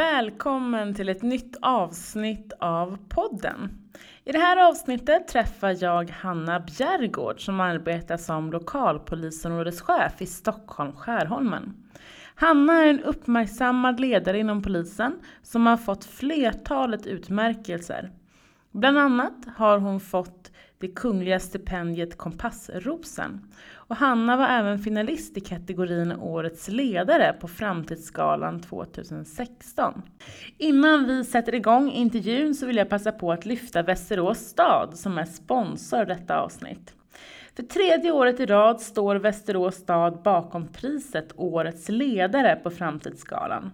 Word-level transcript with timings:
Välkommen 0.00 0.94
till 0.94 1.08
ett 1.08 1.22
nytt 1.22 1.56
avsnitt 1.62 2.52
av 2.60 2.98
podden. 3.08 3.70
I 4.24 4.32
det 4.32 4.38
här 4.38 4.68
avsnittet 4.68 5.28
träffar 5.28 5.76
jag 5.80 6.10
Hanna 6.10 6.60
Bjärgård 6.60 7.44
som 7.44 7.60
arbetar 7.60 8.16
som 8.16 8.52
lokalpolisområdeschef 8.52 10.22
i 10.22 10.26
Stockholm 10.26 10.92
Skärholmen. 10.92 11.74
Hanna 12.34 12.72
är 12.72 12.86
en 12.86 13.02
uppmärksammad 13.02 14.00
ledare 14.00 14.38
inom 14.38 14.62
polisen 14.62 15.12
som 15.42 15.66
har 15.66 15.76
fått 15.76 16.04
flertalet 16.04 17.06
utmärkelser. 17.06 18.10
Bland 18.72 18.98
annat 18.98 19.46
har 19.56 19.78
hon 19.78 20.00
fått 20.00 20.49
det 20.80 20.88
kungliga 20.88 21.40
stipendiet 21.40 22.18
Kompassrosen. 22.18 23.40
Och 23.74 23.96
Hanna 23.96 24.36
var 24.36 24.48
även 24.48 24.78
finalist 24.78 25.36
i 25.36 25.40
kategorin 25.40 26.12
Årets 26.12 26.68
ledare 26.68 27.32
på 27.40 27.48
Framtidsgalan 27.48 28.60
2016. 28.60 30.02
Innan 30.58 31.06
vi 31.06 31.24
sätter 31.24 31.54
igång 31.54 31.90
intervjun 31.90 32.54
så 32.54 32.66
vill 32.66 32.76
jag 32.76 32.88
passa 32.88 33.12
på 33.12 33.32
att 33.32 33.46
lyfta 33.46 33.82
Västerås 33.82 34.38
stad 34.38 34.98
som 34.98 35.18
är 35.18 35.24
sponsor 35.24 36.04
detta 36.04 36.40
avsnitt. 36.40 36.94
För 37.56 37.62
tredje 37.62 38.10
året 38.10 38.40
i 38.40 38.46
rad 38.46 38.80
står 38.80 39.16
Västerås 39.16 39.74
stad 39.74 40.22
bakom 40.22 40.68
priset 40.68 41.32
Årets 41.36 41.88
ledare 41.88 42.56
på 42.56 42.70
Framtidsgalan. 42.70 43.70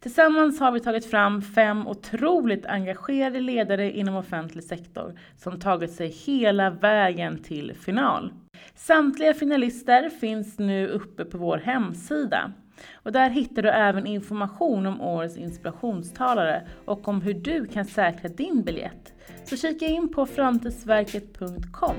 Tillsammans 0.00 0.60
har 0.60 0.72
vi 0.72 0.80
tagit 0.80 1.10
fram 1.10 1.42
fem 1.42 1.86
otroligt 1.86 2.66
engagerade 2.66 3.40
ledare 3.40 3.92
inom 3.92 4.16
offentlig 4.16 4.64
sektor 4.64 5.18
som 5.36 5.60
tagit 5.60 5.92
sig 5.92 6.08
hela 6.08 6.70
vägen 6.70 7.42
till 7.42 7.74
final. 7.74 8.32
Samtliga 8.74 9.34
finalister 9.34 10.08
finns 10.08 10.58
nu 10.58 10.88
uppe 10.88 11.24
på 11.24 11.38
vår 11.38 11.58
hemsida. 11.58 12.52
Och 12.92 13.12
där 13.12 13.30
hittar 13.30 13.62
du 13.62 13.68
även 13.68 14.06
information 14.06 14.86
om 14.86 15.00
årets 15.00 15.36
inspirationstalare 15.36 16.68
och 16.84 17.08
om 17.08 17.20
hur 17.20 17.34
du 17.34 17.66
kan 17.66 17.84
säkra 17.84 18.28
din 18.28 18.62
biljett. 18.62 19.12
Så 19.44 19.56
kika 19.56 19.86
in 19.86 20.08
på 20.08 20.26
framtidsverket.com. 20.26 21.96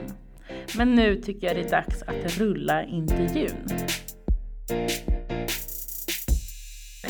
Men 0.78 0.96
nu 0.96 1.16
tycker 1.16 1.48
jag 1.48 1.56
det 1.56 1.66
är 1.66 1.70
dags 1.70 2.04
att 2.04 2.38
rulla 2.38 2.84
intervjun. 2.84 3.68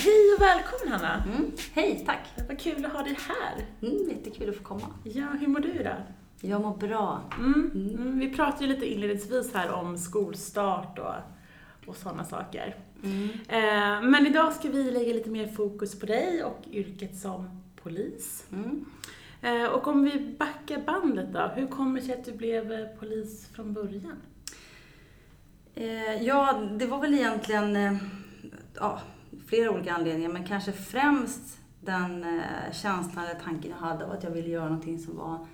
Hej 0.03 0.33
och 0.37 0.41
välkommen 0.41 0.93
Hanna! 0.93 1.23
Mm. 1.23 1.51
Hej, 1.73 2.03
tack! 2.05 2.19
Vad 2.47 2.59
kul 2.59 2.85
att 2.85 2.93
ha 2.93 3.03
dig 3.03 3.17
här! 3.27 3.65
Mm, 3.81 4.09
jättekul 4.09 4.49
att 4.49 4.55
få 4.55 4.63
komma. 4.63 4.87
Ja, 5.03 5.25
hur 5.39 5.47
mår 5.47 5.59
du 5.59 5.71
idag? 5.73 5.97
Jag 6.41 6.61
mår 6.61 6.77
bra. 6.77 7.21
Mm. 7.37 7.71
Mm. 7.73 8.19
Vi 8.19 8.29
pratade 8.29 8.65
ju 8.65 8.73
lite 8.73 8.85
inledningsvis 8.85 9.53
här 9.53 9.71
om 9.71 9.97
skolstart 9.97 10.99
och, 10.99 11.13
och 11.87 11.95
sådana 11.95 12.23
saker. 12.23 12.75
Mm. 13.03 13.29
Eh, 13.29 14.09
men 14.09 14.27
idag 14.27 14.53
ska 14.53 14.69
vi 14.69 14.91
lägga 14.91 15.13
lite 15.13 15.29
mer 15.29 15.47
fokus 15.47 15.99
på 15.99 16.05
dig 16.05 16.43
och 16.43 16.59
yrket 16.71 17.17
som 17.17 17.61
polis. 17.83 18.45
Mm. 18.51 18.85
Eh, 19.41 19.65
och 19.65 19.87
om 19.87 20.03
vi 20.03 20.35
backar 20.39 20.81
bandet 20.81 21.33
då, 21.33 21.51
hur 21.55 21.67
kommer 21.67 21.99
det 21.99 22.05
sig 22.05 22.19
att 22.19 22.25
du 22.25 22.31
blev 22.31 22.71
eh, 22.71 22.85
polis 22.99 23.47
från 23.55 23.73
början? 23.73 24.17
Eh, 25.75 26.23
ja, 26.23 26.53
det 26.79 26.85
var 26.85 27.01
väl 27.01 27.13
egentligen 27.13 27.75
eh, 27.75 27.95
ja, 28.75 29.01
flera 29.47 29.71
olika 29.71 29.93
anledningar, 29.93 30.29
men 30.29 30.43
kanske 30.47 30.71
främst 30.71 31.57
den 31.81 32.23
eh, 32.23 32.71
känslan 32.71 33.25
eller 33.25 33.39
tanken 33.39 33.71
jag 33.71 33.77
hade 33.87 34.05
av 34.05 34.11
att 34.11 34.23
jag 34.23 34.31
ville 34.31 34.49
göra 34.49 34.65
någonting 34.65 34.99
som 34.99 35.17
var, 35.17 35.47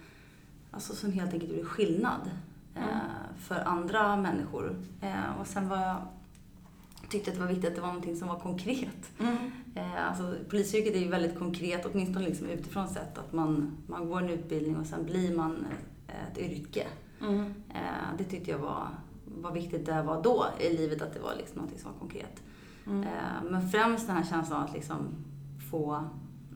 alltså 0.72 0.96
som 0.96 1.12
helt 1.12 1.34
enkelt 1.34 1.52
gjorde 1.52 1.66
skillnad 1.66 2.22
eh, 2.76 2.82
Mm. 2.84 3.00
för 3.38 3.56
andra 3.60 4.16
människor. 4.16 4.76
Eh, 5.02 5.40
och 5.42 5.48
sen 5.48 5.70
var 5.70 5.78
jag, 5.78 5.96
tyckte 7.10 7.32
att 7.32 7.38
det 7.38 7.42
var 7.44 7.50
viktigt 7.50 7.70
att 7.70 7.76
det 7.76 7.82
var 7.82 7.88
någonting 7.88 8.16
som 8.16 8.28
var 8.28 8.40
konkret. 8.40 9.12
Eh, 9.76 10.08
alltså, 10.10 10.36
polisyrket 10.50 10.96
är 10.96 11.00
ju 11.00 11.08
väldigt 11.08 11.40
konkret, 11.40 11.86
åtminstone 11.86 12.26
liksom 12.26 12.48
utifrån 12.50 12.88
sett, 12.88 13.18
att 13.18 13.34
man, 13.34 13.78
man 13.88 14.10
går 14.10 14.22
en 14.22 14.30
utbildning 14.30 14.78
och 14.78 14.86
sen 14.86 15.06
blir 15.06 15.36
man 15.38 15.66
ett 16.32 16.38
yrke. 16.38 16.88
Mm. 17.22 17.54
Det 18.18 18.24
tyckte 18.24 18.52
jag 18.52 18.58
var, 18.58 18.88
var 19.26 19.52
viktigt 19.52 19.86
där 19.86 20.04
var 20.04 20.23
då 20.23 20.45
i 20.60 20.78
livet, 20.78 21.02
att 21.02 21.14
det 21.14 21.20
var 21.20 21.36
liksom 21.38 21.62
något 21.62 21.80
som 21.80 21.92
var 21.92 22.00
konkret. 22.00 22.42
Mm. 22.89 23.04
Eh, 23.04 23.44
men 23.52 23.70
främst 23.70 24.08
den 24.08 24.16
här 24.16 24.23
känslan 24.23 24.61
av 24.61 24.67
att 24.67 24.73
liksom 24.73 24.98
få 25.72 26.04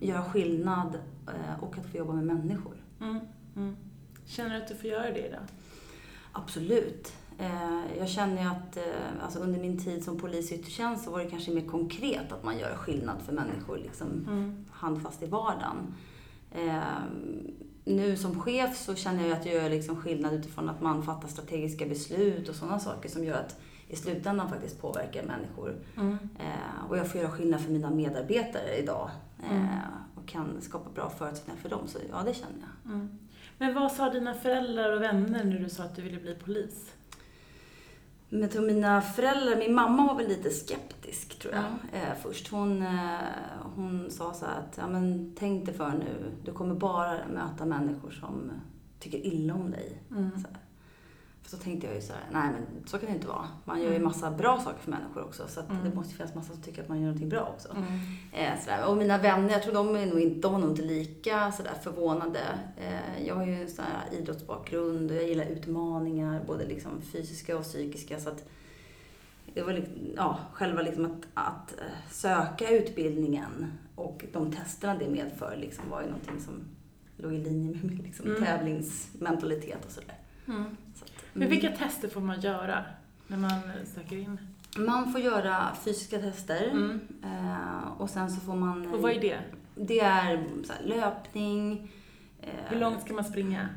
göra 0.01 0.23
skillnad 0.23 0.95
eh, 1.27 1.63
och 1.63 1.77
att 1.77 1.85
få 1.85 1.97
jobba 1.97 2.13
med 2.13 2.25
människor. 2.25 2.75
Mm. 3.01 3.19
Mm. 3.55 3.75
Känner 4.25 4.49
du 4.49 4.61
att 4.61 4.67
du 4.67 4.75
får 4.75 4.85
göra 4.89 5.11
det 5.11 5.27
idag? 5.27 5.41
Absolut. 6.31 7.13
Eh, 7.39 7.97
jag 7.97 8.09
känner 8.09 8.41
ju 8.43 8.47
att 8.49 8.77
alltså 9.23 9.39
under 9.39 9.59
min 9.59 9.83
tid 9.83 10.03
som 10.03 10.19
polis 10.19 10.51
i 10.51 10.55
yttre 10.55 10.71
tjänst 10.71 11.03
så 11.03 11.11
var 11.11 11.19
det 11.19 11.29
kanske 11.29 11.51
mer 11.51 11.67
konkret 11.67 12.31
att 12.31 12.43
man 12.43 12.59
gör 12.59 12.75
skillnad 12.75 13.21
för 13.25 13.33
människor 13.33 13.77
liksom 13.77 14.07
Mm. 14.07 14.65
handfast 14.71 15.23
i 15.23 15.25
vardagen. 15.25 15.93
Nu 17.85 18.15
som 18.17 18.39
chef 18.39 18.77
så 18.77 18.95
känner 18.95 19.27
jag 19.27 19.37
att 19.37 19.45
jag 19.45 19.55
gör 19.55 19.69
liksom 19.69 19.95
skillnad 19.95 20.33
utifrån 20.33 20.69
att 20.69 20.81
man 20.81 21.03
fattar 21.03 21.27
strategiska 21.27 21.85
beslut 21.85 22.49
och 22.49 22.55
sådana 22.55 22.79
saker 22.79 23.09
som 23.09 23.23
gör 23.23 23.39
att 23.39 23.59
i 23.93 23.95
slutändan 23.95 24.49
faktiskt 24.49 24.81
påverkar 24.81 25.23
människor. 25.23 25.75
Mm. 25.97 26.17
Eh, 26.39 26.89
och 26.89 26.97
jag 26.97 27.07
får 27.11 27.21
göra 27.21 27.31
skillnad 27.31 27.61
för 27.61 27.71
mina 27.71 27.89
medarbetare 27.89 28.77
idag 28.77 29.09
eh, 29.43 29.51
Mm. 29.51 29.67
och 30.15 30.25
kan 30.27 30.61
skapa 30.61 30.89
bra 30.89 31.09
förutsättningar 31.09 31.59
för 31.61 31.69
dem. 31.69 31.87
Så 31.87 31.97
ja, 32.11 32.21
det 32.25 32.33
känner 32.33 32.55
jag. 32.59 32.93
Mm. 32.93 33.19
Men 33.57 33.73
vad 33.73 33.91
sa 33.91 34.09
dina 34.09 34.33
föräldrar 34.33 34.95
och 34.95 35.01
vänner 35.01 35.43
när 35.43 35.59
du 35.59 35.69
sa 35.69 35.83
att 35.83 35.95
du 35.95 36.01
ville 36.01 36.19
bli 36.19 36.35
polis? 36.35 36.91
Men 38.29 38.41
jag 38.41 38.51
tror 38.51 38.65
mina 38.67 39.01
föräldrar, 39.01 39.55
min 39.55 39.73
mamma 39.73 40.07
var 40.07 40.15
väl 40.15 40.27
lite 40.27 40.49
skeptisk 40.49 41.39
tror 41.39 41.53
jag 41.53 41.63
eh, 42.01 42.15
först. 42.21 42.47
Hon, 42.51 42.81
eh, 42.81 43.17
hon 43.75 44.11
sa 44.11 44.33
så 44.33 44.45
att, 44.45 44.77
ja 44.77 44.87
men 44.87 45.35
tänk 45.39 45.65
dig 45.65 45.75
för 45.75 45.89
nu, 45.89 46.31
du 46.45 46.51
kommer 46.51 46.75
bara 46.75 47.17
möta 47.33 47.65
människor 47.65 48.11
som 48.11 48.51
tycker 48.99 49.17
illa 49.17 49.53
om 49.53 49.71
dig. 49.71 50.01
Mm. 50.11 50.31
För 51.43 51.49
så 51.49 51.57
tänkte 51.57 51.87
jag 51.87 51.95
ju 51.95 52.01
så 52.01 52.13
här, 52.13 52.21
nej 52.31 52.49
men 52.51 52.87
så 52.87 52.97
kan 52.97 53.09
det 53.09 53.15
inte 53.15 53.27
vara. 53.27 53.47
Man 53.65 53.77
gör 53.81 53.85
ju 53.89 53.95
Mm. 53.95 54.03
massa 54.03 54.31
bra 54.31 54.59
saker 54.59 54.79
för 54.79 54.91
människor 54.91 55.23
också 55.23 55.47
så 55.47 55.59
Mm. 55.61 55.83
det 55.83 55.95
måste 55.95 56.13
finnas 56.15 56.35
massa 56.35 56.53
som 56.53 56.61
tycker 56.63 56.81
att 56.81 56.89
man 56.89 56.97
gör 56.97 57.05
någonting 57.05 57.29
bra 57.29 57.53
också. 57.55 57.75
Mm. 57.75 58.79
Eh. 58.79 58.89
Och 58.89 58.97
mina 58.97 59.17
vänner, 59.17 59.49
jag 59.49 59.63
tror 59.63 59.73
de 59.73 59.95
är 59.95 60.05
nog 60.05 60.19
inte, 60.19 60.39
de 60.39 60.53
var 60.53 60.59
nog 60.59 60.69
inte 60.69 60.81
lika 60.81 61.51
sådär 61.51 61.73
förvånade. 61.83 62.39
Eh, 62.77 63.27
jag 63.27 63.35
har 63.35 63.45
ju 63.45 63.61
en 63.61 63.69
sån 63.69 63.85
här 63.85 64.17
idrottsbakgrund 64.19 65.11
och 65.11 65.17
jag 65.17 65.23
gillar 65.27 65.45
utmaningar, 65.45 66.43
både 66.47 66.65
liksom 66.65 67.01
fysiska 67.01 67.57
och 67.57 67.63
psykiska. 67.63 68.19
Så 68.19 68.29
att 68.29 68.43
det 69.53 69.61
var 69.61 69.73
liksom, 69.73 69.93
ja, 70.15 70.39
själva 70.53 70.81
liksom 70.81 71.05
att, 71.05 71.21
att 71.33 71.71
eh, 71.79 71.85
söka 72.11 72.69
utbildningen 72.69 73.73
och 73.95 74.25
de 74.33 74.51
testerna 74.51 74.95
det 74.95 75.09
medför 75.09 75.55
liksom 75.61 75.89
var 75.89 76.01
ju 76.01 76.07
någonting 76.07 76.39
som 76.41 76.53
låg 77.17 77.33
i 77.33 77.37
linje 77.43 77.71
med 77.71 77.83
min 77.83 77.97
liksom, 77.97 78.25
Mm. 78.27 78.43
tävlingsmentalitet 78.43 79.85
och 79.85 79.91
sådär. 79.91 80.17
Mm. 80.47 80.63
Så 80.95 81.05
Men 81.33 81.47
mm. 81.47 81.49
vilka 81.49 81.77
tester 81.77 82.07
får 82.07 82.21
man 82.21 82.41
göra 82.41 82.85
när 83.27 83.37
man 83.37 83.51
söker 83.95 84.17
in? 84.17 84.39
Man 84.77 85.11
får 85.11 85.21
göra 85.21 85.67
fysiska 85.83 86.19
tester 86.19 86.69
Mm. 86.71 86.99
eh, 87.23 87.91
och 88.01 88.09
sen 88.09 88.31
så 88.31 88.41
får 88.41 88.55
man... 88.55 88.93
Och 88.93 89.01
vad 89.01 89.11
är 89.11 89.21
det? 89.21 89.39
Det 89.75 89.99
är 89.99 90.43
löpning. 90.83 91.91
eh, 92.41 92.49
Hur 92.67 92.79
långt 92.79 93.01
ska 93.01 93.13
man 93.13 93.23
springa? 93.23 93.69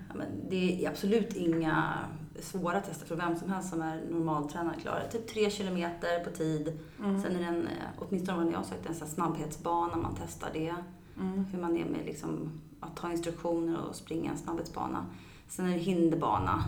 Det 0.51 0.85
är 0.85 0.91
absolut 0.91 1.33
inga 1.37 1.93
svåra 2.41 2.81
tester 2.81 3.07
för 3.07 3.17
vem 3.17 3.37
som 3.37 3.51
helst 3.53 3.71
som 3.71 3.83
är 3.83 4.01
normaltränad 4.11 4.81
klarar 4.81 5.09
Typ 5.09 5.29
tre 5.29 5.51
kilometer 5.51 6.25
på 6.25 6.31
tid. 6.31 6.79
Mm. 6.99 7.23
Sen 7.23 7.37
är 7.37 7.39
det 7.39 7.45
en, 7.45 7.67
eh, 7.67 7.73
åtminstone 7.99 8.45
när 8.45 8.53
jag 8.53 8.65
sökte, 8.67 8.89
en 8.89 8.95
snabbhetsbana, 8.95 9.97
man 9.97 10.17
testar 10.25 10.51
det. 10.53 10.75
Mm. 11.21 11.45
Hur 11.45 11.59
man 11.61 11.77
är 11.77 11.85
med 11.85 12.01
liksom, 12.07 12.61
att 12.81 12.97
ta 12.97 13.13
instruktioner 13.13 13.79
och 13.89 13.97
springa 13.97 14.31
en 14.31 14.39
snabbhetsbana. 14.39 15.07
Sen 15.49 15.67
är 15.67 15.73
det 15.73 15.79
hinderbana. 15.79 16.65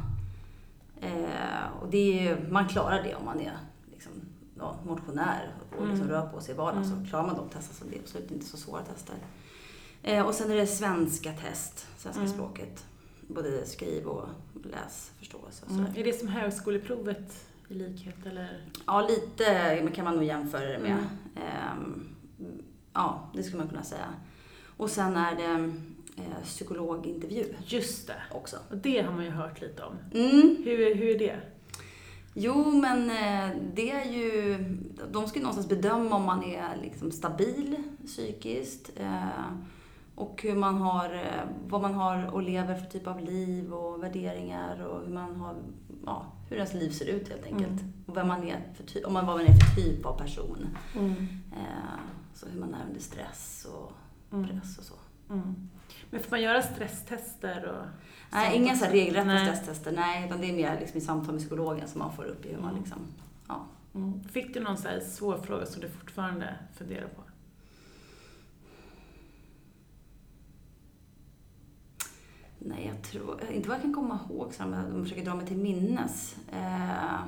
Eh, 1.00 1.80
och 1.80 1.88
det 1.90 2.28
är, 2.28 2.46
man 2.50 2.68
klarar 2.68 3.02
det 3.02 3.14
om 3.14 3.24
man 3.24 3.40
är 3.40 3.52
liksom, 3.92 4.12
ja, 4.58 4.76
motionär 4.86 5.52
och 5.78 5.86
liksom 5.86 6.06
Mm. 6.06 6.20
rör 6.20 6.26
på 6.28 6.40
sig 6.40 6.54
i 6.54 6.56
vardagen. 6.58 6.82
Mm. 6.84 7.04
Så 7.04 7.10
klarar 7.10 7.26
man 7.26 7.36
de 7.36 7.48
testen 7.48 7.74
så 7.76 7.84
det 7.84 7.96
är 7.96 8.00
absolut 8.00 8.30
inte 8.30 8.46
så 8.46 8.56
svåra 8.56 8.82
tester. 8.82 9.14
Eh, 10.02 10.26
och 10.26 10.34
sen 10.34 10.50
är 10.50 10.56
det 10.56 10.66
svenska 10.66 11.32
test, 11.32 11.86
svenska 11.98 12.22
Mm. 12.22 12.32
språket. 12.32 12.84
Både 13.28 13.66
skriv 13.66 14.06
och 14.06 14.28
läsförståelse 14.64 15.64
och 15.64 15.70
Mm. 15.72 15.86
sådär. 15.86 16.00
Är 16.00 16.04
det 16.04 16.12
som 16.12 16.28
högskoleprovet 16.28 17.46
i 17.68 17.74
likhet 17.74 18.26
eller? 18.26 18.64
Ja, 18.86 19.08
lite 19.08 19.90
kan 19.94 20.04
man 20.04 20.14
nog 20.14 20.24
jämföra 20.24 20.68
det 20.68 20.78
med. 20.78 20.96
Ehm, 21.36 22.08
ja, 22.92 23.30
det 23.34 23.42
skulle 23.42 23.58
man 23.58 23.68
kunna 23.68 23.82
säga. 23.82 24.06
Och 24.76 24.90
sen 24.90 25.16
är 25.16 25.34
det 25.36 25.74
eh, 26.18 26.44
psykologintervju 26.44 27.54
Just 27.66 28.06
det. 28.06 28.22
också. 28.32 28.56
Och 28.70 28.76
det 28.76 29.00
har 29.02 29.12
man 29.12 29.24
ju 29.24 29.30
hört 29.30 29.60
lite 29.60 29.82
om. 29.82 29.94
Mm. 30.14 30.56
Hur, 30.64 30.94
hur 30.94 31.14
är 31.14 31.18
det? 31.18 31.40
Jo, 32.34 32.70
men 32.72 33.10
eh, 33.10 33.56
det 33.74 33.90
är 33.90 34.04
ju... 34.12 34.58
De 35.12 35.26
ska 35.26 35.38
ju 35.38 35.42
någonstans 35.42 35.68
bedöma 35.68 36.16
om 36.16 36.24
man 36.24 36.44
är 36.44 36.76
liksom 36.82 37.10
stabil 37.12 37.76
psykiskt. 38.06 38.90
Eh, 38.96 39.26
och 40.14 40.42
hur 40.42 40.54
man 40.54 40.74
har, 40.78 41.14
eh, 41.14 41.48
vad 41.68 41.80
man 41.82 41.94
har 41.94 42.34
och 42.34 42.42
lever 42.42 42.74
för 42.74 42.86
typ 42.90 43.06
av 43.06 43.20
liv 43.20 43.72
och 43.74 44.02
värderingar 44.02 44.86
och 44.86 45.00
hur 45.06 45.14
man 45.14 45.36
har, 45.36 45.56
ja, 46.06 46.26
hur 46.48 46.56
ens 46.56 46.74
liv 46.74 46.90
ser 46.90 47.06
ut 47.06 47.28
helt 47.28 47.44
enkelt. 47.46 47.80
Mm. 47.80 47.92
Och 48.06 48.16
vem 48.16 48.28
man 48.28 48.42
är 48.48 48.62
för 48.74 49.06
om 49.06 49.12
man, 49.12 49.26
vad 49.26 49.36
man 49.36 49.46
är 49.46 49.52
för 49.54 49.80
typ 49.82 50.06
av 50.06 50.18
person. 50.18 50.66
Mm. 50.98 51.14
Så 52.34 52.46
hur 52.48 52.60
man 52.60 52.74
är 52.74 52.86
under 52.88 53.00
stress 53.00 53.66
och 53.74 53.92
Mm. 54.32 54.48
press 54.48 54.78
och 54.78 54.84
så. 54.84 54.94
Mm. 55.30 55.68
Men 56.10 56.20
får 56.20 56.30
man 56.30 56.42
göra 56.42 56.62
stresstester 56.62 57.64
och 57.66 57.86
Nej, 58.32 58.56
inga 58.56 58.76
så 58.76 58.84
regelrätta 58.86 59.24
Nej. 59.26 59.46
stresstester. 59.46 59.92
Nej, 59.92 60.26
utan 60.26 60.40
det 60.40 60.46
är 60.50 60.52
mer 60.52 60.80
liksom 60.80 60.98
i 60.98 61.00
samtal 61.00 61.32
med 61.34 61.40
psykologen 61.40 61.88
som 61.88 61.98
man 61.98 62.12
får 62.16 62.24
upp 62.24 62.46
i 62.46 62.48
hur 62.48 62.58
man 62.60 62.70
Mm. 62.70 62.80
liksom, 62.82 62.98
ja. 63.48 63.66
Mm. 63.94 64.24
Fick 64.24 64.54
du 64.54 64.60
någon 64.60 64.76
så 64.76 64.88
här 64.88 65.00
svår 65.00 65.38
fråga 65.38 65.66
som 65.66 65.80
du 65.80 65.88
fortfarande 65.88 66.54
funderar 66.78 67.08
på? 67.08 67.22
Nej, 72.58 72.86
jag 72.94 73.02
tror 73.02 73.40
inte 73.52 73.68
vad 73.68 73.76
jag 73.76 73.82
kan 73.82 73.94
komma 73.94 74.18
ihåg, 74.30 74.54
så 74.54 74.62
men 74.62 74.92
jag 74.94 75.02
försöker 75.02 75.24
dra 75.24 75.34
mig 75.34 75.46
till 75.46 75.56
minnes. 75.56 76.36
Eh, 76.52 77.20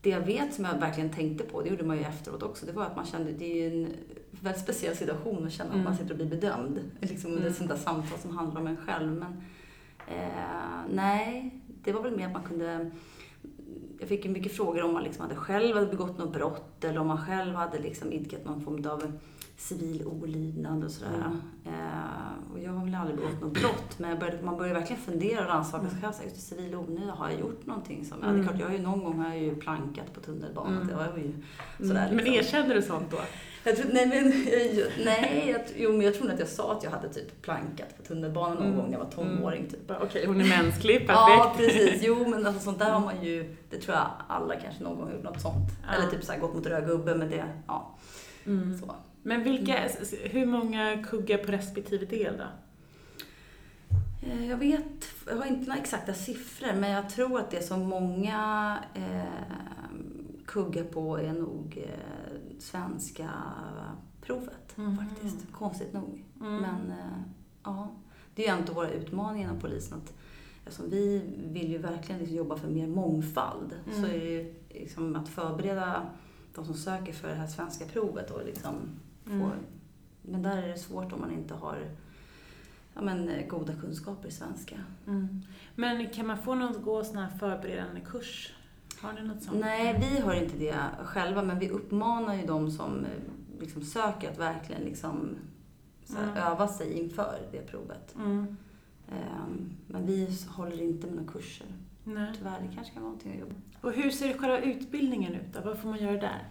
det 0.00 0.10
jag 0.10 0.20
vet 0.20 0.54
som 0.54 0.64
jag 0.64 0.78
verkligen 0.78 1.10
tänkte 1.10 1.44
på, 1.44 1.62
det 1.62 1.68
gjorde 1.68 1.84
man 1.84 1.96
ju 1.96 2.02
efteråt 2.02 2.42
också, 2.42 2.66
det 2.66 2.72
var 2.72 2.84
att 2.86 2.96
man 2.96 3.06
kände, 3.06 3.32
det 3.32 3.44
är 3.44 3.70
ju 3.70 3.84
en 3.84 3.92
väldigt 4.40 4.62
speciell 4.62 4.96
situation 4.96 5.46
att 5.46 5.52
känna 5.52 5.68
att 5.70 5.74
Mm. 5.74 5.84
man 5.84 5.96
sitter 5.96 6.10
och 6.10 6.16
blir 6.16 6.26
bedömd. 6.26 6.80
Liksom 7.00 7.32
Mm. 7.32 7.44
ett 7.46 7.56
sånt 7.56 7.68
där 7.70 7.76
samtal 7.76 8.18
som 8.18 8.36
handlar 8.36 8.60
om 8.60 8.66
en 8.66 8.76
själv. 8.76 9.12
Men 9.12 9.42
eh, 10.06 10.80
nej, 10.90 11.60
det 11.84 11.92
var 11.92 12.02
väl 12.02 12.16
mer 12.16 12.26
att 12.26 12.32
man 12.32 12.42
kunde 12.42 12.90
jag 14.00 14.08
fick 14.08 14.24
ju 14.24 14.30
mycket 14.30 14.52
frågor 14.56 14.82
om 14.82 14.92
man 14.92 15.02
liksom 15.02 15.22
hade 15.22 15.34
själv 15.34 15.74
hade 15.76 15.86
begått 15.86 16.18
något 16.18 16.32
brott 16.32 16.84
eller 16.84 16.98
om 17.00 17.06
man 17.06 17.26
själv 17.26 17.54
hade 17.54 17.78
liksom 17.78 18.12
idkat 18.12 18.44
någon 18.44 18.60
form 18.60 18.86
av 18.90 19.12
civil 19.56 20.06
olydnad 20.06 20.84
och 20.84 20.90
sådär. 20.90 21.10
Mm. 21.14 21.40
Eh, 21.64 22.52
och 22.52 22.60
jag 22.60 22.72
har 22.72 22.84
väl 22.84 22.94
aldrig 22.94 23.16
begått 23.18 23.40
något 23.40 23.52
brott, 23.60 23.98
men 23.98 24.18
började, 24.18 24.42
man 24.42 24.56
börjar 24.56 24.74
verkligen 24.74 25.02
fundera 25.02 25.40
och 25.40 25.46
rannsaka 25.48 25.88
sig 25.90 26.00
själv. 26.00 26.12
Just 26.24 26.34
det, 26.34 26.40
civil 26.40 26.74
olydnad, 26.74 27.08
har 27.18 27.30
jag 27.30 27.40
gjort 27.40 27.66
någonting 27.66 28.04
som... 28.04 28.18
Ja, 28.20 28.26
det 28.26 28.30
är 28.30 28.34
Mm. 28.34 28.46
klart, 28.48 28.60
jag 28.60 28.66
har 28.68 28.74
ju 28.76 28.82
någon 28.82 29.04
gång 29.04 29.18
har 29.18 29.28
jag 29.28 29.38
ju 29.42 29.54
plankat 29.56 30.14
på 30.14 30.20
tunnelbanan. 30.20 30.74
Mm. 30.76 30.86
Det 30.86 30.94
var 30.94 31.04
ju 31.18 31.32
sådär 31.88 32.06
Men 32.08 32.16
liksom. 32.24 32.34
erkände 32.34 32.74
du 32.74 32.82
sånt 32.82 33.10
då? 33.10 33.18
Jag 33.64 33.76
tror, 33.76 33.90
nej, 33.92 34.06
men, 34.06 34.28
nej 35.04 35.48
jag, 35.50 35.60
jo, 35.76 35.92
men 35.92 36.00
jag 36.00 36.14
tror 36.14 36.30
att 36.30 36.38
jag 36.38 36.48
sa 36.48 36.72
att 36.72 36.82
jag 36.84 36.90
hade 36.90 37.08
typ 37.08 37.42
plankat 37.42 37.96
på 37.96 38.02
tunnelbanan 38.02 38.54
någon 38.56 38.64
Mm. 38.66 38.76
gång 38.76 38.86
när 38.90 38.98
jag 38.98 39.04
var 39.04 39.10
tonåring. 39.10 39.68
Typ. 39.68 39.86
Bara, 39.86 39.98
Okej, 40.00 40.26
hon 40.26 40.40
är 40.40 40.48
mänsklig, 40.62 40.96
perfekt. 41.06 41.10
Ja, 41.16 41.54
precis. 41.56 42.02
Jo, 42.04 42.26
men 42.28 42.46
alltså, 42.46 42.62
sånt 42.62 42.78
där 42.78 42.90
har 42.90 43.00
man 43.00 43.24
ju, 43.24 43.56
det 43.70 43.76
tror 43.78 43.96
jag 43.96 44.06
alla 44.28 44.56
kanske 44.56 44.82
någon 44.84 44.96
gång 44.98 45.12
gjort 45.12 45.22
något 45.22 45.40
sånt. 45.40 45.70
Ja. 45.88 45.94
Eller 45.94 46.10
typ 46.10 46.24
så 46.24 46.32
här, 46.32 46.38
gått 46.40 46.54
mot 46.54 46.66
röd 46.66 46.86
gubbe, 46.86 47.14
men 47.14 47.30
det, 47.30 47.44
ja, 47.66 47.94
Mm. 48.46 48.78
så. 48.78 48.94
Men 49.22 49.42
vilka, 49.44 49.74
hur 50.24 50.46
många 50.46 51.02
kuggar 51.10 51.38
på 51.38 51.52
respektive 51.52 52.06
del 52.06 52.36
då? 52.36 52.44
Eh, 54.28 54.50
Jag 54.50 54.56
vet, 54.56 55.08
jag 55.28 55.36
har 55.36 55.46
inte 55.46 55.68
några 55.68 55.80
exakta 55.80 56.14
siffror, 56.14 56.72
men 56.80 56.90
jag 56.90 57.10
tror 57.10 57.38
att 57.38 57.50
det 57.50 57.62
som 57.62 57.80
många 57.80 58.78
eh, 58.94 59.22
kuggar 60.46 60.84
på 60.84 61.18
är 61.18 61.32
nog 61.32 61.84
eh, 61.86 62.31
svenska 62.62 63.30
provet 64.20 64.76
Mhm. 64.76 64.96
faktiskt. 64.98 65.52
Konstigt 65.52 65.92
nog. 65.92 66.24
Mm. 66.40 66.56
Men 66.56 66.90
eh, 66.90 67.18
ja, 67.62 67.88
det 68.34 68.48
är 68.48 68.54
ju 68.54 68.58
en 68.62 68.68
av 68.68 68.74
våra 68.74 68.90
utmaningar 68.90 69.48
inom 69.48 69.60
polisen. 69.60 69.98
Att, 69.98 70.12
eftersom 70.66 70.90
vi 70.90 71.22
vill 71.52 71.70
ju 71.70 71.78
verkligen 71.78 72.18
liksom 72.18 72.36
jobba 72.36 72.56
för 72.56 72.68
mer 72.68 72.86
mångfald 72.86 73.74
så 73.86 73.98
Mm. 73.98 74.04
är 74.10 74.18
det 74.18 74.30
ju 74.30 74.54
liksom 74.70 75.16
att 75.16 75.28
förbereda 75.28 76.06
de 76.54 76.64
som 76.64 76.74
söker 76.74 77.12
för 77.12 77.28
det 77.28 77.34
här 77.34 77.46
svenska 77.46 77.84
provet 77.84 78.30
och 78.30 78.44
liksom 78.44 78.74
få, 79.24 79.30
Mm. 79.32 79.50
Men 80.22 80.42
där 80.42 80.56
är 80.62 80.68
det 80.68 80.78
svårt 80.78 81.12
om 81.12 81.20
man 81.20 81.30
inte 81.32 81.54
har 81.54 81.90
ja, 82.94 83.02
men, 83.02 83.30
goda 83.48 83.74
kunskaper 83.74 84.28
i 84.28 84.32
svenska. 84.32 84.76
Mm. 85.06 85.40
Men 85.74 86.10
kan 86.10 86.26
man 86.26 86.38
få 86.38 86.54
någon 86.54 86.82
gå 86.82 87.04
sån 87.04 87.16
här 87.16 87.28
förberedande 87.38 88.00
kurs? 88.00 88.52
Har 89.02 89.12
ni 89.12 89.22
något 89.22 89.42
sånt? 89.42 89.60
Nej, 89.60 89.98
vi 90.00 90.20
har 90.20 90.34
inte 90.34 90.56
det 90.56 90.76
själva, 91.04 91.42
men 91.42 91.58
vi 91.58 91.68
uppmanar 91.70 92.34
ju 92.36 92.46
de 92.46 92.70
som 92.70 93.04
eh, 93.04 93.10
liksom 93.60 93.82
söker 93.82 94.30
att 94.30 94.38
verkligen 94.38 94.82
liksom, 94.82 95.36
här, 96.16 96.22
Mm. 96.24 96.36
öva 96.36 96.68
sig 96.68 96.92
inför 96.98 97.38
det 97.52 97.60
provet. 97.66 98.14
Mm. 98.16 98.56
Ehm, 99.08 99.70
Men 99.86 100.06
vi 100.06 100.28
håller 100.48 100.82
inte 100.82 101.06
med 101.06 101.16
några 101.16 101.32
kurser. 101.32 101.66
Nej. 102.04 102.32
Tyvärr, 102.38 102.60
det 102.68 102.74
kanske 102.74 102.92
kan 102.92 103.02
vara 103.02 103.10
någonting 103.12 103.32
att 103.32 103.38
jobba. 103.40 103.54
Och 103.80 103.92
hur 103.92 104.10
ser 104.10 104.32
själva 104.38 104.58
utbildningen 104.58 105.34
ut 105.34 105.52
då? 105.54 105.60
Vad 105.64 105.78
får 105.78 105.88
man 105.88 105.98
göra 106.02 106.16
där? 106.20 106.48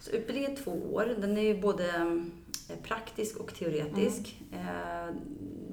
Så 0.00 0.10
utbildningen 0.10 0.52
är 0.52 0.56
två 0.56 0.70
år. 0.70 1.14
Den 1.20 1.38
är 1.38 1.42
ju 1.42 1.60
både 1.60 1.88
eh, 2.68 2.76
praktisk 2.82 3.36
och 3.36 3.54
teoretisk. 3.54 4.42
Mm. 4.52 4.66
Eh, 5.08 5.14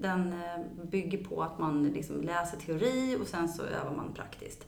Den 0.02 0.34
eh, 0.34 0.86
bygger 0.92 1.24
på 1.24 1.44
att 1.44 1.60
man 1.60 1.84
liksom 1.84 2.22
läser 2.24 2.58
teori 2.58 3.18
och 3.22 3.28
sen 3.28 3.50
så 3.50 3.64
övar 3.64 3.96
man 3.96 4.14
praktiskt. 4.14 4.66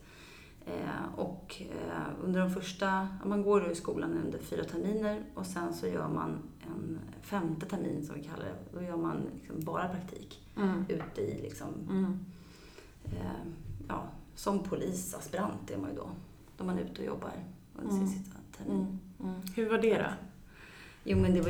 Eh, 0.66 1.06
Och 1.16 1.62
eh, 1.62 2.08
under 2.24 2.40
de 2.40 2.50
första, 2.50 3.08
man 3.26 3.44
går 3.44 3.62
då 3.62 3.72
i 3.72 3.76
skolan 3.76 4.18
under 4.26 4.40
fyra 4.40 4.64
terminer 4.64 5.24
och 5.36 5.46
sen 5.46 5.74
så 5.74 5.88
gör 5.88 6.08
man 6.08 6.38
en 6.68 7.00
femte 7.22 7.66
termin 7.66 8.06
som 8.06 8.16
vi 8.16 8.24
kallar 8.24 8.46
det. 8.46 8.56
Då 8.74 8.82
gör 8.82 8.98
man 8.98 9.18
liksom 9.36 9.60
bara 9.60 9.88
praktik 9.88 10.48
Mm. 10.58 10.86
ute 10.90 11.22
i 11.22 11.42
liksom, 11.42 11.68
Mm. 11.90 12.20
eh, 13.06 13.42
ja, 13.88 14.04
som 14.36 14.64
polisaspirant 14.64 15.72
är 15.72 15.78
man 15.78 15.90
ju 15.90 15.96
då. 15.96 16.10
Då 16.58 16.64
är 16.64 16.68
man 16.68 16.80
ute 16.80 17.02
och 17.02 17.08
jobbar 17.08 17.32
under 17.76 17.92
sin 17.92 18.02
Mm. 18.02 18.14
sista 18.14 18.38
termin. 18.58 19.00
Mm. 19.20 19.32
Mm. 19.34 19.42
Hur 19.56 19.70
var 19.70 19.78
det 19.78 19.98
då? 19.98 20.10
Jo, 21.04 21.18
men 21.18 21.34
det 21.34 21.42
var 21.42 21.50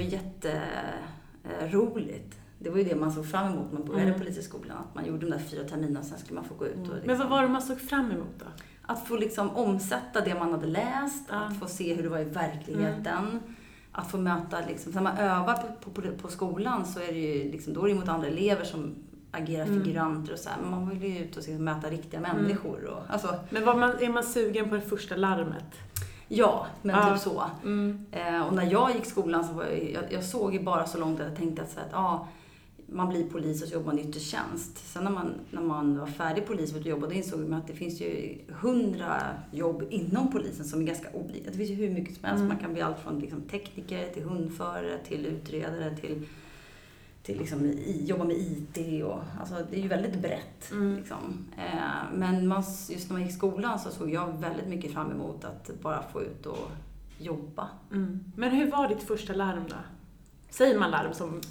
jätteroligt. 1.50 2.38
Det 2.60 2.69
var 2.69 2.78
ju 2.78 2.84
det 2.84 2.96
man 2.96 3.12
såg 3.12 3.25
fram 3.25 3.54
emot 3.54 3.72
när 3.72 3.80
man 3.80 3.88
började 3.88 4.08
Mm. 4.08 4.19
polishögskolan. 4.19 4.78
Att 4.78 4.96
man 4.96 5.06
gjorde 5.06 5.25
de 5.25 5.31
där 5.31 5.40
fyra 5.40 5.63
terminerna 5.63 6.00
och 6.00 6.06
sen 6.06 6.19
skulle 6.19 6.36
man 6.36 6.44
få 6.50 6.56
gå 6.56 6.66
ut 6.68 6.78
och 6.78 6.81
liksom, 6.96 7.02
Men 7.08 7.18
vad 7.18 7.30
var 7.30 7.42
det 7.42 7.48
man 7.48 7.62
såg 7.62 7.80
fram 7.80 8.12
emot 8.12 8.40
då? 8.40 8.46
Att 8.91 9.07
få 9.07 9.15
liksom 9.15 9.49
omsätta 9.49 10.21
det 10.21 10.35
man 10.39 10.51
hade 10.51 10.67
läst, 10.67 11.25
Ja. 11.29 11.35
att 11.35 11.59
få 11.59 11.67
se 11.67 11.93
hur 11.93 12.03
det 12.03 12.09
var 12.09 12.19
i 12.19 12.23
verkligheten. 12.23 13.39
Att 13.91 14.11
få 14.11 14.17
möta, 14.17 14.57
liksom, 14.67 14.91
när 14.91 15.01
man 15.01 15.17
övar 15.17 15.63
på, 15.81 15.89
på, 15.91 16.01
på 16.21 16.27
skolan 16.27 16.85
så 16.85 16.99
är 16.99 17.07
det 17.07 17.19
ju 17.19 17.51
liksom, 17.51 17.73
då 17.73 17.83
är 17.85 17.89
det 17.89 17.95
mot 17.95 18.09
andra 18.09 18.27
elever 18.27 18.63
som 18.63 18.95
agerar 19.31 19.65
Mm. 19.65 19.83
figuranter 19.83 20.33
och 20.33 20.39
så 20.39 20.49
här. 20.49 20.57
Men 20.61 20.71
man 20.71 20.89
vill 20.89 21.03
ju 21.03 21.19
ut 21.19 21.38
och 21.38 21.43
liksom, 21.47 21.63
möta 21.65 21.89
riktiga 21.89 22.19
Mm. 22.19 22.38
människor. 22.38 22.85
Och, 22.85 23.03
alltså, 23.13 23.35
Men 23.49 23.65
var 23.65 23.75
man, 23.75 23.89
är 23.99 24.09
man 24.09 24.23
sugen 24.23 24.69
på 24.69 24.75
det 24.75 24.81
första 24.81 25.15
larmet? 25.15 25.65
ja, 26.27 26.65
men 26.81 26.95
Ja. 26.95 27.09
typ 27.13 27.19
så. 27.21 27.43
Mm. 27.63 28.05
Eh, 28.11 28.41
och 28.47 28.53
när 28.53 28.71
jag 28.71 28.91
gick 28.95 29.05
skolan 29.05 29.43
så 29.47 29.53
var 29.53 29.63
jag, 29.63 29.91
jag, 29.93 30.03
jag 30.13 30.23
såg 30.23 30.53
ju 30.53 30.63
bara 30.63 30.85
så 30.85 30.97
långt 30.97 31.19
att 31.21 31.27
jag 31.27 31.35
tänkte 31.38 31.61
att, 31.61 31.69
så 31.71 31.79
här, 31.79 31.85
att 31.85 31.91
ja, 31.91 32.27
man 32.93 33.09
blir 33.09 33.29
polis 33.29 33.61
och 33.61 33.67
så 33.67 33.73
jobbar 33.73 33.85
man 33.85 33.99
i 33.99 34.09
yttre 34.09 34.19
tjänst. 34.19 34.77
Sen 34.77 35.03
när 35.03 35.11
man, 35.11 35.33
när 35.51 35.61
man 35.61 35.97
var 35.97 36.07
färdig 36.07 36.47
polis 36.47 36.75
och 36.75 36.81
jobbade 36.81 37.15
insåg 37.15 37.39
man 37.39 37.59
att 37.59 37.67
det 37.67 37.73
finns 37.73 38.01
ju 38.01 38.38
hundra 38.47 39.21
jobb 39.51 39.88
inom 39.89 40.31
polisen 40.31 40.65
som 40.65 40.81
är 40.81 40.85
ganska 40.85 41.07
olika. 41.13 41.51
Det 41.51 41.57
finns 41.57 41.69
ju 41.69 41.75
hur 41.75 41.89
mycket 41.89 42.15
som 42.15 42.23
helst. 42.23 42.38
Mm. 42.39 42.47
Man 42.47 42.57
kan 42.57 42.73
bli 42.73 42.81
allt 42.81 42.99
från 42.99 43.19
liksom, 43.19 43.41
tekniker 43.41 44.09
till 44.13 44.23
hundförare 44.23 44.97
till 45.07 45.25
utredare 45.25 45.97
till, 45.97 46.27
till 47.23 47.38
liksom, 47.38 47.65
i, 47.65 48.05
jobba 48.05 48.23
med 48.23 48.38
IT. 48.38 49.03
Och, 49.03 49.19
alltså, 49.39 49.55
det 49.69 49.77
är 49.77 49.81
ju 49.81 49.88
väldigt 49.88 50.15
brett. 50.15 50.71
Mm. 50.71 50.95
Liksom. 50.95 51.45
Eh, 51.57 52.13
men 52.13 52.48
man, 52.48 52.63
just 52.89 53.10
när 53.10 53.13
man 53.13 53.21
gick 53.21 53.31
i 53.31 53.36
skolan 53.36 53.79
så 53.79 53.91
såg 53.91 54.12
jag 54.12 54.41
väldigt 54.41 54.67
mycket 54.67 54.93
fram 54.93 55.12
emot 55.12 55.45
att 55.45 55.81
bara 55.81 56.03
få 56.13 56.21
ut 56.21 56.45
och 56.45 56.71
jobba. 57.17 57.67
Mm. 57.91 58.19
Men 58.36 58.51
hur 58.51 58.71
var 58.71 58.88
ditt 58.88 59.03
första 59.03 59.33
larm 59.33 59.63
då? 59.69 59.75
Säger 60.50 60.79
man 60.79 60.91
larm 60.91 61.13
som... 61.13 61.41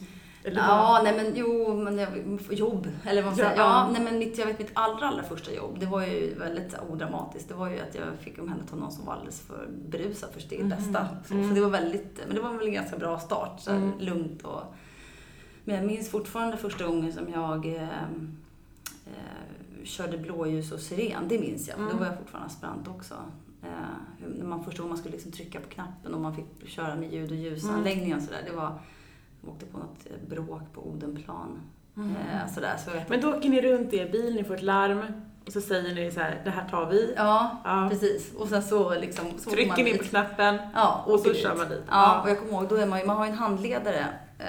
Eller 0.44 0.60
vad? 0.60 0.68
Ja, 0.70 1.00
nej 1.04 1.16
men 1.16 1.32
jo, 1.36 1.74
men 1.76 1.98
jag, 1.98 2.08
jobb. 2.50 2.88
Eller 3.04 3.22
vad 3.22 3.30
man 3.30 3.36
säger. 3.36 3.56
Ja, 3.56 3.88
nej 3.92 4.02
men 4.02 4.18
mitt, 4.18 4.38
jag 4.38 4.46
vet 4.46 4.58
mitt 4.58 4.70
allra, 4.72 5.08
allra 5.08 5.22
första 5.22 5.52
jobb, 5.52 5.76
det 5.80 5.86
var 5.86 6.06
ju 6.06 6.34
väldigt 6.34 6.74
odramatiskt. 6.90 7.48
Det 7.48 7.54
var 7.54 7.68
ju 7.70 7.78
att 7.80 7.94
jag 7.94 8.04
fick 8.20 8.38
omhänderta 8.38 8.76
någon 8.76 8.92
som 8.92 9.04
var 9.04 9.12
alldeles 9.12 9.40
för 9.40 9.68
berusad 9.88 10.30
för 10.32 10.40
sitt 10.40 10.52
eget 10.52 10.66
Mhm. 10.66 10.76
bästa. 10.76 11.08
Så, 11.28 11.34
Mm. 11.34 11.48
så 11.48 11.54
det 11.54 11.60
var 11.60 11.70
väldigt, 11.70 12.20
men 12.26 12.34
det 12.36 12.40
var 12.42 12.52
väl 12.52 12.66
en 12.66 12.72
ganska 12.72 12.96
bra 12.98 13.18
start. 13.18 13.60
Så 13.60 13.70
Mm. 13.70 13.98
lugnt 13.98 14.42
och... 14.42 14.62
Men 15.64 15.76
jag 15.76 15.84
minns 15.84 16.10
fortfarande 16.10 16.56
första 16.56 16.86
gången 16.86 17.12
som 17.12 17.28
jag 17.32 17.66
eh, 17.66 17.82
eh, 19.06 19.84
körde 19.84 20.18
blåljus 20.18 20.72
och 20.72 20.80
siren. 20.80 21.28
Det 21.28 21.38
minns 21.38 21.68
jag, 21.68 21.78
Mm. 21.78 21.90
då 21.92 21.96
var 21.96 22.06
jag 22.06 22.18
fortfarande 22.18 22.46
aspirant 22.46 22.88
också. 22.88 23.14
Eh, 23.62 23.68
när 24.38 24.44
man 24.46 24.64
gången 24.64 24.88
man 24.88 24.98
skulle 24.98 25.12
liksom 25.12 25.32
trycka 25.32 25.60
på 25.60 25.68
knappen 25.68 26.14
och 26.14 26.20
man 26.20 26.34
fick 26.36 26.68
köra 26.70 26.96
med 26.96 27.12
ljud 27.12 27.30
och 27.30 27.36
ljusanläggningen 27.36 28.18
och 28.18 28.24
sådär. 28.24 28.42
Det 28.46 28.52
var, 28.56 28.78
jag 29.42 29.52
åkte 29.52 29.66
på 29.66 29.78
något 29.78 29.98
eh, 30.06 30.28
bråk 30.28 30.62
på 30.72 30.88
Odenplan. 30.88 31.60
Mm. 31.96 32.10
Eh, 32.16 32.52
sådär, 32.54 32.76
så 32.84 32.90
jag 32.90 33.02
Men 33.08 33.20
då 33.20 33.28
åker 33.36 33.48
ni 33.48 33.60
runt 33.62 33.92
i 33.92 33.96
er 33.96 34.08
bil, 34.12 34.34
ni 34.34 34.44
får 34.44 34.54
ett 34.54 34.62
larm 34.62 35.02
och 35.46 35.52
så 35.52 35.60
säger 35.60 35.94
ni 35.94 36.10
så 36.10 36.20
här, 36.20 36.40
det 36.44 36.50
här 36.50 36.68
tar 36.68 36.86
vi. 36.90 37.14
Ja, 37.16 37.60
Ja. 37.64 37.86
precis. 37.90 38.34
Och 38.34 38.48
sen 38.48 38.62
så 38.62 38.94
liksom... 38.94 39.26
Så 39.38 39.50
Trycker 39.50 39.84
ni 39.84 39.98
på 39.98 40.04
knappen 40.04 40.58
Ja, 40.74 41.04
och 41.06 41.12
så 41.12 41.20
åker 41.20 41.32
dit. 41.32 41.42
kör 41.42 41.56
man 41.56 41.68
dit. 41.68 41.82
Ja, 41.90 42.22
och 42.22 42.30
jag 42.30 42.38
kommer 42.38 42.52
ihåg, 42.52 42.68
då 42.68 42.76
är 42.76 42.86
man 42.86 43.06
man 43.06 43.16
har 43.16 43.24
ju 43.24 43.30
en 43.32 43.38
handledare 43.38 44.06
eh, 44.38 44.46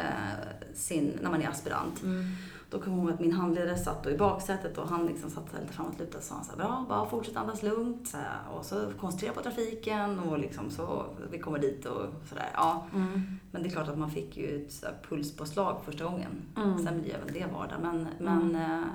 sin, 0.74 1.20
när 1.22 1.30
man 1.30 1.42
är 1.42 1.48
aspirant. 1.50 2.04
Mm. 2.04 2.24
Då 2.72 2.80
kommer 2.80 2.98
jag 2.98 3.04
ihåg 3.06 3.14
att 3.14 3.20
min 3.20 3.32
handledare 3.32 3.78
satt 3.78 4.04
då 4.04 4.10
i 4.10 4.18
baksätet 4.18 4.78
och 4.78 4.88
han 4.90 5.06
liksom 5.06 5.30
satt 5.30 5.54
lite 5.62 5.74
framåtlutad 5.74 6.18
och 6.18 6.24
sa 6.24 6.36
han 6.36 6.44
så 6.44 6.52
här, 6.52 6.58
bra, 6.58 6.86
bara 6.90 7.06
fortsätt 7.06 7.38
andas 7.38 7.64
lugnt. 7.64 8.08
Så 8.08 8.18
här, 8.18 8.40
och 8.58 8.66
så 8.66 8.86
koncentrera 9.00 9.34
på 9.34 9.42
trafiken 9.42 10.20
och 10.20 10.40
liksom 10.40 10.70
så, 10.70 11.06
vi 11.32 11.40
kommer 11.40 11.60
dit 11.60 11.86
och 11.86 12.06
sådär. 12.30 12.50
Ja. 12.54 12.86
Mm. 12.96 13.40
Men 13.52 13.64
det 13.64 13.70
är 13.70 13.72
klart 13.72 13.88
att 13.88 13.98
man 13.98 14.12
fick 14.12 14.38
ju 14.38 14.62
ett 14.66 14.72
så 14.72 14.86
här 14.86 14.96
pulspåslag 15.10 15.82
första 15.86 16.04
gången. 16.04 16.32
Mm. 16.58 16.86
Sen 16.86 17.02
blir 17.02 17.16
även 17.16 17.34
det 17.34 17.54
vardag. 17.54 17.78
Men, 17.82 18.08
men 18.20 18.56
eh, 18.56 18.86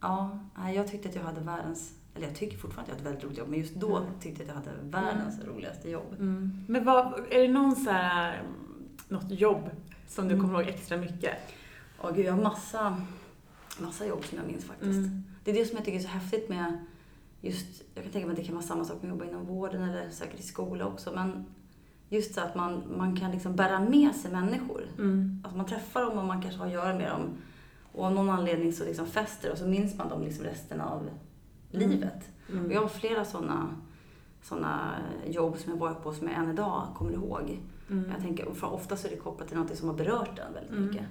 ja, 0.00 0.38
jag 0.74 0.88
tyckte 0.90 1.08
att 1.08 1.14
jag 1.14 1.22
hade 1.22 1.40
världens, 1.40 1.92
eller 2.14 2.26
jag 2.26 2.36
tycker 2.36 2.58
fortfarande 2.58 2.92
att 2.92 2.98
jag 2.98 3.04
hade 3.04 3.16
ett 3.18 3.24
väldigt 3.24 3.24
roligt 3.24 3.38
jobb, 3.38 3.48
men 3.48 3.58
just 3.58 3.74
då 3.74 3.96
Mm. 3.96 4.08
tyckte 4.20 4.42
jag 4.42 4.56
att 4.56 4.66
jag 4.66 4.72
hade 4.72 5.06
världens 5.06 5.44
roligaste 5.44 5.90
jobb. 5.90 6.12
Mm. 6.18 6.64
Men 6.68 6.84
vad, 6.84 7.14
är 7.30 7.42
det 7.42 7.48
någon 7.48 7.76
så 7.76 7.90
här, 7.90 8.42
något 9.08 9.30
jobb 9.30 9.70
som 10.08 10.28
du 10.28 10.40
kommer 10.40 10.60
ihåg 10.60 10.68
extra 10.68 10.96
mycket? 10.96 11.34
Åh 12.02 12.10
gud, 12.14 12.26
jag 12.26 12.32
har 12.32 12.42
massa, 12.42 12.96
massa 13.78 14.06
jobb 14.06 14.24
som 14.24 14.38
jag 14.38 14.46
minns 14.46 14.64
faktiskt. 14.64 14.98
Mm. 14.98 15.22
Det 15.44 15.50
är 15.50 15.54
det 15.54 15.64
som 15.66 15.76
jag 15.76 15.84
tycker 15.84 15.98
är 15.98 16.02
så 16.02 16.08
häftigt 16.08 16.48
med 16.48 16.84
just, 17.40 17.82
jag 17.94 18.04
kan 18.04 18.12
tänka 18.12 18.26
mig 18.26 18.32
att 18.34 18.38
det 18.40 18.44
kan 18.44 18.54
vara 18.54 18.64
samma 18.66 18.84
sak 18.84 19.02
med 19.02 19.12
att 19.12 19.18
jobba 19.18 19.30
inom 19.30 19.46
vården 19.46 19.82
eller 19.82 20.10
säkert 20.10 20.40
i 20.40 20.42
skola 20.42 20.86
också, 20.86 21.12
men 21.14 21.44
just 22.08 22.34
så 22.34 22.40
att 22.40 22.54
man, 22.54 22.82
man 22.96 23.16
kan 23.16 23.30
liksom 23.30 23.56
bära 23.56 23.80
med 23.80 24.14
sig 24.14 24.32
människor. 24.32 24.82
Mm. 24.98 25.40
Alltså 25.44 25.56
man 25.56 25.66
träffar 25.66 26.02
dem 26.02 26.18
och 26.18 26.24
man 26.24 26.42
kanske 26.42 26.58
har 26.60 26.66
att 26.66 26.72
göra 26.72 26.94
med 26.94 27.10
dem. 27.10 27.22
Och 27.92 28.04
av 28.04 28.12
någon 28.12 28.30
anledning 28.30 28.72
så 28.72 28.84
liksom 28.84 29.06
fäster 29.06 29.52
och 29.52 29.58
så 29.58 29.66
minns 29.66 29.96
man 29.98 30.08
dem 30.08 30.22
liksom 30.22 30.44
resten 30.44 30.80
av 30.80 31.00
Mm. 31.74 31.90
livet. 31.90 32.28
Mm. 32.50 32.66
Och 32.66 32.72
jag 32.72 32.80
har 32.80 32.88
flera 32.88 33.24
sådana 33.24 33.68
såna 34.42 34.94
jobb 35.26 35.58
som 35.58 35.72
jag 35.72 35.78
varit 35.78 36.02
på 36.02 36.12
som 36.12 36.28
jag 36.28 36.36
än 36.38 36.50
idag 36.50 36.86
kommer 36.94 37.12
ihåg. 37.12 37.58
Mm. 37.90 38.10
Jag 38.10 38.20
tänker, 38.22 38.54
för 38.54 38.72
ofta 38.72 38.96
så 38.96 39.06
är 39.06 39.10
det 39.10 39.16
kopplat 39.16 39.48
till 39.48 39.56
något 39.58 39.76
som 39.78 39.88
har 39.88 39.94
berört 39.96 40.38
en 40.38 40.52
väldigt 40.54 40.72
Mm. 40.72 40.86
mycket. 40.86 41.06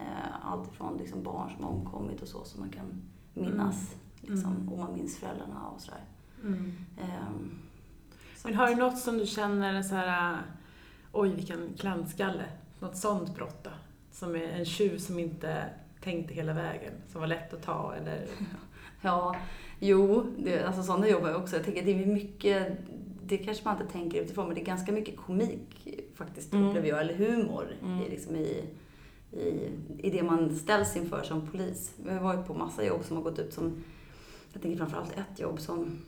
Eh, 0.00 0.46
allt 0.52 0.72
ifrån 0.72 0.96
liksom 0.98 1.22
barn 1.22 1.50
som 1.56 1.64
har 1.64 1.70
omkommit 1.72 2.22
och 2.22 2.28
så 2.28 2.44
som 2.44 2.60
man 2.60 2.70
kan 2.70 3.02
minnas. 3.34 3.94
Liksom, 4.20 4.52
Mm. 4.52 4.68
och 4.68 4.78
man 4.78 4.92
minns 4.92 5.16
föräldrarna 5.18 5.68
och 5.74 5.80
sådär. 5.80 6.00
Mm. 6.44 6.72
Ehm, 7.00 7.58
så 8.36 8.48
Men 8.48 8.56
har 8.56 8.68
du 8.68 8.74
något 8.74 8.98
som 8.98 9.18
du 9.18 9.26
känner 9.26 9.82
så 9.82 9.94
här, 9.94 10.32
äh, 10.32 10.38
oj 11.12 11.28
vilken 11.34 11.68
klantskalle, 11.78 12.44
något 12.80 12.96
sånt 12.96 13.34
brott 13.34 13.64
då? 13.64 13.70
Som 14.12 14.34
är 14.36 14.40
en 14.48 14.64
tjuv 14.64 14.98
som 14.98 15.18
inte 15.18 15.64
tänkte 16.00 16.34
hela 16.34 16.52
vägen, 16.52 16.92
som 17.12 17.20
var 17.20 17.28
lätt 17.28 17.54
att 17.54 17.62
ta 17.62 17.94
eller? 17.94 18.26
Ja, 19.02 19.36
jo, 19.78 20.26
det, 20.38 20.64
alltså 20.66 20.82
sådana 20.82 21.08
jobbar 21.08 21.28
jag 21.28 21.40
också. 21.42 21.56
Jag 21.56 21.64
tänker 21.64 21.84
det 21.84 22.02
är 22.02 22.06
mycket, 22.06 22.78
det 23.26 23.38
kanske 23.38 23.64
man 23.64 23.80
inte 23.80 23.92
tänker 23.92 24.22
utifrån, 24.22 24.46
men 24.46 24.54
det 24.54 24.60
är 24.60 24.64
ganska 24.64 24.92
mycket 24.92 25.16
komik 25.16 25.88
faktiskt, 26.14 26.52
Mm. 26.52 26.68
upplever 26.68 26.88
jag, 26.88 27.00
eller 27.00 27.14
humor 27.14 27.76
Mm. 27.82 28.00
i, 28.02 28.10
liksom 28.10 28.36
i, 28.36 28.64
i, 29.32 29.70
i 29.98 30.10
det 30.10 30.22
man 30.22 30.56
ställs 30.56 30.96
inför 30.96 31.22
som 31.22 31.46
polis. 31.46 31.94
Jag 32.06 32.12
har 32.12 32.20
varit 32.20 32.46
på 32.46 32.54
massa 32.54 32.84
jobb 32.84 33.04
som 33.04 33.16
har 33.16 33.24
gått 33.24 33.38
ut 33.38 33.54
som, 33.54 33.84
jag 34.52 34.62
tänker 34.62 34.78
framförallt 34.78 35.12
ett 35.12 35.40
jobb 35.40 35.60
som 35.60 35.98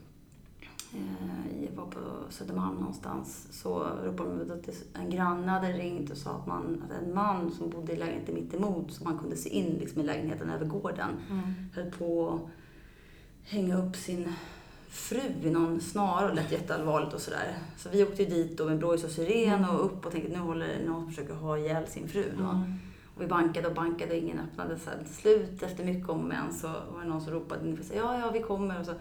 eh, 0.94 1.64
jag 1.64 1.76
var 1.76 1.86
på 1.86 2.00
Södermalm 2.30 2.76
någonstans, 2.76 3.48
så 3.50 3.86
ropade 4.04 4.30
de 4.30 4.40
ut 4.40 4.50
att 4.50 4.84
en 4.94 5.10
granne 5.10 5.50
hade 5.50 5.72
ringt 5.72 6.10
och 6.10 6.16
sa 6.16 6.30
att, 6.30 6.46
man, 6.46 6.82
att 6.84 7.02
en 7.02 7.14
man 7.14 7.50
som 7.50 7.70
bodde 7.70 7.92
i 7.92 7.96
lägenheten 7.96 8.34
mitt 8.34 8.54
emot 8.54 8.92
som 8.92 9.04
man 9.04 9.18
kunde 9.18 9.36
se 9.36 9.48
in 9.48 9.76
liksom, 9.80 10.00
i 10.00 10.04
lägenheten 10.04 10.50
över 10.50 10.66
gården, 10.66 11.10
höll 11.74 11.90
på 11.90 12.30
att 12.30 13.50
hänga 13.50 13.78
upp 13.78 13.96
sin 13.96 14.32
fru 14.88 15.20
i 15.42 15.50
någon 15.50 15.80
snara 15.80 16.28
och 16.28 16.34
lät 16.34 16.52
jätteallvarligt 16.52 17.14
och 17.14 17.20
sådär. 17.20 17.58
Så 17.76 17.88
vi 17.88 18.02
åkte 18.02 18.24
dit 18.24 18.58
då 18.58 18.64
med 18.64 18.78
blåljus 18.78 19.04
och 19.04 19.10
siren 19.10 19.64
och 19.64 19.84
upp 19.84 20.06
och 20.06 20.12
tänkte 20.12 20.32
nu 20.32 20.38
håller 20.38 20.86
någon 20.86 21.02
som 21.02 21.08
försöker 21.12 21.34
ha 21.34 21.58
ihjäl 21.58 21.86
sin 21.86 22.08
fru 22.08 22.32
då. 22.38 22.44
Mm. 22.44 22.78
Och 23.22 23.26
vi 23.26 23.30
bankade 23.30 23.68
och 23.68 23.74
bankade 23.74 24.10
och 24.10 24.16
ingen 24.16 24.38
öppnade. 24.38 24.78
Så 24.78 24.90
till 25.04 25.14
slut, 25.14 25.62
efter 25.62 25.84
mycket 25.84 26.08
om 26.08 26.28
men, 26.28 26.52
så 26.52 26.68
var 26.68 27.02
det 27.02 27.08
någon 27.08 27.20
som 27.20 27.32
ropade 27.32 27.68
in 27.68 27.78
och 27.78 27.84
sa 27.84 27.94
ja, 27.94 28.18
ja, 28.18 28.30
vi 28.30 28.40
kommer. 28.40 28.80
Och 28.80 28.86
så, 28.86 28.92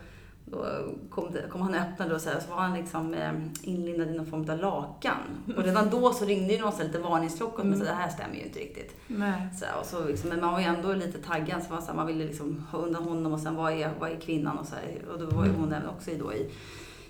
då 0.46 0.66
kom, 1.10 1.32
det, 1.32 1.48
kom 1.50 1.62
han 1.62 1.74
och 1.74 1.80
öppnade 1.80 2.16
och 2.16 2.22
så, 2.22 2.30
här, 2.30 2.40
så 2.40 2.50
var 2.50 2.58
han 2.58 2.74
liksom 2.78 3.14
eh, 3.14 3.34
inlindad 3.62 4.08
i 4.08 4.18
någon 4.18 4.26
form 4.26 4.50
av 4.50 4.58
lakan. 4.58 5.18
Och 5.58 5.64
redan 5.64 5.90
då 5.90 6.14
så 6.14 6.26
ringde 6.26 6.54
ju 6.54 6.62
någon 6.62 6.72
så 6.72 6.84
lite 6.84 7.00
varningsklocka 7.00 7.64
men 7.64 7.80
så 7.80 7.86
det 7.86 7.94
här 7.94 8.10
stämmer 8.10 8.36
ju 8.36 8.42
inte 8.42 8.60
riktigt. 8.60 8.96
Nej. 9.08 9.50
Så, 9.56 9.66
och 9.80 9.86
så 9.86 10.08
liksom, 10.08 10.30
men 10.30 10.42
man 10.42 10.54
var 10.54 10.60
ju 10.60 10.66
ändå 10.66 10.94
lite 10.94 11.18
taggad, 11.18 11.64
så 11.64 11.74
man, 11.74 11.82
så 11.82 11.88
här, 11.88 11.96
man 11.96 12.08
ville 12.08 12.26
liksom 12.26 12.66
ha 12.72 12.80
undan 12.80 13.04
honom 13.04 13.34
och 13.34 13.40
sen 13.40 13.56
vad 13.56 13.74
är, 13.74 13.92
vad 14.00 14.12
är 14.12 14.20
kvinnan 14.20 14.58
och 14.58 14.66
så 14.66 14.76
här, 14.76 15.12
Och 15.14 15.20
då 15.20 15.26
var 15.26 15.46
ju 15.46 15.52
hon 15.52 15.74
även 15.74 15.90
också 15.90 16.12
i, 16.12 16.18
då, 16.18 16.34
i, 16.34 16.52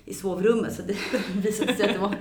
i 0.06 0.14
sovrummet 0.14 0.74
så 0.74 0.82
det 0.82 0.98
visade 1.36 1.74
sig 1.74 1.88
att 1.88 1.94
det 1.94 2.00
var 2.00 2.16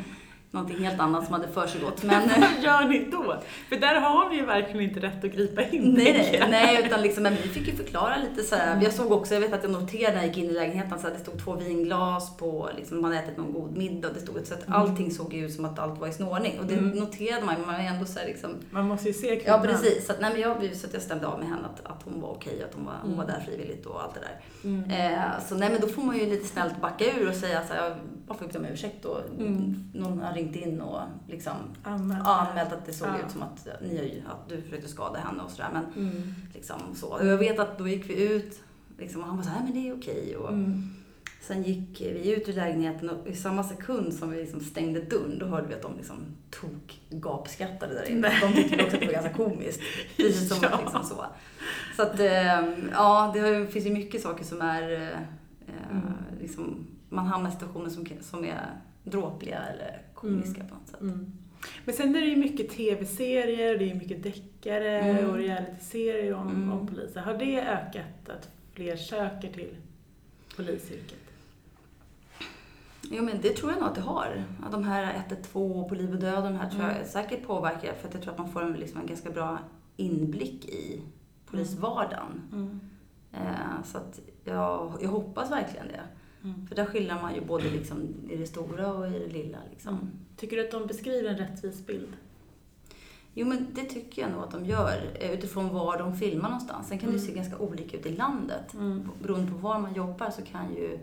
någonting 0.50 0.84
helt 0.84 1.00
annat 1.00 1.24
som 1.24 1.34
hade 1.34 1.48
försiggått. 1.48 2.02
Men, 2.02 2.28
Vad 2.28 2.64
gör 2.64 2.84
ni 2.88 3.08
då? 3.10 3.34
För 3.68 3.76
där 3.76 4.00
har 4.00 4.28
ni 4.30 4.36
ju 4.36 4.44
verkligen 4.46 4.80
inte 4.80 5.00
rätt 5.00 5.24
att 5.24 5.32
gripa 5.32 5.62
in. 5.62 5.82
Nej, 5.98 6.12
nej, 6.12 6.36
jag. 6.40 6.50
nej, 6.50 6.82
utan 6.86 7.02
liksom, 7.02 7.22
men 7.22 7.32
vi 7.32 7.48
fick 7.48 7.68
ju 7.68 7.76
förklara 7.76 8.16
lite 8.16 8.42
så 8.48 8.54
här. 8.56 8.80
Jag 8.82 8.92
såg 8.92 9.12
också, 9.12 9.34
jag 9.34 9.40
vet 9.40 9.52
att 9.52 9.62
jag 9.62 9.72
noterade 9.72 10.14
när 10.16 10.22
jag 10.22 10.26
gick 10.28 10.44
in 10.44 10.50
i 10.50 10.52
lägenheten 10.52 10.98
så 10.98 11.06
att 11.06 11.14
det 11.14 11.20
stod 11.20 11.44
två 11.44 11.54
vinglas 11.54 12.36
på, 12.36 12.70
liksom, 12.76 13.00
man 13.02 13.12
hade 13.12 13.24
ätit 13.24 13.36
någon 13.38 13.52
god 13.52 13.76
middag. 13.76 14.08
Det 14.14 14.20
stod, 14.20 14.46
så 14.46 14.54
att 14.54 14.64
allting 14.68 15.10
såg 15.10 15.34
ut 15.34 15.52
som 15.54 15.64
att 15.64 15.78
allt 15.78 16.00
var 16.00 16.08
i 16.08 16.12
sin 16.12 16.26
ordning. 16.26 16.58
Och 16.60 16.66
det 16.66 16.74
Mm. 16.74 16.90
noterade 16.90 17.44
man, 17.46 17.54
men 17.58 17.66
man 17.66 17.80
ändå 17.80 18.06
så 18.06 18.18
här, 18.18 18.26
liksom, 18.26 18.50
Man 18.70 18.88
måste 18.88 19.06
ju 19.08 19.12
se 19.14 19.34
Ja, 19.34 19.40
kvinnan. 19.40 19.62
precis. 19.62 20.06
Så, 20.06 20.12
att, 20.12 20.20
nej, 20.20 20.30
men 20.32 20.40
jag, 20.40 20.76
så 20.76 20.86
att 20.86 20.92
jag 20.92 21.02
stämde 21.02 21.26
av 21.26 21.38
med 21.38 21.48
henne 21.48 21.62
att, 21.74 21.90
att 21.90 22.02
hon 22.04 22.20
var 22.20 22.28
okej, 22.30 22.62
att 22.68 22.74
hon 22.74 22.84
var, 22.84 22.94
hon 23.02 23.16
var 23.16 23.24
Mm. 23.24 23.36
där 23.36 23.44
frivilligt 23.46 23.86
och 23.86 24.02
allt 24.02 24.14
det 24.14 24.20
där. 24.20 24.40
Mm. 24.70 24.90
Eh, 24.90 25.20
så 25.48 25.54
nej, 25.54 25.70
men 25.70 25.80
då 25.80 25.86
får 25.86 26.02
man 26.02 26.18
ju 26.18 26.26
lite 26.26 26.46
snällt 26.48 26.80
backa 26.80 27.04
ur 27.20 27.28
och 27.28 27.34
säga 27.34 27.62
så 27.68 27.74
här, 27.74 27.96
bara 28.26 28.38
får 28.38 28.46
jag 28.52 28.62
be 28.62 28.68
om 28.68 28.74
ursäkt 28.74 29.04
och 29.04 29.20
Mm. 29.38 29.74
någon 29.94 30.20
har 30.20 30.32
ringt 30.40 30.56
in 30.56 30.80
och 30.80 31.00
liksom 31.28 31.52
Anmält. 31.82 32.26
anmält 32.26 32.72
att 32.72 32.86
det 32.86 32.92
såg 32.92 33.08
Ja. 33.08 33.26
ut 33.26 33.32
som 33.32 33.42
att, 33.42 33.68
ni, 33.82 34.22
att 34.30 34.48
du 34.48 34.62
försökte 34.62 34.88
skada 34.88 35.18
henne 35.18 35.42
och 35.42 35.50
sådär. 35.50 35.68
Men 35.72 35.84
Mm. 36.08 36.34
liksom 36.54 36.80
så. 36.94 37.06
Och 37.08 37.26
jag 37.26 37.38
vet 37.38 37.58
att 37.58 37.78
då 37.78 37.88
gick 37.88 38.10
vi 38.10 38.22
ut 38.32 38.60
liksom, 38.98 39.20
och 39.20 39.26
han 39.28 39.36
var 39.36 39.44
så 39.44 39.50
här, 39.50 39.62
men 39.64 39.72
det 39.72 39.88
är 39.88 39.96
okej. 39.98 40.36
Och 40.36 40.48
Mm. 40.48 40.82
Sen 41.42 41.62
gick 41.62 42.00
vi 42.00 42.34
ut 42.36 42.48
ur 42.48 42.52
lägenheten 42.52 43.10
och 43.10 43.28
i 43.28 43.34
samma 43.36 43.64
sekund 43.64 44.14
som 44.14 44.30
vi 44.30 44.36
liksom 44.40 44.60
stängde 44.60 45.00
dörren, 45.00 45.38
då 45.38 45.46
hörde 45.46 45.66
vi 45.68 45.74
att 45.74 45.82
de 45.82 45.96
liksom 45.96 46.16
tog 46.50 47.00
gapskrattade 47.10 47.94
där 47.94 48.10
inne. 48.10 48.32
De 48.40 48.52
tyckte 48.54 48.84
också 48.84 48.94
att 48.96 49.00
det 49.00 49.06
var 49.06 49.12
ganska 49.12 49.32
komiskt. 49.32 49.80
Precis 50.16 50.48
som 50.48 50.58
Ja. 50.70 50.78
liksom 50.82 51.04
så. 51.04 51.26
Så 51.96 52.02
att, 52.02 52.20
eh, 52.20 52.88
ja, 52.92 53.30
det 53.34 53.66
finns 53.66 53.86
ju 53.86 53.90
mycket 53.92 54.22
saker 54.22 54.44
som 54.44 54.60
är, 54.62 54.92
eh, 54.92 55.18
Mm. 55.90 56.02
liksom, 56.40 56.86
man 57.08 57.26
hamnar 57.26 57.50
i 57.50 57.52
situationer 57.52 57.88
som, 57.90 58.06
som 58.20 58.44
är 58.44 58.66
dråpliga 59.04 59.58
eller 59.58 60.02
komiska 60.20 60.64
på 60.64 60.74
något 60.74 60.88
sätt. 60.88 61.00
Mm. 61.00 61.32
Men 61.84 61.94
sen 61.94 62.16
är 62.16 62.20
det 62.20 62.26
ju 62.26 62.36
mycket 62.36 62.70
tv-serier, 62.70 63.78
det 63.78 63.90
är 63.90 63.94
mycket 63.94 64.22
deckare 64.22 65.00
Mm. 65.00 65.30
och 65.30 65.36
realityserier 65.36 66.34
om, 66.34 66.48
Mm. 66.48 66.72
om 66.72 66.86
poliser. 66.86 67.20
Har 67.20 67.34
det 67.34 67.60
ökat 67.62 68.28
att 68.28 68.48
fler 68.72 68.96
söker 68.96 69.52
till 69.52 69.76
polisyrket? 70.56 71.18
Jo 73.02 73.24
men 73.24 73.40
det 73.40 73.56
tror 73.56 73.70
jag 73.72 73.80
nog 73.80 73.88
att 73.88 73.94
det 73.94 74.00
har. 74.00 74.44
Att 74.66 74.72
de 74.72 74.84
här 74.84 75.14
112 75.28 75.88
på 75.88 75.94
liv 75.94 76.10
och 76.12 76.20
död, 76.20 76.44
de 76.44 76.56
här 76.56 76.70
tror 76.70 76.82
jag 76.82 76.92
Mm. 76.96 77.08
säkert 77.08 77.46
påverkar 77.46 77.94
för 77.94 78.08
att 78.08 78.14
jag 78.14 78.22
tror 78.22 78.32
att 78.32 78.38
man 78.38 78.52
får 78.52 78.62
en, 78.62 78.72
liksom 78.72 79.00
en 79.00 79.06
ganska 79.06 79.30
bra 79.30 79.58
inblick 79.96 80.64
i 80.64 81.00
polisvardagen. 81.46 82.40
Mm. 82.52 82.80
Eh, 83.32 83.82
så 83.84 83.98
att 83.98 84.20
jag, 84.44 84.92
jag 85.00 85.08
hoppas 85.08 85.50
verkligen 85.50 85.88
det. 85.88 86.00
Mm. 86.44 86.66
För 86.66 86.74
där 86.74 86.84
skiljer 86.84 87.14
man 87.22 87.34
ju 87.34 87.40
både 87.44 87.70
liksom 87.70 88.08
i 88.30 88.36
det 88.36 88.46
stora 88.46 88.92
och 88.92 89.06
i 89.06 89.10
det 89.10 89.28
lilla. 89.32 89.58
Liksom. 89.70 89.94
Mm. 89.94 90.10
Tycker 90.36 90.56
du 90.56 90.64
att 90.64 90.70
de 90.70 90.86
beskriver 90.86 91.28
en 91.30 91.36
rättvis 91.38 91.86
bild? 91.86 92.08
Jo 93.34 93.46
men 93.46 93.66
det 93.74 93.84
tycker 93.84 94.22
jag 94.22 94.30
nog 94.30 94.42
att 94.42 94.50
de 94.50 94.64
gör 94.64 95.10
eh, 95.14 95.30
utifrån 95.32 95.68
var 95.68 95.98
de 95.98 96.16
filmar 96.16 96.48
någonstans. 96.48 96.88
Sen 96.88 96.98
kan 96.98 97.08
det 97.10 97.16
Mm. 97.16 97.26
se 97.28 97.34
ganska 97.34 97.58
olika 97.58 97.96
ut 97.96 98.06
i 98.06 98.16
landet. 98.16 98.74
Mm. 98.74 99.08
Beroende 99.22 99.52
på 99.52 99.58
var 99.58 99.78
man 99.78 99.94
jobbar 99.94 100.30
så 100.30 100.42
kan 100.42 100.74
ju 100.74 100.98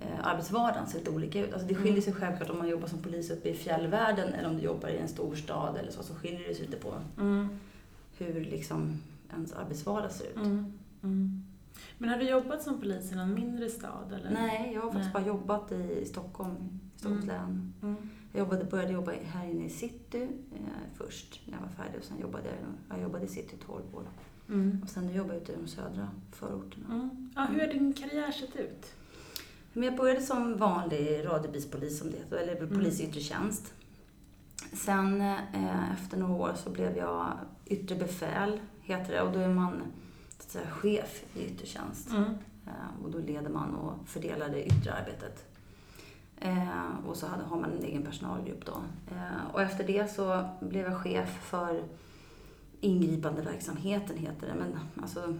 eh, 0.00 0.06
arbetsvardagen 0.26 0.86
se 0.86 0.98
lite 0.98 1.10
olika 1.10 1.40
ut. 1.46 1.52
Alltså 1.52 1.68
det 1.68 1.74
skiljer 1.74 2.02
sig 2.02 2.12
självklart 2.12 2.50
om 2.50 2.58
man 2.58 2.68
jobbar 2.68 2.88
som 2.88 2.98
polis 3.02 3.30
uppe 3.30 3.48
i 3.48 3.54
fjällvärlden 3.54 4.32
eller 4.34 4.48
om 4.48 4.56
du 4.56 4.62
jobbar 4.62 4.88
i 4.88 4.96
en 4.98 5.08
storstad 5.08 5.76
eller 5.76 5.90
så. 5.92 6.02
Så 6.02 6.14
skiljer 6.14 6.48
det 6.48 6.54
sig 6.54 6.64
lite 6.66 6.76
på 6.76 6.94
Mm. 7.18 7.48
hur 8.18 8.40
liksom 8.44 9.00
ens 9.34 9.52
arbetsvardag 9.52 10.10
ser 10.12 10.26
ut. 10.26 10.36
Mm. 11.02 11.44
Men 12.02 12.10
har 12.10 12.16
du 12.16 12.28
jobbat 12.28 12.62
som 12.62 12.80
polis 12.80 13.12
i 13.12 13.14
någon 13.14 13.34
mindre 13.34 13.68
stad? 13.68 14.12
Eller? 14.12 14.30
Nej, 14.30 14.70
jag 14.74 14.80
har 14.80 14.92
faktiskt 14.92 15.14
Nej. 15.14 15.22
bara 15.24 15.28
jobbat 15.28 15.72
i 15.72 16.04
Stockholm, 16.04 16.54
i 16.96 16.98
Stockholms 16.98 17.24
Mm. 17.24 17.36
län. 17.36 17.72
Mm. 17.82 17.96
Jag 18.32 18.38
jobbade, 18.40 18.64
började 18.64 18.92
jobba 18.92 19.12
här 19.24 19.46
inne 19.46 19.64
i 19.64 19.70
city 19.70 20.22
eh, 20.54 20.60
först 20.94 21.40
när 21.46 21.54
jag 21.54 21.60
var 21.62 21.68
färdig 21.84 21.98
och 21.98 22.04
sen 22.04 22.20
jobbade 22.20 22.44
jag, 22.48 22.96
jag 22.96 23.02
jobbade 23.02 23.24
i 23.24 23.28
city 23.28 23.56
i 23.60 23.64
12 23.66 23.82
år. 23.94 24.02
Mm. 24.48 24.80
Och 24.82 24.88
sen 24.88 25.06
nu 25.06 25.12
jobbar 25.12 25.34
jag 25.34 25.42
ute 25.42 25.52
i 25.52 25.56
de 25.56 25.66
södra 25.68 26.08
förorterna. 26.32 26.86
Mm. 26.94 27.30
Ja, 27.36 27.44
hur 27.50 27.60
har 27.60 27.66
din 27.66 27.92
karriär 27.92 28.30
sett 28.30 28.56
ut? 28.56 28.86
Men 29.72 29.82
jag 29.82 29.96
började 29.96 30.20
som 30.20 30.56
vanlig 30.56 31.24
radiobilspolis 31.26 31.98
som 31.98 32.10
det 32.10 32.16
heter, 32.16 32.36
eller 32.36 32.56
Mm. 32.56 32.68
polis 32.68 33.00
i 33.00 33.04
yttre 33.04 33.20
tjänst. 33.20 33.74
Sen 34.72 35.20
eh, 35.20 35.92
efter 35.92 36.16
några 36.18 36.34
år 36.34 36.52
så 36.56 36.70
blev 36.70 36.96
jag 36.96 37.32
yttre 37.66 37.94
befäl, 37.96 38.60
heter 38.82 39.12
det, 39.12 39.22
och 39.22 39.32
då 39.32 39.38
är 39.38 39.48
man 39.48 39.82
säga, 40.50 40.70
chef 40.70 41.24
i 41.34 41.44
yttre 41.44 41.66
tjänst. 41.66 42.10
Mm. 42.10 42.24
Eh, 42.66 43.04
och 43.04 43.10
då 43.10 43.18
leder 43.18 43.48
man 43.50 43.74
och 43.74 44.08
fördelar 44.08 44.48
det 44.48 44.66
yttre 44.66 44.92
arbetet. 44.92 45.44
Eh, 46.36 47.06
och 47.06 47.16
så 47.16 47.26
hade, 47.26 47.42
har 47.44 47.56
man 47.60 47.72
en 47.72 47.84
egen 47.84 48.02
personalgrupp 48.02 48.66
då. 48.66 48.82
Eh, 49.10 49.52
och 49.54 49.62
efter 49.62 49.86
det 49.86 50.10
så 50.10 50.48
blev 50.60 50.84
jag 50.86 50.96
chef 50.96 51.28
för 51.42 51.82
ingripandeverksamheten 52.80 54.16
heter 54.16 54.46
det. 54.46 54.54
Men 54.54 54.78
alltså 55.02 55.34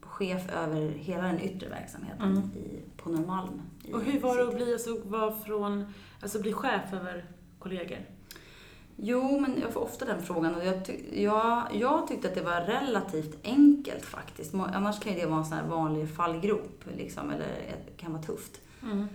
chef 0.00 0.48
över 0.48 0.88
hela 0.90 1.22
den 1.22 1.40
yttre 1.40 1.68
verksamheten 1.68 2.32
Mm. 2.32 2.50
i, 2.56 2.80
på 2.96 3.10
Norrmalm. 3.10 3.62
Och 3.92 4.00
hur 4.02 4.20
var 4.20 4.36
det 4.38 4.48
att 4.48 4.54
bli, 4.54 4.72
alltså, 4.72 5.00
vara 5.04 5.32
från, 5.36 5.94
alltså 6.20 6.40
bli 6.40 6.52
chef 6.52 6.92
över 6.92 7.24
kollegor? 7.58 7.98
Jo, 9.00 9.40
men 9.40 9.60
jag 9.60 9.72
får 9.72 9.80
ofta 9.80 10.04
den 10.04 10.22
frågan 10.22 10.54
och 10.54 10.64
jag, 10.64 10.84
ty- 10.84 11.22
jag, 11.22 11.62
jag 11.72 12.08
tyckte 12.08 12.28
att 12.28 12.34
det 12.34 12.42
var 12.42 12.60
relativt 12.60 13.38
enkelt 13.44 14.04
faktiskt. 14.04 14.54
Annars 14.54 15.00
kan 15.00 15.12
ju 15.12 15.18
det 15.20 15.26
vara 15.26 15.38
en 15.38 15.44
sån 15.46 15.58
här 15.58 15.66
vanlig 15.66 16.10
fallgrop 16.16 16.84
liksom, 16.96 17.30
eller 17.30 17.44
ett- 17.46 17.96
kan 17.96 18.12
vara 18.12 18.22
tufft. 18.22 18.60
Mm. 18.82 19.06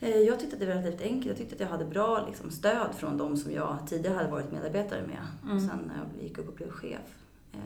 Eh, 0.00 0.16
jag 0.16 0.40
tyckte 0.40 0.56
att 0.56 0.60
det 0.60 0.66
var 0.66 0.74
relativt 0.74 1.02
enkelt. 1.02 1.26
Jag 1.26 1.36
tyckte 1.36 1.54
att 1.54 1.60
jag 1.60 1.68
hade 1.68 1.84
bra 1.84 2.26
liksom, 2.26 2.50
stöd 2.50 2.94
från 2.96 3.16
de 3.16 3.36
som 3.36 3.52
jag 3.52 3.78
tidigare 3.86 4.16
hade 4.16 4.30
varit 4.30 4.52
medarbetare 4.52 5.06
med. 5.06 5.26
Mm. 5.44 5.68
Sen 5.68 5.78
när 5.86 5.94
jag 5.96 6.22
gick 6.24 6.38
upp 6.38 6.48
och 6.48 6.54
blev 6.54 6.70
chef. 6.70 7.14
Eh, 7.52 7.58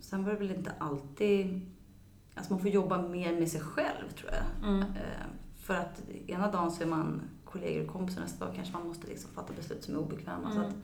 sen 0.00 0.24
var 0.24 0.32
det 0.32 0.38
väl 0.38 0.50
inte 0.50 0.72
alltid... 0.78 1.60
Alltså 2.34 2.52
man 2.52 2.60
får 2.62 2.70
jobba 2.70 3.02
mer 3.02 3.32
med 3.32 3.48
sig 3.48 3.60
själv, 3.60 4.08
tror 4.18 4.30
jag. 4.32 4.68
Mm. 4.68 4.80
Eh, 4.80 5.26
för 5.62 5.74
att 5.74 6.02
ena 6.26 6.50
dagen 6.50 6.70
så 6.72 6.82
är 6.82 6.86
man 6.86 7.20
kollegor 7.54 7.84
och 7.84 7.92
kompisar, 7.92 8.20
nästa 8.20 8.44
dag 8.44 8.54
kanske 8.54 8.72
man 8.72 8.86
måste 8.86 9.06
liksom 9.06 9.30
fatta 9.30 9.52
beslut 9.52 9.84
som 9.84 9.94
är 9.94 9.98
obekväma. 9.98 10.50
Mm. 10.50 10.54
Så 10.54 10.60
att 10.60 10.74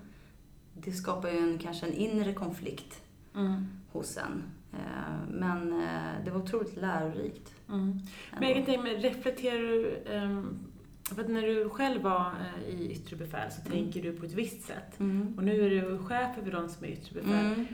det 0.75 0.93
skapar 0.93 1.29
ju 1.29 1.39
en, 1.39 1.59
kanske 1.59 1.87
en 1.87 1.93
inre 1.93 2.33
konflikt 2.33 3.03
mm. 3.35 3.67
hos 3.93 4.17
en. 4.17 4.43
Eh, 4.73 5.29
men 5.31 5.73
eh, 5.73 6.25
det 6.25 6.31
var 6.31 6.41
otroligt 6.41 6.77
lärorikt. 6.77 7.55
Mm. 7.69 7.99
Men 8.41 8.49
jag 8.49 8.67
kan 8.67 8.87
reflekterar 8.87 9.59
du 9.59 10.03
um, 10.15 10.59
för 11.05 11.23
att 11.23 11.31
när 11.31 11.43
du 11.43 11.69
själv 11.69 12.03
var 12.03 12.27
uh, 12.27 12.69
i 12.69 12.93
yttre 12.93 13.17
befäl 13.17 13.51
så 13.51 13.61
mm. 13.61 13.73
tänker 13.73 14.03
du 14.03 14.17
på 14.17 14.27
ett 14.27 14.33
visst 14.33 14.63
sätt. 14.63 15.01
Mm. 15.01 15.35
Och 15.37 15.45
nu 15.45 15.67
är 15.67 15.71
du 15.71 15.99
chef 15.99 16.39
över 16.39 16.53
de 16.53 16.69
som 16.69 16.85
är 16.85 16.89
yttre 16.89 17.21
befäl. 17.21 17.47
Mm. 17.47 17.67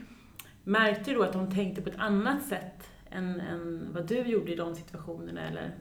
Märkte 0.65 1.11
du 1.11 1.17
då 1.17 1.23
att 1.23 1.33
de 1.33 1.51
tänkte 1.51 1.83
på 1.83 1.89
ett 1.89 1.99
annat 1.99 2.43
sätt 2.43 2.91
än, 3.11 3.41
än 3.41 3.89
vad 3.95 4.07
du 4.07 4.19
gjorde 4.19 4.53
i 4.53 4.57
de 4.57 4.75
situationerna 4.75 5.41
eller? 5.49 5.75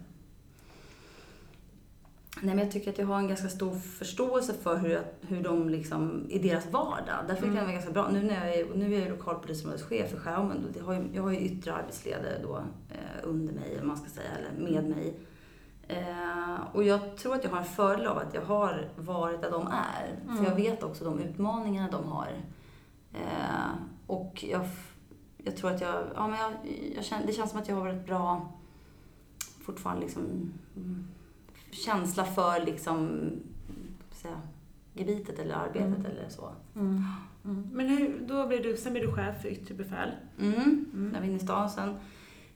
Nej, 2.41 2.55
men 2.55 2.63
jag 2.63 2.71
tycker 2.71 2.91
att 2.91 2.97
jag 2.97 3.05
har 3.05 3.19
en 3.19 3.27
ganska 3.27 3.49
stor 3.49 3.75
förståelse 3.75 4.53
för 4.53 4.77
hur, 4.77 4.99
hur 5.21 5.43
de 5.43 5.69
liksom, 5.69 6.25
i 6.29 6.39
deras 6.39 6.71
vardag. 6.71 7.25
Därför 7.27 7.43
mm. 7.43 7.55
kan 7.55 7.55
det 7.55 7.61
vara 7.61 7.73
ganska 7.73 7.91
bra. 7.91 8.09
Nu 8.11 8.23
när 8.23 8.45
jag 8.45 8.55
är, 8.55 8.75
nu 8.75 8.95
är 8.95 8.99
jag 8.99 9.09
lokalpolisområdeschef 9.09 10.09
för 10.09 10.17
Skärholmen, 10.17 10.73
jag 10.77 10.83
har 10.83 10.93
ju, 10.93 11.01
jag 11.13 11.23
har 11.23 11.31
ju 11.31 11.39
yttre 11.39 11.73
arbetsledare 11.73 12.39
då 12.43 12.57
eh, 12.89 13.23
under 13.23 13.53
mig, 13.53 13.79
om 13.81 13.87
man 13.87 13.97
ska 13.97 14.09
säga, 14.09 14.29
eller 14.37 14.71
med 14.71 14.89
mig. 14.89 15.19
Eh, 15.87 16.57
och 16.73 16.83
jag 16.83 17.17
tror 17.17 17.35
att 17.35 17.43
jag 17.43 17.51
har 17.51 17.57
en 17.57 17.65
fördel 17.65 18.07
av 18.07 18.17
att 18.17 18.33
jag 18.33 18.41
har 18.41 18.89
varit 18.95 19.41
där 19.41 19.51
de 19.51 19.67
är. 19.67 20.19
Mm. 20.23 20.37
För 20.37 20.45
jag 20.45 20.55
vet 20.55 20.83
också 20.83 21.05
de 21.05 21.19
utmaningarna 21.19 21.89
de 21.91 22.05
har. 22.05 22.27
Eh, 23.13 23.71
och 24.07 24.45
jag, 24.47 24.67
jag 25.37 25.57
tror 25.57 25.71
att 25.71 25.81
jag, 25.81 25.95
ja 26.15 26.27
men 26.27 26.39
jag, 26.39 26.51
jag 26.95 27.05
känner, 27.05 27.27
det 27.27 27.33
känns 27.33 27.51
som 27.51 27.59
att 27.59 27.67
jag 27.67 27.75
har 27.75 27.81
varit 27.81 28.05
bra, 28.05 28.53
fortfarande 29.65 30.01
liksom, 30.01 30.53
mm, 30.75 31.07
känsla 31.75 32.25
för 32.25 32.65
liksom, 32.65 33.21
säga, 34.11 34.41
gebitet 34.93 35.39
eller 35.39 35.55
arbetet 35.55 35.87
mm. 35.87 36.05
eller 36.05 36.29
så. 36.29 36.51
Mm. 36.75 37.03
Mm. 37.45 37.69
Men 37.73 37.87
hur, 37.87 38.19
då 38.27 38.47
blev 38.47 38.63
du, 38.63 38.77
sen 38.77 38.93
blev 38.93 39.05
du 39.05 39.11
chef 39.11 39.41
för 39.41 39.49
yttre 39.49 39.75
befäl? 39.75 40.09
Mm, 40.39 40.55
mm. 40.93 41.09
när 41.13 41.21
vi 41.21 41.27
inne 41.27 41.35
i 41.35 41.39
stan 41.39 41.69
sen 41.69 41.95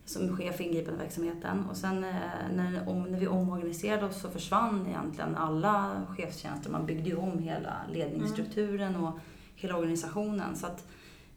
som 0.05 0.37
chef 0.37 0.55
för 0.55 0.63
ingripande 0.63 0.99
verksamheten. 0.99 1.65
Och 1.69 1.77
sen 1.77 2.03
eh, 2.03 2.15
när, 2.55 2.89
om, 2.89 3.03
när 3.03 3.19
vi 3.19 3.27
omorganiserade 3.27 4.05
oss 4.05 4.21
så 4.21 4.29
försvann 4.29 4.87
egentligen 4.87 5.35
alla 5.35 6.05
chefstjänster. 6.09 6.69
Man 6.69 6.85
byggde 6.85 7.09
ju 7.09 7.15
om 7.15 7.39
hela 7.39 7.75
ledningsstrukturen 7.89 8.95
och 8.95 9.19
hela 9.55 9.77
organisationen. 9.77 10.55
Så 10.55 10.67
att, 10.67 10.87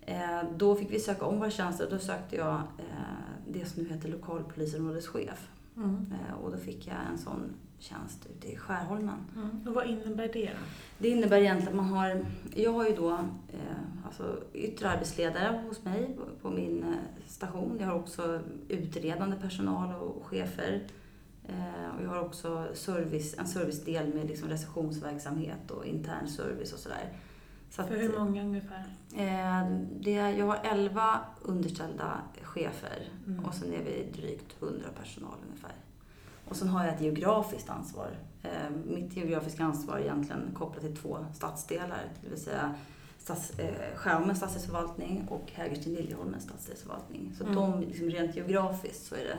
eh, 0.01 0.43
då 0.57 0.77
fick 0.77 0.91
vi 0.91 1.01
söka 1.01 1.25
om 1.25 1.39
våra 1.39 1.51
tjänster 1.51 1.85
och 1.85 1.91
då 1.91 1.99
sökte 1.99 2.37
jag 2.37 2.55
eh, 2.55 3.43
det 3.49 3.65
som 3.65 3.83
nu 3.83 3.89
heter 3.89 4.09
lokalpolisområdeschef. 4.09 5.51
Mm. 5.77 6.13
Eh, 6.13 6.35
och 6.35 6.51
då 6.51 6.57
fick 6.57 6.87
jag 6.87 6.97
en 7.13 7.19
sån 7.19 7.55
tjänst 7.83 8.27
ute 8.27 8.53
i 8.53 8.57
Skärholmen. 8.57 9.19
Mm. 9.37 9.69
Och 9.69 9.75
vad 9.75 9.87
innebär 9.87 10.31
det? 10.33 10.51
Det 10.99 11.09
innebär 11.09 11.37
egentligen 11.37 11.69
att 11.79 11.85
man 11.87 11.95
har, 11.95 12.25
jag 12.55 12.73
har 12.73 12.89
ju 12.89 12.97
då 12.97 13.11
eh, 13.49 14.05
alltså 14.05 14.43
yttre 14.53 14.91
arbetsledare 14.91 15.63
hos 15.69 15.85
mig 15.85 16.17
på, 16.43 16.51
min 16.51 16.83
eh, 16.83 17.27
station. 17.27 17.77
Jag 17.81 17.87
har 17.87 17.95
också 17.95 18.41
utredande 18.69 19.37
personal 19.37 19.95
och 19.95 20.27
chefer. 20.27 20.83
Eh, 21.49 21.97
och 21.97 22.05
jag 22.05 22.09
har 22.09 22.21
också 22.21 22.67
service, 22.75 23.39
en 23.39 23.47
servicedel 23.47 24.15
med 24.15 24.27
liksom 24.27 24.49
receptionsverksamhet 24.49 25.71
och 25.71 25.87
intern 25.87 26.29
service 26.29 26.73
och 26.73 26.79
sådär. 26.79 27.13
Så 27.71 27.83
För 27.83 27.97
hur 27.97 28.19
många 28.19 28.43
ungefär? 28.43 28.85
Eh, 29.17 29.71
det, 30.01 30.13
jag 30.13 30.47
har 30.47 30.59
11 30.63 31.21
underställda 31.43 32.21
chefer 32.43 33.09
mm. 33.27 33.45
och 33.45 33.55
sen 33.55 33.73
är 33.73 33.85
vi 33.85 34.21
drygt 34.21 34.63
100 34.63 34.89
personal 35.01 35.35
ungefär. 35.49 35.73
Och 36.53 36.59
sen 36.59 36.69
har 36.69 36.85
jag 36.85 36.95
ett 36.95 37.01
geografiskt 37.01 37.71
ansvar. 37.71 38.11
Eh, 38.43 38.71
mitt 38.87 39.17
geografiska 39.17 39.65
ansvar 39.65 39.99
är 39.99 40.03
egentligen 40.03 40.51
kopplat 40.55 40.83
till 40.83 40.97
två 40.97 41.19
stadsdelar, 41.35 42.05
det 42.23 42.29
vill 42.29 42.41
säga 42.41 42.75
stads, 43.19 43.59
eh, 43.59 43.97
Skärholmens 43.97 44.39
stadsdelsförvaltning 44.39 45.29
och 45.29 45.53
Hägersten 45.53 45.93
Liljeholmens 45.93 46.45
stadsdelsförvaltning. 46.45 47.35
Så 47.39 47.45
mm. 47.45 47.57
de, 47.57 47.81
liksom 47.81 48.11
rent 48.11 48.37
geografiskt 48.37 49.07
så 49.07 49.15
är 49.15 49.25
det 49.25 49.39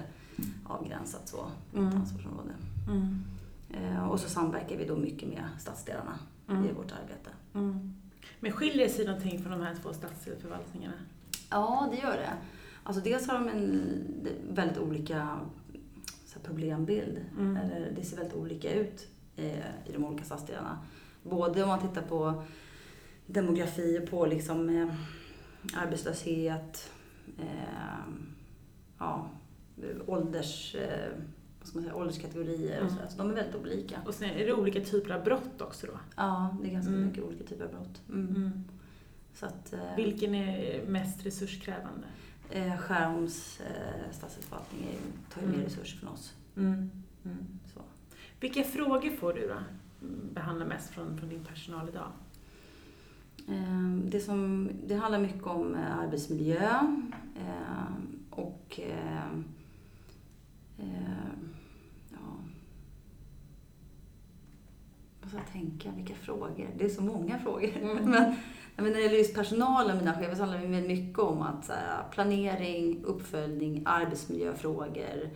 avgränsat 0.66 1.28
så, 1.28 1.46
mitt 1.72 1.82
mm. 1.82 1.98
ansvarsområde. 1.98 2.54
Mm. 2.88 3.24
Eh, 3.70 4.10
och 4.10 4.20
så 4.20 4.30
samverkar 4.30 4.78
vi 4.78 4.86
då 4.86 4.96
mycket 4.96 5.30
med 5.30 5.44
stadsdelarna 5.60 6.20
mm. 6.50 6.66
i 6.66 6.72
vårt 6.72 6.92
arbete. 6.92 7.30
Mm. 7.54 7.94
Men 8.40 8.52
skiljer 8.52 8.90
sig 8.90 9.06
någonting 9.06 9.44
från 9.44 9.52
de 9.52 9.62
här 9.62 9.76
två 9.84 9.94
stadsdelsförvaltningarna? 9.94 10.98
Ja, 11.50 11.90
det 11.92 11.98
gör 11.98 12.18
det. 12.18 12.34
Alltså 12.84 13.02
dels 13.02 13.28
har 13.28 13.34
de 13.34 13.48
en 13.48 13.84
väldigt 14.50 14.78
olika 14.78 15.40
problembild. 16.40 17.18
Mm. 17.40 17.58
Eller 17.58 17.92
det 17.96 18.04
ser 18.04 18.18
väldigt 18.18 18.36
olika 18.36 18.74
ut 18.74 19.08
eh, 19.36 19.66
i 19.86 19.92
de 19.94 20.06
olika 20.06 20.24
stadsdelarna. 20.24 20.80
Både 21.24 21.64
om 21.64 21.70
man 21.70 21.82
tittar 21.82 22.02
på 22.02 22.44
demografi 23.26 24.00
och 24.04 24.10
på 24.10 24.26
liksom, 24.26 24.70
eh, 24.70 24.96
arbetslöshet, 25.74 26.92
eh, 27.40 28.14
ja, 29.00 29.30
ålders, 30.06 30.76
eh, 30.76 31.12
säga, 31.64 31.96
ålderskategorier 31.96 32.78
och 32.78 32.88
mm. 32.88 32.96
sådär. 32.96 33.08
Så 33.10 33.18
de 33.18 33.30
är 33.30 33.34
väldigt 33.34 33.56
olika. 33.56 34.02
Och 34.06 34.14
sen 34.14 34.30
är 34.30 34.46
det 34.46 34.54
olika 34.54 34.82
typer 34.82 35.12
av 35.14 35.24
brott 35.24 35.62
också 35.62 35.88
då? 35.88 36.00
Ja, 36.16 36.58
det 36.62 36.70
är 36.70 36.74
ganska 36.74 36.92
mm. 36.94 37.08
mycket 37.08 37.24
olika 37.24 37.44
typer 37.44 37.66
av 37.66 37.72
brott. 37.72 38.02
Mm. 38.10 38.36
mm. 38.36 38.64
Så 39.34 39.46
att, 39.46 39.74
eh, 39.74 39.96
Vilken 39.96 40.36
är 40.36 40.86
mest 40.88 41.26
resurskrävande? 41.26 42.08
Eh, 42.56 42.78
Skärholms 42.78 43.62
eh, 43.62 44.12
stadsförvaltning 44.12 44.88
tar 45.34 45.42
ju 45.42 45.48
mer 45.48 45.54
mm. 45.54 45.66
resurser 45.66 45.98
från 45.98 46.10
oss. 46.10 46.36
Mm. 46.58 46.92
Mm. 47.26 47.38
Så. 47.74 47.82
Vilka 48.40 48.64
frågor 48.64 49.10
får 49.10 49.34
du 49.34 49.48
då 49.48 49.56
behandla 50.34 50.66
mest 50.66 50.90
från, 50.90 51.18
från 51.18 51.30
din 51.30 51.44
personal 51.44 51.90
idag? 51.90 52.12
Ehm, 53.48 54.10
det, 54.10 54.20
som, 54.20 54.70
det 54.88 54.96
handlar 54.96 55.20
mycket 55.20 55.44
om 55.44 55.76
eh, 55.76 56.00
arbetsmiljö 56.00 56.70
ehm, 56.70 58.20
och 58.30 58.80
ehm, 58.84 59.44
ja, 62.12 62.18
vad 65.22 65.30
ska 65.30 65.38
jag 65.38 65.52
tänka, 65.52 65.92
vilka 65.92 66.16
frågor? 66.16 66.70
Det 66.78 66.86
är 66.86 66.90
så 66.90 67.04
många 67.04 67.40
frågor. 67.40 67.78
Mm. 67.78 67.98
men, 68.10 68.36
men 68.76 68.86
när 68.86 68.94
det 68.94 69.02
gäller 69.02 69.18
just 69.18 69.36
personalen, 69.36 69.98
mina 69.98 70.14
chefer, 70.14 70.36
så 70.36 70.42
handlar 70.42 70.60
det 70.60 70.68
mycket 70.68 71.20
om 71.20 71.42
att 71.42 71.70
här, 71.70 72.04
planering, 72.12 73.04
uppföljning, 73.04 73.84
arbetsmiljöfrågor, 73.86 75.30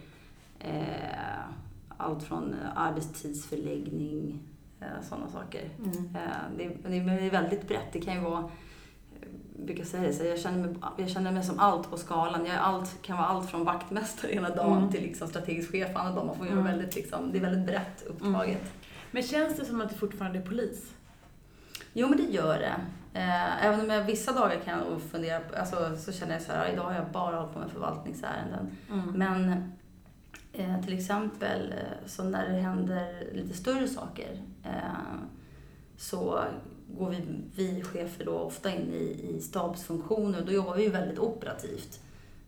Eh, 0.59 1.39
allt 1.97 2.23
från 2.23 2.55
arbetstidsförläggning, 2.75 4.39
eh, 4.79 4.87
sådana 5.09 5.29
saker. 5.29 5.69
Mm. 5.79 6.15
Eh, 6.15 6.57
det, 6.57 6.89
det 6.89 6.97
är 6.97 7.31
väldigt 7.31 7.67
brett. 7.67 7.93
Det 7.93 8.01
kan 8.01 8.15
ju 8.15 8.21
vara 8.21 8.49
jag 9.57 9.65
brukar 9.65 9.83
säga 9.83 10.03
det, 10.03 10.13
så 10.13 10.23
jag, 10.23 10.39
känner 10.39 10.67
mig, 10.67 10.75
jag 10.97 11.09
känner 11.09 11.31
mig 11.31 11.43
som 11.43 11.59
allt 11.59 11.89
på 11.89 11.97
skalan. 11.97 12.45
Jag 12.45 12.57
allt, 12.57 13.01
kan 13.01 13.17
vara 13.17 13.27
allt 13.27 13.49
från 13.49 13.63
vaktmästare 13.63 14.31
ena 14.31 14.49
dagen 14.49 14.77
mm. 14.77 14.91
till 14.91 15.01
liksom 15.01 15.27
strategisk 15.27 15.71
chef 15.71 15.95
andra 15.95 16.13
dagen. 16.13 16.27
Man 16.27 16.37
får 16.37 16.47
mm. 16.47 16.63
väldigt, 16.63 16.95
liksom, 16.95 17.31
det 17.31 17.37
är 17.37 17.41
väldigt 17.41 17.67
brett 17.67 18.03
upptaget. 18.07 18.61
Mm. 18.61 18.71
Men 19.11 19.23
känns 19.23 19.57
det 19.57 19.65
som 19.65 19.81
att 19.81 19.89
du 19.89 19.95
fortfarande 19.95 20.39
är 20.39 20.43
polis? 20.43 20.93
Jo, 21.93 22.07
men 22.09 22.17
det 22.17 22.23
gör 22.23 22.59
det. 22.59 22.75
Även 23.61 23.79
om 23.79 23.89
jag 23.89 24.03
vissa 24.03 24.33
dagar 24.33 24.59
kan 24.65 24.79
jag 24.79 25.01
fundera, 25.01 25.41
alltså, 25.57 25.97
så 25.97 26.11
känner 26.11 26.33
jag 26.33 26.41
så 26.41 26.51
här, 26.51 26.73
idag 26.73 26.83
har 26.83 26.93
jag 26.93 27.11
bara 27.11 27.35
hållit 27.35 27.53
på 27.53 27.59
med 27.59 27.71
förvaltningsärenden. 27.71 28.77
Mm. 28.89 29.11
Men 29.11 29.71
Eh, 30.57 30.81
till 30.81 30.93
exempel 30.93 31.71
eh, 31.71 32.07
så 32.07 32.23
när 32.23 32.49
det 32.49 32.59
händer 32.59 33.27
lite 33.33 33.53
större 33.53 33.87
saker 33.87 34.41
eh, 34.63 35.17
så 35.97 36.43
går 36.97 37.09
vi, 37.09 37.23
vi 37.55 37.83
chefer 37.83 38.25
då 38.25 38.31
ofta 38.31 38.71
in 38.71 38.93
i, 38.93 39.35
i 39.35 39.41
stabsfunktioner 39.41 40.39
och 40.39 40.45
då 40.45 40.51
jobbar 40.51 40.75
vi 40.75 40.83
ju 40.83 40.89
väldigt 40.89 41.19
operativt. 41.19 41.99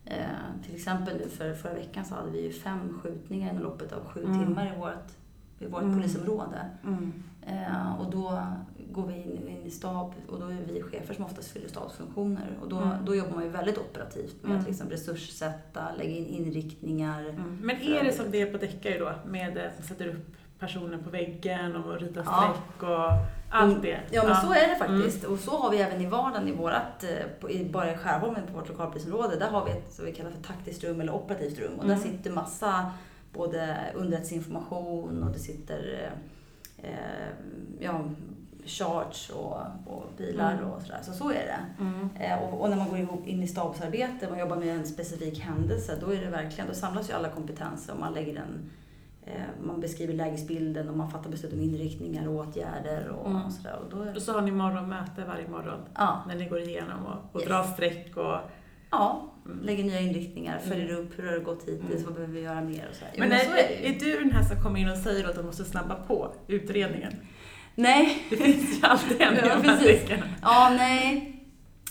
Eh, 0.05 0.63
till 0.65 0.75
exempel 0.75 1.17
nu 1.17 1.29
för 1.29 1.53
förra 1.53 1.73
veckan 1.73 2.05
så 2.05 2.15
hade 2.15 2.31
vi 2.31 2.43
ju 2.43 2.51
fem 2.51 2.99
skjutningar 3.03 3.51
inom 3.51 3.63
loppet 3.63 3.93
av 3.93 4.05
sju 4.05 4.23
mm. 4.23 4.45
timmar 4.45 4.73
i 4.75 4.79
vårt, 4.79 5.11
i 5.59 5.65
vårt 5.65 5.81
mm. 5.81 5.95
polisområde. 5.95 6.69
Mm. 6.83 7.23
Eh, 7.47 7.99
och 7.99 8.11
då 8.11 8.43
går 8.91 9.07
vi 9.07 9.13
in, 9.13 9.47
in, 9.47 9.65
i 9.65 9.71
stab 9.71 10.13
och 10.27 10.39
då 10.39 10.45
är 10.45 10.57
vi 10.67 10.81
chefer 10.81 11.13
som 11.13 11.25
oftast 11.25 11.51
fyller 11.51 11.67
stabsfunktioner. 11.67 12.57
Och 12.61 12.69
då, 12.69 12.77
mm. 12.77 13.05
då 13.05 13.15
jobbar 13.15 13.35
man 13.35 13.43
ju 13.43 13.49
väldigt 13.49 13.77
operativt 13.77 14.35
med 14.41 14.49
mm. 14.49 14.61
att 14.61 14.67
liksom 14.67 14.89
resurssätta, 14.89 15.95
lägga 15.97 16.09
in 16.09 16.25
inriktningar. 16.25 17.29
Mm. 17.29 17.57
Men 17.61 17.81
är 17.81 18.03
det 18.03 18.13
som 18.13 18.31
det 18.31 18.41
är 18.41 18.51
på 18.51 18.57
Deckare 18.57 18.99
då, 18.99 19.11
med 19.25 19.57
att 19.57 19.79
man 19.79 19.87
sätter 19.87 20.07
upp 20.07 20.35
personer 20.59 20.97
på 20.97 21.09
väggen 21.09 21.75
och 21.75 21.99
ritar 21.99 22.23
ja. 22.25 22.55
streck 22.55 22.89
och 22.89 23.11
allt 23.49 23.71
mm. 23.71 23.81
det? 23.81 23.99
Ja, 24.11 24.23
men 24.23 24.31
ja. 24.31 24.41
så 24.41 24.53
är 24.53 24.69
det 24.69 24.75
faktiskt. 24.75 25.23
Mm. 25.23 25.33
Och 25.33 25.39
så 25.39 25.51
har 25.57 25.71
vi 25.71 25.77
även 25.77 26.01
i 26.01 26.05
vardagen 26.05 26.47
i 26.47 26.51
vårat, 26.51 27.03
eh, 27.03 27.69
bara 27.71 27.93
i 27.93 27.97
Skärholmen 27.97 28.47
på 28.47 28.53
vårt 28.53 28.69
lokalpolisområde, 28.69 29.35
där 29.35 29.49
har 29.49 29.65
vi 29.65 29.71
ett 29.71 29.93
som 29.93 30.05
vi 30.05 30.13
kallar 30.13 30.31
för 30.31 30.43
taktiskt 30.43 30.83
rum 30.83 31.01
eller 31.01 31.13
operativt 31.13 31.59
rum. 31.59 31.73
Och 31.79 31.85
där 31.85 31.95
mm. 31.95 32.11
sitter 32.11 32.31
massa 32.31 32.91
både 33.33 33.77
underrättelseinformation 33.95 35.23
och 35.23 35.31
det 35.31 35.39
sitter 35.39 36.11
eh, 36.77 37.29
ja, 37.79 38.09
charts 38.69 39.29
och, 39.29 39.57
och 39.85 40.03
bilar 40.17 40.53
Mm. 40.53 40.65
och 40.71 40.81
sådär. 40.81 40.99
Så 41.03 41.13
så 41.13 41.29
är 41.29 41.33
det. 41.45 41.83
Mm. 41.83 42.09
Eh, 42.19 42.43
och, 42.43 42.61
och 42.61 42.69
när 42.69 42.77
man 42.77 42.89
går 42.89 42.97
ihop 42.99 43.27
in 43.27 43.43
i 43.43 43.47
stabsarbete, 43.47 44.29
man 44.29 44.39
jobbar 44.39 44.55
med 44.55 44.67
en 44.75 44.85
specifik 44.87 45.39
händelse, 45.39 45.97
då 46.01 46.13
är 46.13 46.21
det 46.21 46.29
verkligen, 46.29 46.67
då 46.67 46.73
samlas 46.73 47.09
ju 47.09 47.13
alla 47.13 47.29
kompetenser 47.29 47.93
och 47.93 47.99
man 47.99 48.13
lägger 48.13 48.35
en 48.35 48.69
eh, 49.25 49.33
man 49.63 49.79
beskriver 49.81 50.13
lägesbilden 50.13 50.89
och 50.89 50.97
man 50.97 51.11
fattar 51.11 51.29
beslut 51.29 51.53
om 51.53 51.59
inriktningar 51.61 52.27
och 52.27 52.35
åtgärder 52.35 53.07
och, 53.09 53.29
Mm. 53.29 53.41
och 53.45 53.51
sådär. 53.51 53.75
Och 53.83 53.89
då, 54.05 54.11
Och 54.15 54.21
så 54.21 54.33
har 54.33 54.41
ni 54.41 54.51
morgonmöte 54.51 55.23
varje 55.27 55.47
morgon 55.47 55.79
ja, 55.95 56.23
när 56.27 56.35
ni 56.35 56.45
går 56.45 56.59
igenom 56.59 57.05
och, 57.05 57.35
och 57.35 57.41
Yes. 57.41 57.49
drar 57.49 57.63
streck 57.63 58.17
och... 58.17 58.35
ja, 58.91 59.25
Mm. 59.45 59.59
lägger 59.65 59.83
nya 59.83 59.99
inriktningar, 59.99 60.59
följer 60.59 60.89
Mm. 60.89 61.01
upp 61.01 61.19
hur 61.19 61.25
har 61.27 61.33
det 61.33 61.39
gått 61.39 61.61
hittills, 61.63 61.91
Mm. 61.91 62.03
vad 62.05 62.13
behöver 62.13 62.33
vi 62.33 62.41
göra 62.41 62.61
mer 62.61 62.87
och 62.89 62.95
så. 62.95 63.05
här. 63.05 63.13
Jo, 63.15 63.19
Men 63.19 63.29
men 63.29 63.39
är, 63.39 63.43
så 63.43 63.51
är 63.51 63.95
är, 63.95 63.99
du 63.99 64.19
den 64.19 64.31
här 64.31 64.43
som 64.43 64.63
kommer 64.63 64.79
in 64.79 64.89
och 64.89 64.97
säger 64.97 65.29
att 65.29 65.35
de 65.35 65.45
måste 65.45 65.65
snabba 65.65 65.95
på 66.07 66.31
utredningen? 66.47 67.13
Nej, 67.81 68.23
Det 68.29 68.35
finns 68.37 68.79
ju 68.79 68.85
alltid 68.87 69.21
en 69.21 69.33
i 69.33 69.37
Ja, 69.43 69.43
de 69.43 69.49
här 69.67 69.77
precis. 69.77 70.01
tecknen. 70.09 70.27
ja 70.41 70.69
nej. 70.77 71.35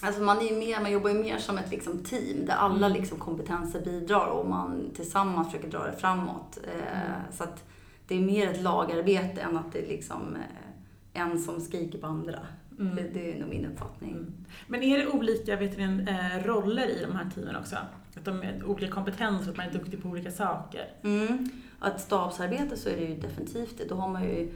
Alltså 0.02 0.22
man, 0.22 0.36
är 0.36 0.56
mer, 0.58 0.80
man 0.80 0.92
jobbar 0.92 1.10
ju 1.10 1.18
mer 1.22 1.38
som 1.38 1.58
ett 1.58 1.70
liksom 1.70 2.04
team 2.04 2.46
där 2.46 2.54
alla 2.54 2.86
Mm. 2.86 2.98
liksom 3.00 3.18
kompetenser 3.18 3.80
bidrar 3.84 4.26
och 4.26 4.46
man 4.46 4.90
tillsammans 4.96 5.48
försöker 5.50 5.68
dra 5.70 5.84
det 5.86 5.92
framåt. 6.00 6.58
Eh, 6.64 6.98
Mm. 6.98 7.20
Så 7.32 7.44
att 7.44 7.64
det 8.08 8.14
är 8.16 8.20
mer 8.20 8.48
ett 8.50 8.62
lagarbete 8.62 9.40
än 9.40 9.56
att 9.56 9.72
det 9.72 9.78
är 9.84 9.88
liksom 9.88 10.36
eh, 10.36 11.22
en 11.22 11.38
som 11.38 11.60
skriker 11.60 11.98
på 11.98 12.06
andra. 12.06 12.38
Mm. 12.78 12.96
Det, 12.96 13.02
det 13.02 13.32
är 13.32 13.40
nog 13.40 13.48
min 13.48 13.66
uppfattning. 13.66 14.10
Mm. 14.12 14.34
Men 14.66 14.82
är 14.82 14.98
det 14.98 15.06
olika 15.08 15.56
vet 15.56 15.78
ni, 15.78 15.84
eh, 15.84 16.44
roller 16.46 16.86
i 16.88 17.04
de 17.10 17.16
här 17.16 17.30
teamen 17.34 17.56
också? 17.56 17.76
Att 18.16 18.24
de 18.24 18.42
är 18.42 18.64
olika 18.66 18.92
kompetenser, 18.92 19.50
att 19.50 19.56
man 19.56 19.66
är 19.66 19.72
duktig 19.72 20.02
på 20.02 20.08
olika 20.08 20.30
saker? 20.30 20.84
Mm. 21.02 21.50
Ett 21.86 22.00
stabsarbete 22.00 22.76
så 22.76 22.88
är 22.88 22.96
det 22.96 23.02
ju 23.04 23.14
definitivt 23.16 23.78
det. 23.78 23.84
Då 23.88 23.94
har 23.94 24.08
man 24.08 24.22
ju 24.24 24.50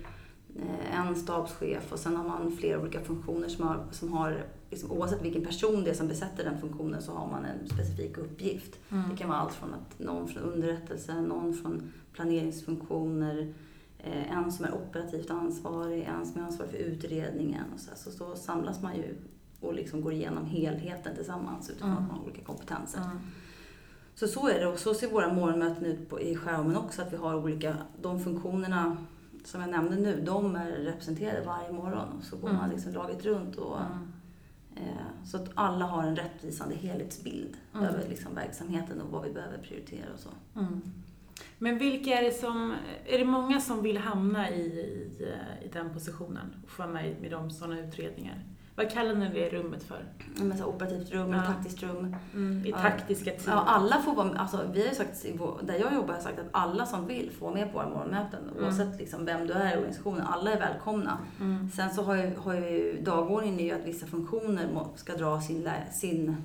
en 0.93 1.17
stabschef 1.17 1.93
och 1.93 1.99
sen 1.99 2.17
har 2.17 2.25
man 2.25 2.57
flera 2.57 2.81
olika 2.81 3.01
funktioner 3.01 3.49
som 3.49 3.69
har, 3.69 3.85
som 3.91 4.13
har 4.13 4.45
liksom, 4.71 4.91
oavsett 4.91 5.23
vilken 5.23 5.45
person 5.45 5.85
det 5.85 5.91
är 5.91 5.95
som 5.95 6.09
besätter 6.09 6.45
den 6.45 6.61
funktionen 6.61 7.03
så 7.03 7.13
har 7.13 7.27
man 7.27 7.45
en 7.45 7.69
specifik 7.69 8.19
uppgift. 8.19 8.79
Det 9.11 9.17
kan 9.17 9.29
vara 9.29 9.39
allt 9.39 9.55
från 9.55 9.75
att 9.75 9.99
någon 9.99 10.29
från 10.29 10.43
underrättelse, 10.43 11.21
någon 11.21 11.55
från 11.55 11.93
planeringsfunktioner, 12.13 13.55
eh, 13.99 14.33
en 14.37 14.53
som 14.53 14.65
är 14.65 14.75
operativt 14.75 15.31
ansvarig, 15.31 16.03
en 16.03 16.27
som 16.27 16.41
är 16.41 16.45
ansvarig 16.45 16.71
för 16.71 16.79
utredningen. 16.79 17.65
Och 17.75 17.81
så, 17.81 17.91
så, 17.97 18.11
så 18.11 18.37
samlas 18.37 18.83
man 18.83 18.97
ju 18.97 19.15
och 19.61 19.75
liksom 19.75 20.01
går 20.01 20.13
igenom 20.13 20.47
helheten 20.47 21.17
tillsammans 21.17 21.71
utifrån 21.71 21.91
Mm. 21.91 22.03
att 22.03 22.09
man 22.09 22.19
har 22.19 22.25
olika 22.25 22.43
kompetenser. 22.45 23.01
Mm. 23.01 23.19
Så 24.15 24.29
så 24.29 24.49
är 24.49 24.61
det 24.61 24.67
och 24.67 24.79
så 24.79 24.95
ser 24.95 25.11
våra 25.11 25.33
morgonmöten 25.33 25.87
ut 25.87 26.11
på, 26.11 26.21
i 26.21 26.37
skärmen 26.37 26.77
också, 26.77 27.03
att 27.03 27.13
vi 27.13 27.17
har 27.17 27.35
olika, 27.35 27.77
de 28.03 28.21
funktionerna 28.21 28.97
som 29.45 29.61
jag 29.61 29.71
nämnde 29.71 29.97
nu, 29.97 30.21
de 30.21 30.57
är 30.57 30.71
representerade 30.71 31.47
varje 31.47 31.73
morgon. 31.73 32.23
Så 32.23 32.37
går 32.37 32.49
Mm. 32.49 32.61
man 32.61 32.71
liksom 32.71 32.93
laget 32.93 33.25
runt 33.25 33.57
och 33.57 33.77
Mm. 33.81 33.93
eh, 34.77 35.27
så 35.27 35.37
att 35.37 35.51
alla 35.55 35.85
har 35.85 36.03
en 36.03 36.17
rättvisande 36.17 36.75
helhetsbild 36.75 37.57
Mm. 37.75 37.87
över 37.87 38.09
liksom 38.09 38.35
verksamheten 38.35 39.01
och 39.01 39.11
vad 39.11 39.23
vi 39.25 39.31
behöver 39.31 39.59
prioritera 39.59 40.07
och 40.15 40.21
så. 40.21 40.29
Mm. 40.61 40.83
Men 41.59 41.79
vilka 41.79 42.11
är 42.19 42.23
det 42.23 42.33
som, 42.33 42.75
är 43.07 43.19
det 43.19 43.25
många 43.25 43.61
som 43.61 43.83
vill 43.83 43.99
hamna 43.99 44.51
i, 44.51 44.61
i, 44.63 45.11
i 45.65 45.69
den 45.73 45.93
positionen 45.93 46.55
och 46.65 46.71
få 46.71 46.83
vara 46.83 46.93
med 46.93 47.17
med 47.21 47.31
de 47.31 47.51
sådana 47.51 47.81
utredningar? 47.81 48.45
Vad 48.77 48.91
kallar 48.91 49.15
ni 49.15 49.29
det 49.29 49.49
rummet 49.51 49.83
för? 49.83 50.05
Men 50.37 50.59
så 50.59 50.65
operativt 50.67 51.11
rum, 51.11 51.33
Ja. 51.33 51.43
taktiskt 51.43 51.83
rum. 51.83 52.17
I 52.67 52.71
Ja. 52.71 52.79
taktiska 52.79 53.31
team? 53.31 53.43
Ja, 53.47 53.65
alla 53.67 54.03
får 54.03 54.15
vara 54.15 54.27
med. 54.27 54.41
Alltså, 54.41 54.71
vi 54.75 54.87
har 54.89 54.95
sagt, 54.95 55.25
i 55.25 55.39
där 55.63 55.75
jag 55.75 55.95
jobbar 55.95 56.09
har 56.09 56.15
jag 56.15 56.23
sagt 56.23 56.39
att 56.39 56.49
alla 56.51 56.87
som 56.87 57.07
vill 57.07 57.31
får 57.31 57.47
vara 57.47 57.55
med 57.55 57.73
på 57.73 57.79
våra 57.79 57.89
morgonmöten. 57.89 58.41
Mm. 58.53 58.65
Oavsett 58.65 58.99
liksom 58.99 59.25
vem 59.25 59.47
du 59.47 59.53
är 59.53 59.75
i 59.75 59.77
organisationen, 59.77 60.21
alla 60.27 60.53
är 60.53 60.59
välkomna. 60.59 61.19
Mm. 61.41 61.71
Sen 61.71 61.91
så 61.91 62.03
har 62.03 62.17
ju, 62.17 62.35
har 62.37 62.55
ju 62.55 63.01
dagordningen 63.03 63.61
är 63.61 63.65
ju 63.65 63.73
att 63.73 63.87
vissa 63.87 64.07
funktioner 64.07 64.69
ska 64.97 65.17
dra 65.17 65.41
sin, 65.41 65.69
sin, 65.93 66.37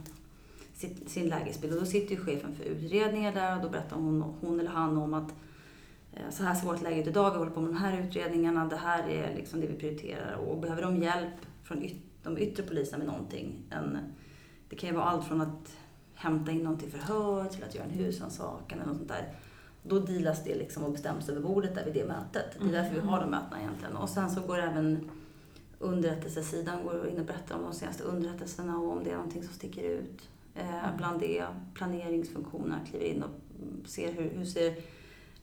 sin, 0.73 0.97
sin 1.07 1.27
lägesbild. 1.29 1.73
Och 1.73 1.79
då 1.79 1.85
sitter 1.85 2.15
ju 2.15 2.21
chefen 2.25 2.55
för 2.55 2.63
utredningar 2.63 3.33
där 3.33 3.55
och 3.57 3.63
då 3.63 3.69
berättar 3.69 3.95
hon, 3.95 4.21
hon 4.41 4.59
eller 4.59 4.69
han 4.71 4.97
om 4.97 5.13
att 5.13 5.33
eh, 6.13 6.29
så 6.29 6.43
här 6.43 6.55
ser 6.55 6.67
vårt 6.67 6.81
läge 6.81 7.01
ut 7.01 7.07
idag, 7.07 7.31
vi 7.31 7.37
håller 7.37 7.51
på 7.51 7.61
med 7.61 7.69
de 7.73 7.77
här 7.77 7.99
utredningarna, 7.99 8.65
det 8.65 8.75
här 8.77 9.09
är 9.09 9.35
liksom 9.35 9.61
det 9.61 9.67
vi 9.67 9.73
prioriterar. 9.75 10.35
Och 10.35 10.57
behöver 10.57 10.81
de 10.81 11.03
hjälp 11.03 11.33
från 11.63 11.83
yt, 11.83 11.95
de 12.35 12.41
yttre 12.41 12.63
poliserna 12.63 12.97
med 12.97 13.07
någonting, 13.07 13.63
en, 13.69 13.97
det 14.69 14.75
kan 14.75 14.89
ju 14.89 14.95
vara 14.95 15.05
allt 15.05 15.27
från 15.27 15.41
att 15.41 15.77
hämta 16.13 16.51
in 16.51 16.63
någon 16.63 16.77
till 16.77 16.91
förhör 16.91 17.45
till 17.45 17.63
att 17.63 17.75
göra 17.75 17.85
en 17.85 17.91
husrannsakan 17.91 18.79
eller 18.79 18.87
något 18.87 18.97
sånt 18.97 19.09
där. 19.09 19.33
Då 19.83 19.99
dealas 19.99 20.43
det 20.43 20.55
liksom 20.55 20.83
och 20.83 20.91
bestäms 20.91 21.29
över 21.29 21.41
bordet 21.41 21.75
där 21.75 21.85
vid 21.85 21.93
det 21.93 22.05
mötet. 22.05 22.57
Det 22.59 22.67
är 22.67 22.71
därför 22.71 22.95
vi 22.95 23.07
har 23.07 23.19
de 23.19 23.29
mötena 23.29 23.59
egentligen. 23.59 23.95
Och 23.95 24.09
sen 24.09 24.29
så 24.29 24.41
går 24.41 24.57
även 24.57 25.09
underrättelsesidan 25.79 26.83
går 26.83 27.07
in 27.07 27.19
och 27.19 27.25
berättar 27.25 27.55
om 27.55 27.63
de 27.63 27.73
senaste 27.73 28.03
underrättelserna 28.03 28.77
och 28.77 28.91
om 28.91 29.03
det 29.03 29.09
är 29.09 29.15
någonting 29.15 29.43
som 29.43 29.53
sticker 29.53 29.83
ut. 29.83 30.29
Eh, 30.55 30.97
bland 30.97 31.19
det, 31.19 31.45
planeringsfunktionerna 31.73 32.79
kliver 32.89 33.05
in 33.05 33.23
och 33.23 33.29
ser 33.89 34.11
hur, 34.11 34.29
hur 34.29 34.45
ser 34.45 34.75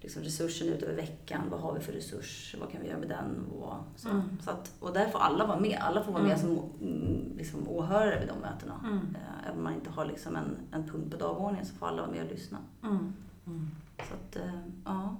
liksom 0.04 0.22
resursen 0.22 0.68
ut 0.68 0.82
över 0.82 0.94
veckan. 0.94 1.40
Vad 1.50 1.60
har 1.60 1.72
vi 1.74 1.80
för 1.80 1.92
resurs? 1.92 2.54
Vad 2.60 2.70
kan 2.72 2.80
vi 2.80 2.88
göra 2.88 2.98
med 2.98 3.08
den? 3.08 3.46
Och, 3.60 3.74
så. 3.96 4.08
Mm. 4.08 4.22
Så 4.44 4.50
att, 4.50 4.72
och 4.80 4.92
där 4.92 5.08
får 5.08 5.18
alla 5.18 5.46
vara 5.46 5.60
med. 5.60 5.78
Alla 5.80 6.02
får 6.02 6.12
vara 6.12 6.22
med 6.22 6.38
Mm. 6.38 6.42
som 6.56 6.70
mm, 6.88 7.36
liksom, 7.38 7.68
åhörare 7.68 8.18
vid 8.20 8.28
de 8.28 8.38
mötena. 8.38 8.80
Mm. 8.84 8.98
Eh, 9.14 9.44
Även 9.46 9.56
om 9.58 9.64
man 9.64 9.74
inte 9.74 9.90
har 9.90 10.04
liksom 10.06 10.36
en, 10.36 10.56
en 10.72 10.84
punkt 10.88 11.10
på 11.10 11.16
dagordningen 11.16 11.66
så 11.66 11.74
får 11.74 11.86
alla 11.86 12.02
vara 12.02 12.10
med 12.10 12.24
och 12.24 12.30
lyssna. 12.30 12.58
Mm. 12.82 13.12
Mm. 13.46 13.70
Så 14.08 14.14
att, 14.14 14.36
eh, 14.36 14.54
ja. 14.84 15.16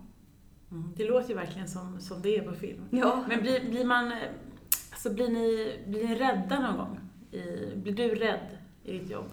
Mm. 0.70 0.92
Det 0.97 1.05
låter 1.09 1.29
ju 1.29 1.35
verkligen 1.35 1.68
som, 1.68 2.01
som 2.01 2.23
det 2.23 2.37
är 2.38 2.42
på 2.49 2.53
film. 2.55 2.85
ja. 2.90 3.25
Men 3.29 3.40
blir, 3.40 3.70
blir 3.70 3.85
man, 3.85 4.12
alltså 4.90 5.11
blir 5.14 5.29
ni, 5.29 5.79
blir 5.87 6.09
ni 6.09 6.14
rädda 6.14 6.61
någon 6.61 6.77
gång? 6.77 7.01
I, 7.31 7.77
blir 7.77 7.92
du 7.94 8.14
rädd 8.14 8.59
i 8.85 8.99
ditt 8.99 9.11
jobb? 9.11 9.27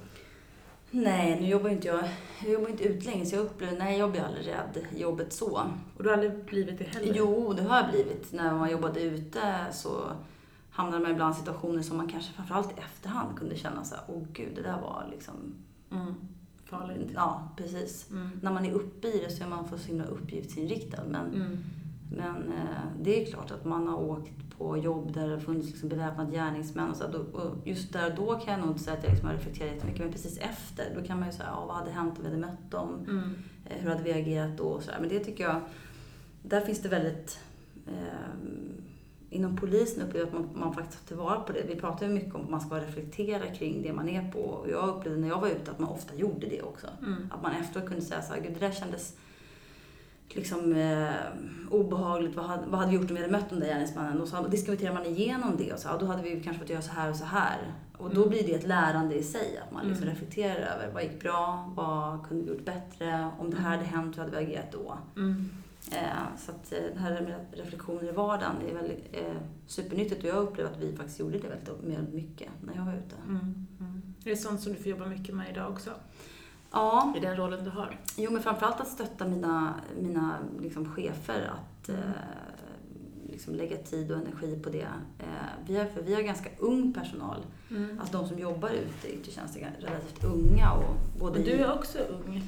Nej, 0.91 1.37
nu 1.41 1.47
jobbar 1.47 1.69
inte 1.69 1.87
jag, 1.87 2.03
jag 2.43 2.51
jobbar 2.53 2.69
inte 2.69 2.83
utlänge 2.83 3.25
så 3.25 3.35
jag 3.35 3.45
upplever, 3.45 3.77
nej 3.77 3.99
jag 3.99 4.11
blir 4.11 4.21
aldrig 4.21 4.47
rädd 4.47 4.85
jobbet 4.95 5.33
så. 5.33 5.61
Och 5.97 6.03
du 6.03 6.09
har 6.09 6.13
aldrig 6.13 6.45
blivit 6.45 6.77
det 6.77 6.83
heller? 6.83 7.13
Jo, 7.15 7.53
det 7.53 7.63
har 7.63 7.77
jag 7.77 7.89
blivit. 7.89 8.31
När 8.33 8.53
man 8.53 8.71
jobbade 8.71 9.01
ute 9.01 9.65
så 9.71 10.11
hamnade 10.71 11.03
man 11.03 11.11
ibland 11.11 11.35
i 11.35 11.37
situationer 11.37 11.81
som 11.81 11.97
man 11.97 12.07
kanske 12.07 12.33
framförallt 12.33 12.71
i 12.71 12.81
efterhand 12.81 13.37
kunde 13.37 13.55
känna 13.55 13.83
så 13.83 13.95
här, 13.95 14.03
åh 14.07 14.23
gud, 14.33 14.55
det 14.55 14.61
där 14.61 14.81
var 14.81 15.07
liksom... 15.11 15.33
Mm. 15.91 16.13
Farligt? 16.65 17.11
Ja, 17.15 17.49
precis. 17.57 18.11
Mm. 18.11 18.29
När 18.41 18.53
man 18.53 18.65
är 18.65 18.71
uppe 18.71 19.07
i 19.07 19.23
det 19.25 19.31
så 19.31 19.43
är 19.43 19.47
man 19.47 19.67
för 19.69 19.77
så 19.77 19.87
himla 19.87 20.05
uppgiftsinriktad. 20.05 21.03
Men, 21.09 21.33
Mm. 21.35 21.57
Men 22.17 22.51
eh, 22.51 23.01
det 23.01 23.21
är 23.21 23.25
klart 23.31 23.51
att 23.51 23.65
man 23.65 23.87
har 23.87 23.97
åkt 23.97 24.57
på 24.57 24.77
jobb 24.77 25.13
där 25.13 25.29
det 25.29 25.39
funnits 25.39 25.67
liksom 25.67 25.89
beväpnade 25.89 26.31
gärningsmän 26.31 26.89
och 26.89 26.95
så. 26.95 27.05
Och 27.33 27.67
just 27.67 27.93
där 27.93 28.09
och 28.09 28.15
då 28.15 28.39
kan 28.39 28.53
jag 28.53 28.59
nog 28.61 28.69
inte 28.69 28.83
säga 28.83 28.97
att 28.97 29.03
jag 29.03 29.11
liksom 29.11 29.27
har 29.27 29.35
reflekterat 29.35 29.73
jättemycket. 29.73 30.01
Men 30.01 30.11
precis 30.11 30.37
efter, 30.37 30.95
då 30.95 31.03
kan 31.03 31.19
man 31.19 31.27
ju 31.27 31.33
säga, 31.33 31.49
ja, 31.51 31.65
vad 31.65 31.75
hade 31.75 31.91
hänt 31.91 32.17
om 32.17 32.23
vi 32.23 32.29
hade 32.29 32.41
mött 32.41 32.71
dem? 32.71 33.05
Mm. 33.09 33.33
Eh, 33.65 33.77
Hur 33.77 33.89
hade 33.89 34.03
vi 34.03 34.13
agerat 34.13 34.57
då? 34.57 34.63
och 34.63 34.83
Så. 34.83 34.91
Men 34.99 35.09
det 35.09 35.19
tycker 35.19 35.43
jag, 35.43 35.61
där 36.43 36.61
finns 36.61 36.81
det 36.81 36.89
väldigt... 36.89 37.39
Eh, 37.87 38.49
inom 39.29 39.55
polisen 39.57 40.03
upplever 40.03 40.19
jag 40.19 40.27
att 40.27 40.33
man, 40.33 40.61
man 40.61 40.73
faktiskt 40.73 41.01
tar 41.01 41.07
tillvara 41.07 41.39
på 41.39 41.53
det. 41.53 41.63
Vi 41.67 41.75
pratar 41.75 42.07
ju 42.07 42.13
mycket 42.13 42.35
om 42.35 42.41
att 42.41 42.49
man 42.49 42.61
ska 42.61 42.75
reflektera 42.75 43.47
kring 43.47 43.81
det 43.81 43.93
man 43.93 44.09
är 44.09 44.31
på. 44.31 44.39
Och 44.39 44.69
jag 44.69 44.89
upplevde 44.89 45.21
när 45.21 45.27
jag 45.27 45.41
var 45.41 45.47
ute 45.47 45.71
att 45.71 45.79
man 45.79 45.89
ofta 45.89 46.15
gjorde 46.15 46.47
det 46.47 46.61
också. 46.61 46.87
Mm. 47.01 47.29
Att 47.31 47.43
man 47.43 47.51
efteråt 47.51 47.87
kunde 47.87 48.01
säga 48.01 48.21
så 48.21 48.33
här, 48.33 48.41
gud 48.41 48.53
det 48.53 48.59
där 48.59 48.71
kändes 48.71 49.15
liksom 50.35 50.75
eh, 50.75 51.09
obehagligt. 51.71 52.35
Vad 52.35 52.45
hade, 52.45 52.63
vad 52.67 52.79
hade 52.79 52.91
vi 52.91 52.97
gjort 52.97 53.09
om 53.09 53.15
vi 53.15 53.21
hade 53.21 53.31
mött 53.33 53.49
den 53.49 53.59
där 53.59 53.67
gärningsmannen? 53.67 54.21
Och 54.21 54.27
så 54.27 54.47
diskuterar 54.47 54.93
man 54.93 55.05
igenom 55.05 55.57
det 55.57 55.73
och 55.73 55.79
så, 55.79 55.87
ja, 55.87 55.97
då 55.99 56.05
hade 56.05 56.21
vi 56.23 56.41
kanske 56.43 56.59
fått 56.61 56.69
göra 56.69 56.81
så 56.81 56.91
här 56.91 57.09
och 57.09 57.15
så 57.15 57.25
här. 57.25 57.57
Och 57.97 58.09
då 58.09 58.15
Mm. 58.21 58.29
blir 58.29 58.43
det 58.47 58.53
ett 58.53 58.67
lärande 58.67 59.15
i 59.15 59.23
sig, 59.23 59.57
att 59.57 59.71
man 59.73 59.85
liksom 59.87 60.03
Mm. 60.03 60.15
reflekterar 60.15 60.55
över 60.55 60.93
vad 60.93 61.03
gick 61.03 61.21
bra, 61.21 61.71
vad 61.75 62.27
kunde 62.27 62.43
vi 62.43 62.49
gjort 62.49 62.65
bättre, 62.65 63.29
om 63.39 63.49
det 63.51 63.57
här 63.57 63.69
hade 63.69 63.83
hänt, 63.83 64.17
hur 64.17 64.23
hade 64.23 64.37
vi 64.37 64.43
agerat 64.45 64.71
då? 64.71 64.97
Mm. 65.15 65.49
Eh, 65.91 66.37
så 66.45 66.51
att 66.51 66.73
eh, 66.73 66.79
det 66.93 66.99
här 66.99 67.11
med 67.21 67.45
reflektioner 67.51 68.03
i 68.09 68.11
vardagen 68.11 68.55
är 68.69 68.73
väldigt 68.75 69.09
eh, 69.13 69.33
supernyttigt 69.67 70.23
och 70.23 70.29
jag 70.29 70.37
upplever 70.37 70.69
att 70.71 70.77
vi 70.79 70.95
faktiskt 70.95 71.19
gjorde 71.19 71.37
det 71.39 71.47
väldigt, 71.47 71.97
väldigt 71.97 72.13
mycket 72.15 72.49
när 72.65 72.75
jag 72.75 72.85
var 72.85 72.93
ute. 72.93 73.15
Mm. 73.27 73.67
Mm. 73.79 74.01
Är 74.25 74.29
det 74.29 74.35
sånt 74.37 74.61
som 74.61 74.73
du 74.73 74.77
får 74.79 74.87
jobba 74.87 75.05
mycket 75.05 75.35
med 75.35 75.49
idag 75.51 75.71
också? 75.71 75.89
Ja, 76.71 77.13
I 77.17 77.19
den 77.19 77.37
rollen 77.37 77.63
du 77.63 77.69
har? 77.69 77.97
Jo, 78.15 78.31
men 78.31 78.43
framförallt 78.43 78.81
att 78.81 78.87
stötta 78.87 79.27
mina, 79.27 79.73
mina 80.01 80.35
liksom, 80.61 80.85
chefer 80.95 81.51
att 81.53 81.89
Mm. 81.89 82.01
eh, 82.01 83.31
liksom 83.31 83.55
lägga 83.55 83.77
tid 83.77 84.11
och 84.11 84.17
energi 84.17 84.59
på 84.63 84.69
det. 84.69 84.87
Eh, 85.19 85.25
vi, 85.67 85.77
har, 85.77 85.85
för 85.85 86.01
vi 86.01 86.13
har 86.15 86.21
ganska 86.21 86.49
ung 86.59 86.93
personal. 86.93 87.37
Mm. 87.71 87.99
Alltså 87.99 88.17
de 88.17 88.27
som 88.27 88.39
jobbar 88.39 88.69
ute 88.69 89.07
i 89.07 89.13
yttre 89.13 89.31
tjänst 89.31 89.55
är 89.57 89.71
relativt 89.79 90.23
unga. 90.23 90.71
Och 90.71 90.95
både 91.19 91.39
Och 91.39 91.45
du 91.45 91.51
är 91.51 91.73
också 91.73 91.97
ung. 91.99 92.43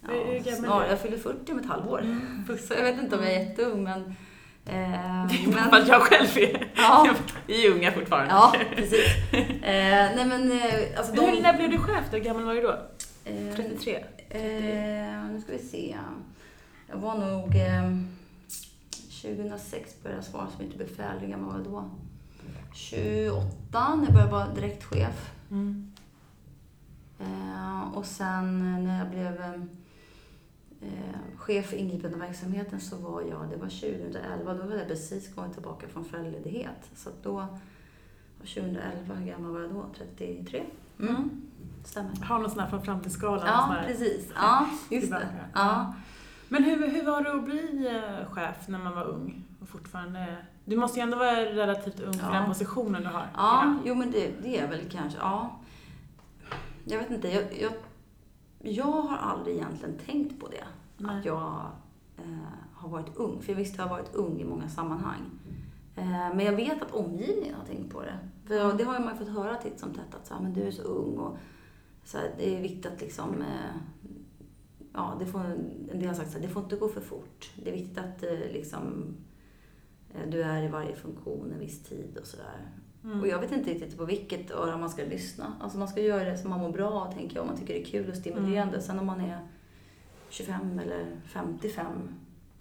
ja, 0.00 0.08
hur 0.08 0.24
gammal 0.24 0.46
är 0.48 0.52
snar, 0.52 0.82
du? 0.84 0.88
jag 0.90 1.00
fyller 1.00 1.18
40 1.18 1.52
om 1.52 1.58
ett 1.58 1.66
halvår. 1.66 2.00
Mm. 2.00 2.44
Så 2.68 2.74
jag 2.74 2.82
vet 2.82 2.98
inte 3.02 3.16
om 3.16 3.22
jag 3.22 3.32
är 3.32 3.40
jätteung, 3.40 3.82
men... 3.84 4.00
Eh, 4.00 5.26
Det 5.28 5.44
är 5.44 5.54
men 5.70 5.74
att 5.82 5.88
jag 5.88 6.02
själv 6.02 6.28
är, 6.38 6.72
ja, 6.76 7.08
är 7.48 7.70
unga 7.70 7.92
fortfarande. 7.92 8.30
ja, 8.34 8.54
precis. 8.76 9.06
Eh, 9.32 10.10
nej, 10.16 10.26
men 10.26 10.52
eh, 10.52 10.98
alltså 10.98 11.12
de... 11.12 11.20
Hur, 11.30 11.42
när 11.42 11.56
blev 11.56 11.70
du 11.70 11.78
chef 11.78 12.04
då? 12.10 12.16
Hur 12.16 12.24
gammal 12.24 12.44
var 12.44 12.54
du 12.54 12.60
då? 12.62 12.78
Eh, 13.26 13.54
33? 13.56 14.04
Eh, 14.28 15.24
nu 15.32 15.40
ska 15.40 15.52
vi 15.52 15.58
se. 15.58 15.96
Jag 16.86 16.96
var 16.96 17.18
nog... 17.18 17.56
Eh, 17.56 17.98
2006 19.22 20.02
började 20.02 20.18
jag 20.18 20.24
svara 20.24 20.48
som 20.50 20.64
ytterbefäl. 20.64 21.18
Hur 21.18 21.28
gammal 21.28 21.48
var 21.50 21.58
jag 21.58 21.64
då? 21.64 21.90
28 22.74 23.94
när 23.94 24.04
jag 24.04 24.12
började 24.12 24.32
vara 24.32 24.54
direktchef. 24.54 25.32
Mm. 25.50 25.92
Eh, 27.18 27.94
och 27.94 28.06
sen 28.06 28.60
när 28.84 28.98
jag 28.98 29.10
blev 29.10 29.42
eh, 30.80 31.36
chef 31.36 31.66
för 31.66 31.76
ingripandeverksamheten 31.76 32.80
så 32.80 32.96
var 32.96 33.22
jag, 33.22 33.48
det 33.50 33.56
var 33.56 33.68
2011, 33.68 34.54
då 34.54 34.62
hade 34.62 34.78
jag 34.78 34.88
precis 34.88 35.34
kommit 35.34 35.52
tillbaka 35.52 35.88
från 35.88 36.04
föräldraledighet. 36.04 36.90
Så 36.94 37.10
då, 37.22 37.46
2011, 38.38 39.14
hur 39.14 39.26
gammal 39.26 39.52
var 39.52 39.60
jag 39.60 39.70
då? 39.70 39.86
33? 39.96 40.62
Mm. 41.00 41.42
Stämmer. 41.86 42.16
Har 42.24 42.38
någon 42.38 42.50
sån 42.50 42.60
här 42.60 42.68
från 42.68 42.82
framtidsskalan? 42.82 43.46
Ja, 43.46 43.64
sån 43.66 43.76
här- 43.76 43.86
precis. 43.86 44.30
Ja, 44.34 44.66
just 44.90 45.10
det. 45.10 45.28
Ja. 45.54 45.94
Men 46.48 46.64
hur, 46.64 46.88
hur 46.90 47.04
var 47.06 47.22
det 47.24 47.32
att 47.34 47.44
bli 47.44 47.86
eh, 47.86 48.32
chef 48.32 48.68
när 48.68 48.78
man 48.78 48.94
var 48.94 49.04
ung? 49.04 49.42
Och 49.62 49.68
fortfarande... 49.68 50.36
Du 50.64 50.76
måste 50.76 50.98
ju 50.98 51.02
ändå 51.02 51.16
vara 51.18 51.36
relativt 51.36 52.00
ung 52.00 52.12
för 52.14 52.26
Ja. 52.26 52.32
den 52.32 52.46
positionen 52.46 53.02
du 53.02 53.08
har. 53.08 53.26
Ja, 53.36 53.74
jo 53.84 53.94
men 53.94 54.10
det, 54.10 54.32
det 54.42 54.58
är 54.58 54.68
väl 54.68 54.80
kanske, 54.90 55.18
ja. 55.18 55.58
Jag 56.84 56.98
vet 56.98 57.10
inte, 57.10 57.28
jag, 57.28 57.44
jag, 57.60 57.72
jag 58.74 58.84
har 58.92 59.16
aldrig 59.16 59.56
egentligen 59.56 59.98
tänkt 60.06 60.40
på 60.40 60.48
det. 60.48 60.64
Nej. 60.98 61.18
Att 61.18 61.24
jag 61.24 61.62
eh, 62.18 62.24
har 62.74 62.88
varit 62.88 63.16
ung. 63.16 63.40
För 63.42 63.52
jag 63.52 63.56
visste 63.56 63.82
jag 63.82 63.88
har 63.88 63.96
varit 63.96 64.14
ung 64.14 64.40
i 64.40 64.44
många 64.44 64.68
sammanhang. 64.68 65.20
Eh, 65.96 66.04
men 66.34 66.40
jag 66.40 66.52
vet 66.52 66.82
att 66.82 66.90
omgivningen 66.94 67.54
har 67.54 67.64
tänkt 67.66 67.92
på 67.92 68.02
det. 68.02 68.18
För 68.46 68.72
det 68.78 68.84
har 68.84 68.98
man 69.00 69.12
ju 69.12 69.18
fått 69.18 69.28
höra 69.34 69.54
titt 69.54 69.80
som 69.80 69.90
tätt 69.90 70.14
att 70.20 70.26
så 70.26 70.34
här, 70.34 70.40
men 70.42 70.52
du 70.54 70.62
är 70.62 70.70
så 70.70 70.82
ung 70.82 71.18
och 71.18 71.36
så 72.06 72.18
det 72.38 72.56
är 72.56 72.62
viktigt 72.62 72.86
att 72.86 73.00
liksom 73.00 73.42
eh, 73.42 73.76
Ja, 74.92 75.16
det 75.20 75.26
får, 75.26 75.40
en 75.92 75.98
del 75.98 76.08
har 76.08 76.14
sagt 76.14 76.30
så 76.30 76.38
här, 76.38 76.46
det 76.46 76.52
får 76.52 76.62
inte 76.62 76.76
gå 76.76 76.88
för 76.88 77.00
fort. 77.00 77.50
Det 77.56 77.68
är 77.70 77.72
viktigt 77.74 77.98
att 77.98 78.22
eh, 78.22 78.52
liksom, 78.52 79.14
eh, 80.14 80.30
du 80.30 80.42
är 80.42 80.62
i 80.62 80.68
varje 80.68 80.96
funktion 80.96 81.52
en 81.52 81.58
viss 81.60 81.82
tid 81.82 82.18
och 82.20 82.26
sådär. 82.26 82.68
Mm. 83.04 83.20
Och 83.20 83.28
jag 83.28 83.40
vet 83.40 83.52
inte 83.52 83.70
riktigt 83.70 83.98
på 83.98 84.04
vilket 84.04 84.50
öra 84.50 84.76
man 84.78 84.90
ska 84.90 85.04
lyssna. 85.04 85.52
Alltså 85.60 85.78
man 85.78 85.88
ska 85.88 86.00
göra 86.00 86.24
det 86.24 86.38
som 86.38 86.50
man 86.50 86.60
mår 86.60 86.72
bra 86.72 86.90
av, 86.90 87.12
tänker 87.12 87.36
jag, 87.36 87.42
om 87.42 87.48
man 87.48 87.56
tycker 87.56 87.74
det 87.74 87.80
är 87.82 87.84
kul 87.84 88.10
och 88.10 88.16
stimulerande. 88.16 88.74
Mm. 88.74 88.80
Sen 88.86 88.98
om 88.98 89.06
man 89.06 89.20
är 89.20 89.38
25 90.28 90.78
eller 90.78 91.04
55, 91.26 91.86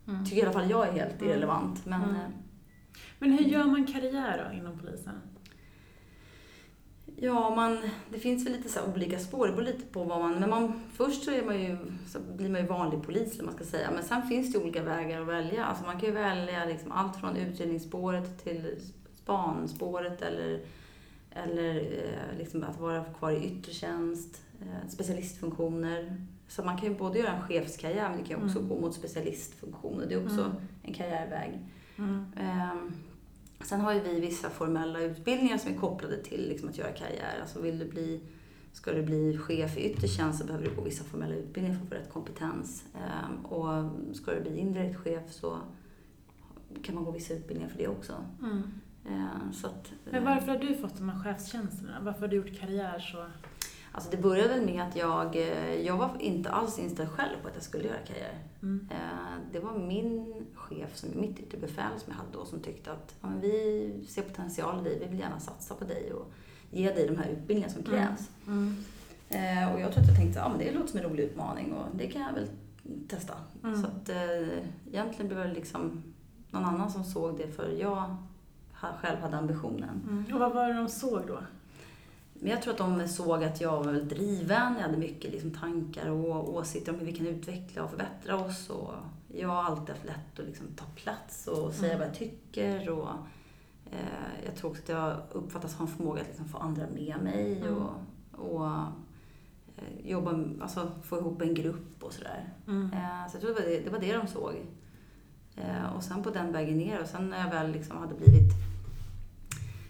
Mm. 0.07 0.25
tycker 0.25 0.37
i 0.37 0.41
alla 0.41 0.53
fall 0.53 0.69
jag 0.69 0.87
är 0.87 0.91
helt 0.91 1.15
Mm. 1.21 1.29
irrelevant. 1.29 1.85
Men 1.85 2.03
Mm. 2.03 2.15
Men 3.19 3.31
hur 3.31 3.45
gör 3.45 3.65
man 3.65 3.87
karriär 3.87 4.45
då 4.49 4.57
inom 4.57 4.79
polisen? 4.79 5.13
Ja, 7.17 7.55
man, 7.55 7.77
det 8.11 8.19
finns 8.19 8.45
väl 8.45 8.53
lite 8.53 8.69
så 8.69 8.79
olika 8.93 9.19
spår. 9.19 9.47
Det 9.47 9.53
beror 9.53 9.65
lite 9.65 9.85
på 9.85 10.03
vad 10.03 10.19
man... 10.21 10.39
Men 10.39 10.49
man, 10.49 10.73
först 10.93 11.23
så, 11.23 11.31
är 11.31 11.45
man 11.45 11.61
ju, 11.63 11.77
så 12.07 12.19
blir 12.37 12.49
man 12.49 12.61
ju 12.61 12.67
vanlig 12.67 13.03
polis, 13.03 13.33
eller 13.33 13.43
man 13.43 13.53
ska 13.53 13.63
säga. 13.63 13.91
Men 13.91 14.03
sen 14.03 14.21
finns 14.27 14.53
det 14.53 14.59
olika 14.59 14.83
vägar 14.83 15.21
att 15.21 15.27
välja. 15.27 15.65
Alltså 15.65 15.85
man 15.85 15.99
kan 15.99 16.09
ju 16.09 16.15
välja 16.15 16.65
liksom 16.65 16.91
allt 16.91 17.15
från 17.19 17.35
utredningsspåret 17.37 18.43
till 18.43 18.75
spanspåret 19.13 20.21
eller, 20.21 20.61
eller 21.31 21.75
eh, 21.75 22.37
liksom 22.37 22.63
att 22.63 22.79
vara 22.79 23.03
kvar 23.03 23.31
i 23.31 23.45
yttre 23.45 23.71
tjänst, 23.73 24.41
eh, 24.61 24.89
specialistfunktioner. 24.89 26.25
Så 26.47 26.63
man 26.63 26.77
kan 26.77 26.89
ju 26.89 26.95
både 26.97 27.19
göra 27.19 27.31
en 27.31 27.41
chefskarriär 27.41 28.09
men 28.09 28.17
det 28.17 28.23
kan 28.27 28.39
ju 28.39 28.45
också 28.45 28.57
Mm. 28.59 28.69
gå 28.69 28.79
mot 28.81 28.93
specialistfunktioner. 28.95 30.05
Det 30.05 30.13
är 30.15 30.23
också 30.25 30.39
Mm. 30.41 30.51
en 30.83 30.93
karriärväg. 30.93 31.59
Mm. 31.97 32.25
Ehm, 32.37 32.93
Sen 33.63 33.81
har 33.81 33.93
ju 33.93 33.99
vi 33.99 34.19
vissa 34.19 34.49
formella 34.49 34.99
utbildningar 34.99 35.57
som 35.57 35.71
är 35.71 35.77
kopplade 35.77 36.17
till 36.17 36.49
liksom, 36.49 36.69
att 36.69 36.77
göra 36.77 36.91
karriär. 36.91 37.37
Alltså 37.41 37.61
vill 37.61 37.79
du 37.79 37.85
bli, 37.85 38.21
ska 38.73 38.91
du 38.91 39.03
bli 39.03 39.37
chef 39.37 39.77
i 39.77 39.91
yttre 39.91 40.07
tjänst 40.07 40.39
så 40.39 40.45
behöver 40.45 40.65
du 40.65 40.75
gå 40.75 40.81
vissa 40.81 41.03
formella 41.03 41.35
utbildningar 41.35 41.77
för 41.77 41.83
att 41.83 41.89
få 41.89 41.95
rätt 41.95 42.13
kompetens. 42.13 42.83
Ehm, 42.93 43.45
och 43.45 43.91
ska 44.15 44.33
du 44.33 44.41
bli 44.41 44.57
indirekt 44.57 44.99
chef 44.99 45.31
så 45.31 45.57
kan 46.83 46.95
man 46.95 47.03
gå 47.03 47.11
vissa 47.11 47.33
utbildningar 47.33 47.69
för 47.69 47.77
det 47.77 47.87
också. 47.87 48.13
Mm. 48.43 48.63
Ehm, 49.09 49.51
att, 49.63 49.91
Men 50.11 50.23
varför 50.23 50.47
har 50.47 50.59
du 50.59 50.75
fått 50.75 50.97
de 50.97 51.09
här 51.09 51.23
chefstjänsterna? 51.23 51.97
Varför 52.01 52.21
har 52.21 52.27
du 52.27 52.35
gjort 52.35 52.59
karriär 52.59 52.99
så? 52.99 53.25
Alltså 53.95 54.11
det 54.11 54.17
började 54.17 54.49
väl 54.49 54.65
med 54.65 54.83
att 54.83 54.95
jag, 54.95 55.35
eh, 55.35 55.73
jag 55.85 55.97
var 55.97 56.09
inte 56.19 56.49
alls 56.51 56.79
inställd 56.79 57.09
själv 57.09 57.35
på 57.41 57.47
att 57.47 57.53
jag 57.55 57.63
skulle 57.63 57.83
göra 57.87 57.97
karriär. 58.07 58.33
Mm. 58.61 58.87
Eh, 58.91 58.97
Det 59.51 59.59
var 59.59 59.77
min 59.77 60.33
chef, 60.55 60.95
som 60.97 61.09
mitt 61.21 61.39
yttre 61.39 61.57
befäl 61.57 61.99
som 61.99 62.11
jag 62.13 62.17
hade 62.17 62.29
då, 62.33 62.45
som 62.45 62.59
tyckte 62.59 62.91
att 62.91 63.15
ja, 63.21 63.27
vi 63.41 64.05
ser 64.07 64.21
potential 64.21 64.79
i 64.79 64.83
dig, 64.89 64.99
vi 64.99 65.05
vill 65.07 65.19
gärna 65.19 65.39
satsa 65.39 65.75
på 65.75 65.85
dig 65.85 66.13
och 66.13 66.31
ge 66.71 66.91
dig 66.93 67.07
de 67.07 67.17
här 67.17 67.29
utbildningarna 67.29 67.73
som 67.73 67.83
krävs. 67.83 68.29
Mm. 68.47 68.75
Eh, 69.29 69.73
Och 69.73 69.79
jag 69.81 69.91
tror 69.91 70.01
att 70.03 70.07
jag 70.09 70.17
tänkte, 70.17 70.39
ja 70.39 70.49
men 70.49 70.57
det 70.57 70.71
låter 70.71 70.87
som 70.87 70.99
en 70.99 71.05
rolig 71.05 71.23
utmaning 71.23 71.73
och 71.73 71.85
det 71.95 72.07
kan 72.07 72.21
jag 72.21 72.33
väl 72.33 72.47
testa. 73.07 73.33
Mm. 73.63 73.81
Så 73.81 73.87
att 73.87 74.09
eh, 74.09 74.57
egentligen 74.91 75.27
blev 75.27 75.37
det 75.47 75.53
liksom 75.53 76.03
någon 76.51 76.65
annan 76.65 76.91
som 76.91 77.03
såg 77.03 77.37
det 77.37 77.47
för 77.47 77.69
jag 77.79 78.15
själv 78.73 79.19
hade 79.21 79.37
ambitionen. 79.37 80.01
Mm. 80.09 80.33
Och 80.33 80.39
vad 80.39 80.53
var 80.53 80.67
det 80.67 80.73
de 80.73 80.87
såg 80.89 81.21
då? 81.27 81.39
Men 82.39 82.49
jag 82.51 82.61
tror 82.61 82.73
att 82.73 82.77
de 82.77 83.07
såg 83.07 83.43
att 83.43 83.61
jag 83.61 83.71
var 83.71 83.83
väldigt 83.91 84.09
driven. 84.17 84.73
Jag 84.75 84.81
hade 84.81 84.97
mycket 84.97 85.31
liksom 85.31 85.51
tankar 85.51 86.09
och 86.09 86.53
åsikter 86.55 86.93
om 86.93 86.99
hur 86.99 87.05
vi 87.05 87.13
kan 87.13 87.27
utveckla 87.27 87.83
och 87.83 87.89
förbättra 87.89 88.35
oss. 88.35 88.69
Och 88.69 88.93
jag 89.27 89.47
har 89.49 89.63
alltid 89.63 89.89
haft 89.89 90.05
lätt 90.05 90.39
att 90.39 90.45
liksom 90.45 90.67
ta 90.75 90.85
plats 90.95 91.47
och 91.47 91.73
säga 91.73 91.93
Mm. 91.93 91.99
vad 91.99 92.07
jag 92.07 92.15
tycker. 92.15 92.89
Och, 92.89 93.09
eh, 93.91 94.45
jag 94.45 94.55
tror 94.55 94.69
också 94.71 94.81
att 94.83 94.89
jag 94.89 95.17
uppfattas 95.31 95.75
ha 95.75 95.85
en 95.85 95.91
förmåga 95.91 96.21
att 96.21 96.27
liksom 96.27 96.47
få 96.47 96.57
andra 96.57 96.83
med 96.93 97.17
mig 97.23 97.57
Mm. 97.61 97.75
och, 97.77 97.91
och 98.31 98.65
eh, 98.67 100.09
jobba, 100.09 100.39
alltså 100.61 100.91
få 101.03 101.17
ihop 101.17 101.41
en 101.41 101.53
grupp 101.53 102.03
och 102.03 102.13
sådär. 102.13 102.49
Mm. 102.67 102.93
Eh, 102.93 103.27
så 103.29 103.35
jag 103.35 103.41
tror 103.41 103.53
det 103.53 103.61
var 103.61 103.67
det, 103.69 103.79
det 103.79 103.89
var 103.89 103.99
det 103.99 104.13
de 104.17 104.27
såg. 104.27 104.53
Eh, 105.55 105.93
och 105.95 106.03
sen 106.03 106.23
på 106.23 106.29
den 106.29 106.51
vägen 106.51 106.77
ner 106.77 107.01
och 107.01 107.07
sen 107.07 107.29
när 107.29 107.39
jag 107.43 107.49
väl 107.49 107.71
liksom 107.71 107.97
hade 107.97 108.15
blivit 108.15 108.51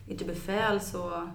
yttre 0.08 0.25
befäl 0.25 0.81
så 0.81 1.29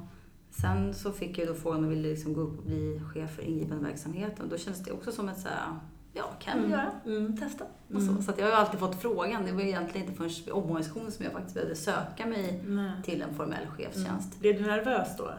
Sen 0.50 0.94
så 0.94 1.12
fick 1.12 1.38
jag 1.38 1.48
då 1.48 1.54
frågan 1.54 1.78
om 1.78 1.84
jag 1.84 1.90
ville 1.90 2.08
liksom 2.08 2.32
gå 2.32 2.40
upp 2.40 2.58
och 2.58 2.64
bli 2.64 3.00
chef 3.14 3.30
för 3.30 3.42
ingripandeverksamheten. 3.42 4.44
Och 4.44 4.50
då 4.50 4.58
kändes 4.58 4.82
det 4.84 4.92
också 4.92 5.12
som 5.12 5.28
ett 5.28 5.38
så 5.40 5.48
här, 5.48 5.76
ja, 6.12 6.24
kan 6.40 6.62
vi 6.62 6.68
göra? 6.70 6.90
Mm. 7.06 7.36
Testa. 7.36 7.64
Och 7.88 8.00
Mm. 8.00 8.16
så 8.16 8.22
så 8.22 8.32
jag 8.38 8.44
har 8.44 8.50
ju 8.50 8.56
alltid 8.56 8.80
fått 8.80 9.02
frågan. 9.02 9.46
Det 9.46 9.52
var 9.52 9.60
egentligen 9.60 10.06
inte 10.06 10.18
förrän 10.18 10.30
vid 10.44 10.50
omorganisationen 10.54 11.12
som 11.12 11.24
jag 11.24 11.32
faktiskt 11.32 11.54
behövde 11.54 11.74
söka 11.76 12.26
mig 12.26 12.62
Nej. 12.66 12.92
till 13.04 13.22
en 13.22 13.34
formell 13.34 13.66
chefstjänst. 13.66 14.40
Blev 14.40 14.56
du 14.62 14.66
nervös 14.66 15.08
då? 15.18 15.30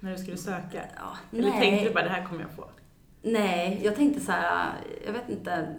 När 0.00 0.12
du 0.12 0.18
skulle 0.18 0.36
söka? 0.36 0.82
Ja, 0.96 1.38
Eller 1.38 1.50
nej. 1.50 1.60
tänkte 1.60 1.88
du 1.88 1.94
bara, 1.94 2.04
det 2.04 2.10
här 2.10 2.24
kommer 2.26 2.40
jag 2.40 2.50
få? 2.50 2.64
Nej, 3.22 3.80
jag 3.84 3.94
tänkte 3.96 4.20
så 4.20 4.32
här, 4.32 4.72
jag 5.06 5.12
vet 5.12 5.28
inte. 5.28 5.74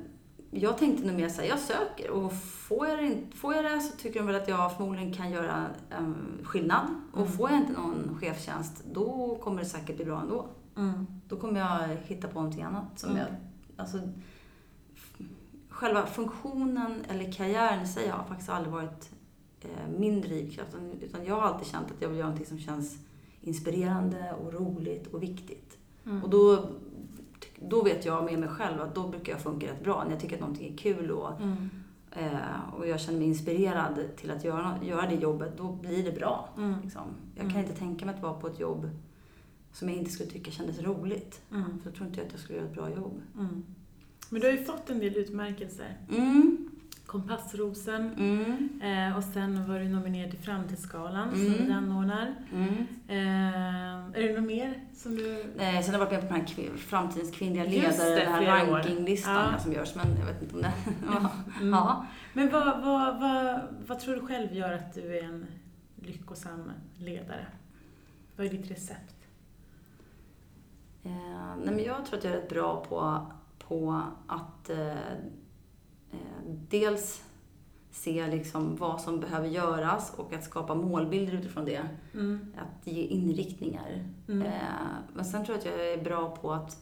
Jag 0.58 0.78
tänkte 0.78 1.08
nog 1.08 1.16
mer 1.16 1.30
så 1.30 1.42
här, 1.42 1.48
jag 1.50 1.60
söker 1.60 2.10
och 2.10 2.34
får 2.34 2.88
jag, 2.88 3.00
det, 3.00 3.18
får 3.36 3.56
jag 3.56 3.64
det 3.66 3.80
så 3.80 3.98
tycker 3.98 4.20
de 4.20 4.26
väl 4.28 4.36
att 4.42 4.48
jag 4.48 4.78
förmodligen 4.78 5.14
kan 5.14 5.32
göra 5.32 5.66
en 5.90 6.16
skillnad. 6.44 6.88
Och 7.14 7.22
Mm. 7.22 7.32
får 7.32 7.50
jag 7.50 7.60
inte 7.60 7.74
någon 7.74 8.18
chefstjänst, 8.22 8.84
då 8.92 9.38
kommer 9.44 9.60
det 9.60 9.66
säkert 9.66 9.96
bli 9.96 10.06
bra 10.06 10.22
ändå. 10.22 10.46
Mm. 10.78 11.06
Då 11.28 11.36
kommer 11.38 11.60
jag 11.60 11.88
hitta 12.06 12.28
på 12.28 12.34
någonting 12.42 12.64
annat 12.64 12.86
som 13.00 13.10
Mm. 13.10 13.22
jag, 13.22 13.28
alltså, 13.78 14.00
själva 15.70 16.06
funktionen 16.06 17.04
eller 17.10 17.32
karriären 17.32 17.84
i 17.84 17.88
sig 17.88 18.08
har 18.10 18.24
faktiskt 18.24 18.50
aldrig 18.50 18.74
varit 18.74 19.10
eh, 19.62 19.70
min 19.98 20.22
drivkraft. 20.22 20.70
Utan, 20.74 20.92
utan 21.02 21.26
jag 21.26 21.36
har 21.36 21.42
alltid 21.42 21.68
känt 21.68 21.92
att 21.92 22.02
jag 22.02 22.10
vill 22.10 22.18
göra 22.18 22.28
någonting 22.30 22.48
som 22.48 22.60
känns 22.60 22.98
inspirerande 23.42 24.34
och 24.46 24.54
roligt 24.54 25.08
och 25.14 25.24
viktigt. 25.24 25.78
Mm. 26.06 26.24
Och 26.24 26.30
då, 26.30 26.66
då 27.70 27.84
vet 27.84 28.06
jag 28.06 28.26
med 28.26 28.40
mig 28.40 28.50
själv 28.50 28.82
att 28.82 28.96
då 28.96 29.08
brukar 29.08 29.32
jag 29.34 29.42
funka 29.42 29.68
rätt 29.68 29.84
bra. 29.84 30.04
När 30.04 30.12
jag 30.12 30.20
tycker 30.20 30.36
att 30.36 30.42
någonting 30.42 30.74
är 30.74 30.78
kul 30.78 31.12
och, 31.12 31.42
Mm. 31.42 31.70
eh, 32.12 32.74
och 32.78 32.88
jag 32.88 33.00
känner 33.00 33.20
mig 33.20 33.28
inspirerad 33.28 34.00
till 34.18 34.32
att 34.32 34.44
göra, 34.44 34.80
göra 34.84 35.08
det 35.10 35.16
jobbet, 35.16 35.58
då 35.58 35.72
blir 35.72 36.04
det 36.04 36.12
bra. 36.12 36.50
Mm. 36.58 36.76
Liksom. 36.84 37.02
Jag 37.36 37.42
kan 37.42 37.52
Mm. 37.52 37.66
inte 37.66 37.80
tänka 37.80 38.06
mig 38.06 38.16
att 38.16 38.22
vara 38.22 38.34
på 38.34 38.48
ett 38.48 38.60
jobb 38.60 38.90
som 39.72 39.90
jag 39.90 39.98
inte 39.98 40.12
skulle 40.12 40.30
tycka 40.30 40.52
kändes 40.52 40.80
roligt. 40.82 41.42
Mm. 41.52 41.80
För 41.84 41.90
då 41.90 41.96
tror 41.96 42.08
inte 42.08 42.20
jag 42.20 42.26
att 42.28 42.32
jag 42.34 42.42
skulle 42.42 42.58
göra 42.60 42.68
ett 42.68 42.74
bra 42.76 42.90
jobb. 42.90 43.22
Mm. 43.40 43.64
Men 44.30 44.42
du 44.42 44.48
har 44.48 44.54
ju 44.54 44.64
fått 44.64 44.90
en 44.90 45.00
del 45.00 45.16
utmärkelser. 45.18 45.98
Mm, 46.10 46.70
Kompassrosen, 47.06 48.14
mm, 48.18 48.82
eh, 49.10 49.18
och 49.18 49.24
sen 49.24 49.68
var 49.68 49.80
du 49.80 49.88
nominerad 49.90 50.30
till 50.32 50.40
Framtidsgalan 50.40 51.30
Mm. 51.34 51.54
som 51.58 51.66
vi 51.66 51.72
anordnar. 51.72 52.36
mm. 52.54 52.88
Eh, 53.08 54.18
är 54.20 54.28
det 54.28 54.34
något 54.34 54.44
mer 54.48 54.84
som 54.94 55.16
du... 55.16 55.42
Eh, 55.42 55.82
sen 55.82 55.94
har 55.96 56.00
jag 56.00 56.00
varit 56.00 56.12
med 56.12 56.22
på 56.22 56.28
den 56.28 56.36
här 56.36 56.48
kvin- 56.48 56.78
framtidens 56.78 57.32
kvinnliga 57.32 57.64
ledare, 57.64 58.10
det, 58.10 58.16
den 58.16 58.34
här 58.34 58.66
rankinglistan 58.72 59.50
Ja. 59.54 59.60
som 59.60 59.74
görs. 59.74 59.96
Men 59.96 60.18
jag 60.20 60.26
vet 60.26 60.42
inte 60.42 60.56
om 60.56 60.62
det... 60.62 60.72
ja. 61.06 61.30
Mm. 61.62 61.74
ja. 61.74 62.06
Men 62.34 62.50
vad, 62.52 62.66
vad, 62.84 63.20
vad, 63.22 63.60
vad 63.88 64.00
tror 64.00 64.16
du 64.16 64.22
själv 64.28 64.54
gör 64.54 64.74
att 64.74 64.94
du 64.94 65.18
är 65.18 65.24
en 65.24 65.46
lyckosam 65.96 66.72
ledare? 66.98 67.46
Vad 68.38 68.48
är 68.48 68.52
ditt 68.52 68.72
recept? 68.72 69.16
Eh, 71.04 71.56
nej 71.64 71.76
men 71.76 71.84
jag 71.84 72.06
tror 72.06 72.18
att 72.18 72.24
jag 72.24 72.34
är 72.34 72.38
rätt 72.38 72.50
bra 72.50 72.86
på, 72.90 73.26
på 73.68 74.02
att 74.28 74.70
eh, 74.70 74.94
dels 76.70 77.22
se 77.96 78.28
liksom 78.28 78.76
vad 78.76 79.02
som 79.02 79.20
behöver 79.20 79.48
göras 79.48 80.14
och 80.16 80.34
att 80.34 80.44
skapa 80.44 80.76
målbilder 80.76 81.34
utifrån 81.34 81.66
det. 81.66 81.82
Mm. 82.14 82.54
Att 82.58 82.88
ge 82.88 83.02
inriktningar. 83.02 84.04
Mm. 84.28 84.42
Eh, 84.42 84.52
men 85.14 85.26
sen 85.26 85.46
tror 85.46 85.58
jag 85.58 85.60
att 85.60 85.80
jag 85.80 85.94
är 85.94 86.04
bra 86.04 86.36
på 86.36 86.54
att, 86.54 86.78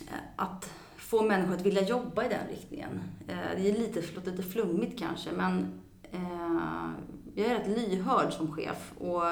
eh, 0.00 0.18
att 0.36 0.70
få 0.96 1.22
människor 1.22 1.54
att 1.54 1.66
vilja 1.66 1.82
jobba 1.82 2.24
i 2.24 2.28
den 2.28 2.48
riktningen. 2.50 3.00
Eh, 3.28 3.36
det 3.56 3.70
är 3.70 3.78
lite, 3.78 4.02
låter 4.14 4.30
lite 4.30 4.42
flummigt 4.42 4.98
kanske, 4.98 5.32
men 5.32 5.80
eh, 6.12 6.90
jag 7.34 7.46
är 7.46 7.58
rätt 7.58 7.78
lyhörd 7.78 8.32
som 8.32 8.52
chef. 8.52 8.92
Och 8.98 9.22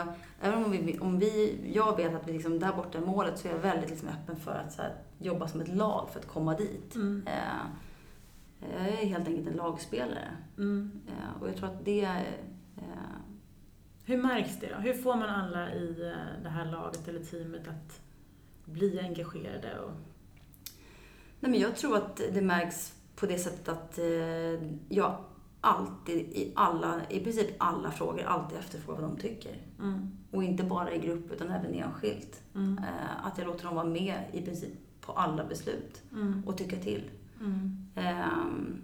även 0.41 0.65
om, 0.65 0.71
vi, 0.71 0.99
om 0.99 1.19
vi, 1.19 1.61
jag 1.75 1.97
vet 1.97 2.15
att 2.15 2.29
vi 2.29 2.33
liksom, 2.33 2.59
där 2.59 2.73
borta 2.73 2.99
är 2.99 3.03
målet 3.03 3.39
så 3.39 3.49
är 3.49 3.53
jag 3.53 3.59
väldigt 3.59 3.91
liksom 3.91 4.09
öppen 4.09 4.37
för 4.37 4.65
att 4.67 4.79
här, 4.79 4.95
jobba 5.19 5.49
som 5.49 5.61
ett 5.61 5.75
lag 5.75 6.09
för 6.13 6.21
att 6.21 6.29
komma 6.29 6.55
dit. 6.55 6.95
Mm. 6.95 7.27
Jag 8.71 8.89
är 8.89 9.07
helt 9.07 9.29
enkelt 9.29 9.49
en 9.49 9.57
lagspelare. 9.57 10.37
Mm. 10.59 10.91
Eh, 11.09 11.43
och 11.43 11.49
jag 11.49 11.57
tror 11.57 11.69
att 11.69 11.85
det 11.85 12.05
eh, 12.77 13.17
Hur 14.05 14.17
märks 14.17 14.61
det 14.61 14.67
då? 14.67 14.75
Hur 14.77 14.95
får 14.95 15.17
man 15.17 15.29
alla 15.29 15.75
i 15.75 16.03
eh, 16.03 16.43
det 16.43 16.49
här 16.49 16.65
laget 16.65 17.09
eller 17.09 17.25
teamet 17.25 17.69
att 17.69 18.01
bli 18.65 19.01
engagerade? 19.01 19.79
Och... 19.79 19.93
Nej, 21.41 21.51
men 21.51 21.61
jag 21.61 21.77
tror 21.77 21.97
att 21.97 22.17
det 22.33 22.43
märks 22.43 22.95
på 23.17 23.27
det 23.27 23.39
sättet 23.39 23.69
att 23.69 23.99
jag 24.89 25.25
alltid 25.61 26.17
i 26.19 26.53
alla, 26.57 27.01
i 27.11 27.21
princip 27.21 27.51
alla 27.59 27.91
frågor, 27.91 28.23
alltid 28.23 28.59
efterfrågar 28.59 29.01
vad 29.01 29.11
de 29.11 29.17
tycker. 29.17 29.57
Mm. 29.79 30.11
Och 30.31 30.45
inte 30.45 30.65
bara 30.65 30.95
i 30.95 30.99
grupp 30.99 31.33
utan 31.33 31.51
även 31.51 31.75
enskilt. 31.75 32.43
Mm. 32.55 32.81
Att 33.23 33.39
jag 33.39 33.47
låter 33.47 33.65
dem 33.65 33.75
vara 33.75 33.87
med 33.87 34.23
i 34.33 34.43
princip 34.43 34.73
på 35.01 35.13
alla 35.13 35.45
beslut 35.45 36.03
Mm. 36.13 36.43
och 36.47 36.59
tycka 36.59 36.77
till. 36.77 37.11
Mm. 37.41 37.82
Ehm, 37.95 38.83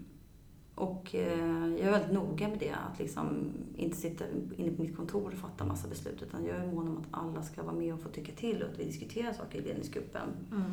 och 0.75 1.15
eh, 1.15 1.67
jag 1.69 1.81
är 1.81 1.91
väldigt 1.91 2.13
noga 2.13 2.49
med 2.49 2.59
det, 2.59 2.73
att 2.93 2.99
liksom 2.99 3.53
inte 3.77 3.97
sitta 3.97 4.25
inne 4.57 4.71
på 4.71 4.83
mitt 4.83 4.97
kontor 4.97 5.33
och 5.33 5.39
fatta 5.39 5.65
massa 5.65 5.89
beslut. 5.89 6.23
Utan 6.23 6.45
jag 6.45 6.57
är 6.57 6.67
mån 6.67 6.89
om 6.89 6.97
att 6.99 7.07
alla 7.11 7.43
ska 7.43 7.63
vara 7.63 7.75
med 7.75 7.95
och 7.95 8.01
få 8.03 8.09
tycka 8.09 8.33
till 8.33 8.63
och 8.63 8.69
att 8.71 8.79
vi 8.79 8.85
diskuterar 8.85 9.33
saker 9.33 9.59
i 9.59 9.63
ledningsgruppen. 9.63 10.29
Mm. 10.53 10.73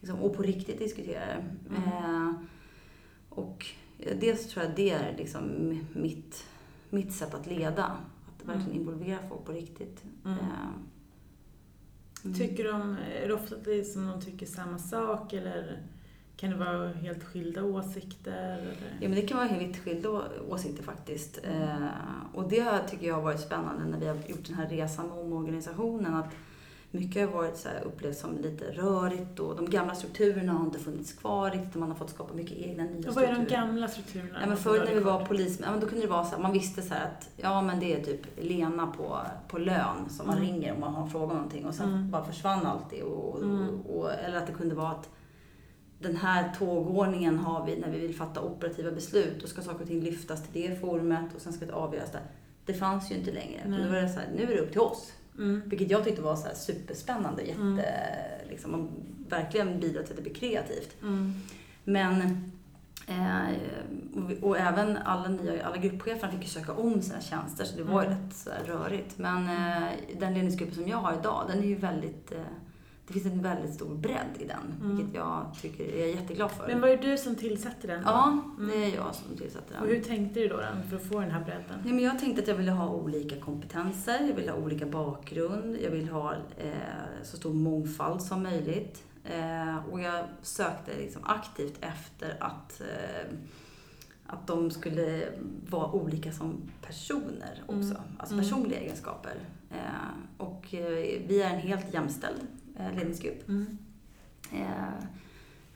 Liksom, 0.00 0.20
och 0.20 0.36
på 0.36 0.42
riktigt 0.42 0.78
diskuterar. 0.78 1.44
Mm. 1.68 1.82
Eh, 1.82 2.32
och 3.28 3.66
dels 4.20 4.46
tror 4.48 4.64
jag 4.64 4.76
det 4.76 4.90
är 4.90 5.16
liksom 5.16 5.42
mitt, 5.92 6.44
mitt 6.90 7.12
sätt 7.12 7.34
att 7.34 7.46
leda. 7.46 7.84
Att 7.84 8.48
verkligen 8.48 8.70
Mm. 8.70 8.80
involvera 8.80 9.18
folk 9.28 9.44
på 9.44 9.52
riktigt. 9.52 10.04
Mm. 10.24 10.38
Eh, 10.38 10.44
mm. 12.24 12.34
Tycker 12.38 12.64
de, 12.64 12.96
är 13.22 13.28
det 13.28 13.34
ofta 13.34 13.56
att 13.56 13.64
de 13.94 14.20
tycker 14.24 14.46
samma 14.46 14.78
sak 14.78 15.32
eller 15.32 15.82
kan 16.36 16.50
det 16.50 16.56
vara 16.56 16.88
helt 16.88 17.24
skilda 17.24 17.62
åsikter? 17.64 18.32
Eller? 18.58 18.74
Ja, 19.00 19.08
men 19.08 19.14
det 19.14 19.22
kan 19.22 19.38
vara 19.38 19.58
vitt 19.58 19.76
skilda 19.84 20.08
åsikter 20.48 20.82
faktiskt. 20.82 21.38
Eh, 21.44 21.86
och 22.34 22.48
det 22.48 22.78
tycker 22.88 23.06
jag 23.06 23.14
har 23.14 23.22
varit 23.22 23.40
spännande 23.40 23.84
när 23.84 23.98
vi 23.98 24.06
har 24.06 24.14
gjort 24.26 24.44
den 24.46 24.54
här 24.56 24.68
resan 24.68 25.08
med 25.08 25.18
omorganisationen. 25.18 26.14
Att 26.14 26.30
mycket 26.90 27.28
har 27.30 27.36
varit 27.36 27.56
så 27.56 27.68
här 27.68 27.82
upplevt 27.84 28.16
som 28.18 28.36
lite 28.38 28.64
rörigt 28.64 29.40
och 29.40 29.56
de 29.56 29.70
gamla 29.70 29.94
strukturerna 29.94 30.52
har 30.52 30.64
inte 30.64 30.78
funnits 30.78 31.12
kvar 31.12 31.50
riktigt. 31.50 31.74
Man 31.74 31.88
har 31.88 31.96
fått 31.96 32.10
skapa 32.10 32.34
mycket 32.34 32.58
egna 32.58 32.84
nya 32.84 33.08
Och 33.08 33.14
vad 33.14 33.24
är 33.24 33.28
de 33.28 33.34
strukturer. 33.34 33.60
gamla 33.60 33.88
strukturerna? 33.88 34.38
Ja, 34.40 34.46
men 34.46 34.56
förr 34.56 34.84
när 34.84 34.94
vi 34.94 35.00
var 35.00 35.26
polis, 35.26 35.60
ja, 35.62 35.70
men 35.70 35.80
då 35.80 35.86
kunde 35.86 36.04
det 36.06 36.10
vara 36.12 36.24
så 36.24 36.34
här, 36.36 36.42
man 36.42 36.52
visste 36.52 36.82
så 36.82 36.94
att 36.94 37.28
ja 37.36 37.62
men 37.62 37.80
det 37.80 37.94
är 38.00 38.04
typ 38.04 38.20
Lena 38.40 38.86
på, 38.86 39.18
på 39.48 39.58
lön 39.58 40.08
som 40.08 40.26
man 40.26 40.36
Mm. 40.38 40.48
ringer 40.48 40.74
om 40.74 40.80
man 40.80 40.94
har 40.94 41.06
fråga 41.06 41.24
om 41.26 41.36
någonting 41.36 41.66
och 41.66 41.74
sen 41.74 41.88
Mm. 41.88 42.10
bara 42.10 42.24
försvann 42.24 42.66
alltid. 42.66 43.02
Och, 43.02 43.42
Mm. 43.42 43.68
och, 43.68 43.98
och, 43.98 44.10
eller 44.12 44.36
att 44.38 44.46
det 44.46 44.52
kunde 44.52 44.74
vara 44.74 44.90
att 44.90 45.08
den 45.98 46.16
här 46.16 46.52
tågordningen 46.58 47.38
har 47.38 47.66
vi 47.66 47.76
när 47.76 47.90
vi 47.90 47.98
vill 47.98 48.14
fatta 48.14 48.40
operativa 48.40 48.90
beslut. 48.90 49.40
Då 49.40 49.46
ska 49.46 49.62
saker 49.62 49.80
och 49.82 49.88
ting 49.88 50.00
lyftas 50.00 50.42
till 50.48 50.62
det 50.70 50.80
forumet 50.80 51.34
och 51.34 51.40
sen 51.40 51.52
ska 51.52 51.66
det 51.66 51.72
avgöras 51.74 52.10
där. 52.12 52.22
Det 52.66 52.74
fanns 52.74 53.10
ju 53.10 53.14
inte 53.14 53.32
längre. 53.32 53.60
Nej. 53.66 53.78
Nu 53.80 53.88
var 53.88 53.96
det 53.96 54.08
så 54.08 54.18
här, 54.20 54.28
nu 54.36 54.42
är 54.42 54.46
det 54.46 54.58
upp 54.60 54.70
till 54.72 54.80
oss. 54.80 55.12
Mm. 55.38 55.62
Vilket 55.66 55.90
jag 55.90 56.04
tyckte 56.04 56.22
var 56.22 56.36
så 56.36 56.48
superspännande. 56.54 57.42
Jätte, 57.42 57.60
Mm. 57.60 57.80
liksom, 58.50 58.70
man 58.72 58.88
verkligen 59.28 59.80
bidrar 59.80 60.02
till 60.02 60.10
att 60.12 60.16
det 60.16 60.22
blir 60.22 60.34
kreativt. 60.34 61.02
Mm. 61.02 61.32
Men 61.84 62.20
eh, 63.06 64.34
och, 64.42 64.58
även 64.58 64.96
alla, 64.96 65.28
nya, 65.28 65.66
alla 65.66 65.76
gruppchefer 65.76 66.28
fick 66.28 66.42
ju 66.42 66.48
söka 66.48 66.72
om 66.72 67.02
sina 67.02 67.20
tjänster 67.20 67.64
så 67.64 67.76
det 67.76 67.82
var 67.84 68.02
ju 68.02 68.08
Mm. 68.08 68.18
rätt 68.26 68.34
så 68.36 68.50
rörigt. 68.66 69.18
Men 69.18 69.48
eh, 69.48 69.88
den 70.18 70.34
ledningsgruppen 70.34 70.74
som 70.74 70.88
jag 70.88 70.96
har 70.98 71.14
idag, 71.20 71.44
den 71.48 71.58
är 71.58 71.66
ju 71.66 71.74
väldigt... 71.74 72.32
Eh, 72.32 72.38
det 73.06 73.12
finns 73.12 73.26
en 73.26 73.42
väldigt 73.42 73.74
stor 73.74 73.94
bredd 73.94 74.36
i 74.40 74.44
den, 74.44 74.74
Mm. 74.80 74.96
vilket 74.96 75.14
jag 75.14 75.46
tycker 75.62 75.84
jag 75.84 76.08
är 76.08 76.14
jätteglad 76.14 76.50
för. 76.50 76.66
Men 76.66 76.80
var 76.80 76.88
det 76.88 76.96
du 76.96 77.18
som 77.18 77.34
tillsatte 77.36 77.86
den? 77.86 78.02
då? 78.02 78.08
ja, 78.10 78.38
Mm. 78.58 78.70
det 78.70 78.84
är 78.84 78.94
jag 78.96 79.14
som 79.14 79.36
tillsatte 79.36 79.74
Och 79.80 79.86
den. 79.86 79.96
hur 79.96 80.02
tänkte 80.04 80.40
du 80.40 80.48
då, 80.48 80.56
då 80.56 80.88
för 80.88 80.96
att 80.96 81.02
få 81.02 81.20
den 81.20 81.30
här 81.30 81.44
bredden? 81.44 81.82
Ja, 81.84 81.92
men 81.92 81.98
jag 82.04 82.18
tänkte 82.18 82.42
att 82.42 82.48
jag 82.48 82.54
ville 82.54 82.70
ha 82.70 82.88
olika 82.88 83.40
kompetenser, 83.40 84.26
jag 84.28 84.34
vill 84.34 84.48
ha 84.48 84.56
olika 84.56 84.86
bakgrund, 84.86 85.76
jag 85.84 85.90
vill 85.90 86.08
ha 86.08 86.32
eh, 86.56 86.72
så 87.22 87.36
stor 87.36 87.54
mångfald 87.54 88.22
som 88.22 88.42
möjligt. 88.42 89.02
Eh, 89.24 89.76
och 89.90 90.00
jag 90.00 90.24
sökte 90.42 90.96
liksom 90.98 91.22
aktivt 91.24 91.74
efter 91.80 92.36
att, 92.40 92.80
eh, 92.80 93.36
att 94.26 94.46
de 94.46 94.70
skulle 94.70 95.28
vara 95.70 95.92
olika 95.92 96.32
som 96.32 96.56
personer 96.82 97.62
också, 97.66 97.74
Mm. 97.90 97.96
alltså 98.18 98.34
Mm. 98.34 98.44
personliga 98.44 98.80
egenskaper. 98.80 99.34
Eh, 99.70 99.76
och 100.38 100.74
eh, 100.74 101.20
vi 101.28 101.42
är 101.42 101.50
en 101.50 101.58
helt 101.60 101.94
jämställd 101.94 102.40
ledningsgrupp. 102.78 103.48
Mm. 103.48 103.78
Eh, 104.52 105.04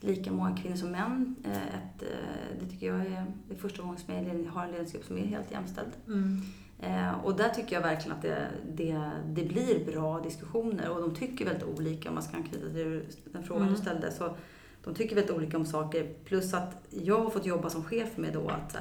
lika 0.01 0.33
många 0.33 0.57
kvinnor 0.57 0.77
som 0.77 0.91
män. 0.91 1.37
Eh, 1.45 1.57
ett, 1.57 2.03
eh, 2.03 2.59
det 2.61 2.67
tycker 2.67 2.87
jag 2.87 3.01
är, 3.01 3.27
det 3.49 3.55
är 3.55 3.59
första 3.59 3.83
gången 3.83 3.99
som 3.99 4.15
jag 4.15 4.53
har 4.53 4.65
en 4.65 4.71
ledningsgrupp 4.71 5.05
som 5.05 5.19
är 5.19 5.27
helt 5.27 5.51
jämställd. 5.51 5.91
Mm. 6.07 6.43
Eh, 6.81 7.25
och 7.25 7.37
där 7.37 7.49
tycker 7.49 7.77
jag 7.77 7.83
verkligen 7.83 8.17
att 8.17 8.23
det, 8.23 8.49
det, 8.75 9.11
det 9.27 9.45
blir 9.45 9.85
bra 9.93 10.21
diskussioner 10.21 10.91
och 10.91 11.01
de 11.01 11.15
tycker 11.15 11.45
väldigt 11.45 11.65
olika, 11.65 12.09
om 12.09 12.15
man 12.15 12.25
ska 12.25 12.37
anknyta 12.37 12.69
till 12.69 13.03
den 13.33 13.45
frågan 13.45 13.63
Mm. 13.63 13.75
du 13.75 13.81
ställde. 13.81 14.13
Så 14.13 14.37
de 14.85 14.95
tycker 14.95 15.17
väldigt 15.17 15.37
olika 15.37 15.57
om 15.57 15.67
saker. 15.67 16.15
Plus 16.25 16.55
att 16.55 16.87
jag 16.91 17.19
har 17.21 17.31
fått 17.31 17.47
jobba 17.47 17.71
som 17.71 17.85
chef 17.85 18.17
med 18.17 18.33
då 18.33 18.49
att 18.49 18.75
eh, 18.75 18.81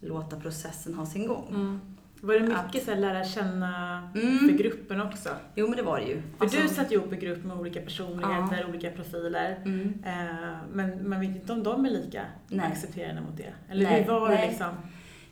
låta 0.00 0.40
processen 0.40 0.94
ha 0.94 1.06
sin 1.06 1.26
gång. 1.26 1.46
Mm. 1.50 1.80
Var 2.20 2.34
det 2.34 2.40
mycket 2.40 2.84
så 2.84 2.90
här, 2.90 2.98
lära 3.00 3.24
känna 3.24 3.98
Mm. 4.14 4.38
för 4.38 4.58
gruppen 4.58 5.00
också? 5.02 5.28
Jo 5.54 5.68
men 5.68 5.76
det 5.76 5.82
var 5.82 5.98
det 6.00 6.04
ju. 6.06 6.22
För 6.38 6.44
Alltså- 6.44 6.60
du 6.62 6.68
satt 6.68 6.92
ihop 6.92 7.12
en 7.12 7.18
grupp 7.20 7.44
med 7.44 7.56
olika 7.58 7.80
personligheter, 7.80 8.66
olika 8.68 8.90
profiler. 8.90 9.56
Mm. 9.64 10.02
Eh, 10.06 10.56
men 10.72 11.08
man 11.08 11.20
vet 11.20 11.30
inte 11.30 11.52
om 11.52 11.62
de 11.62 11.84
är 11.86 11.90
lika 11.90 12.22
Nej. 12.48 12.66
accepterande 12.66 13.20
mot 13.22 13.36
det. 13.36 13.52
Eller 13.68 13.84
Nej, 13.84 14.02
hur 14.02 14.12
var 14.12 14.28
det 14.28 14.34
nej. 14.34 14.48
liksom? 14.48 14.68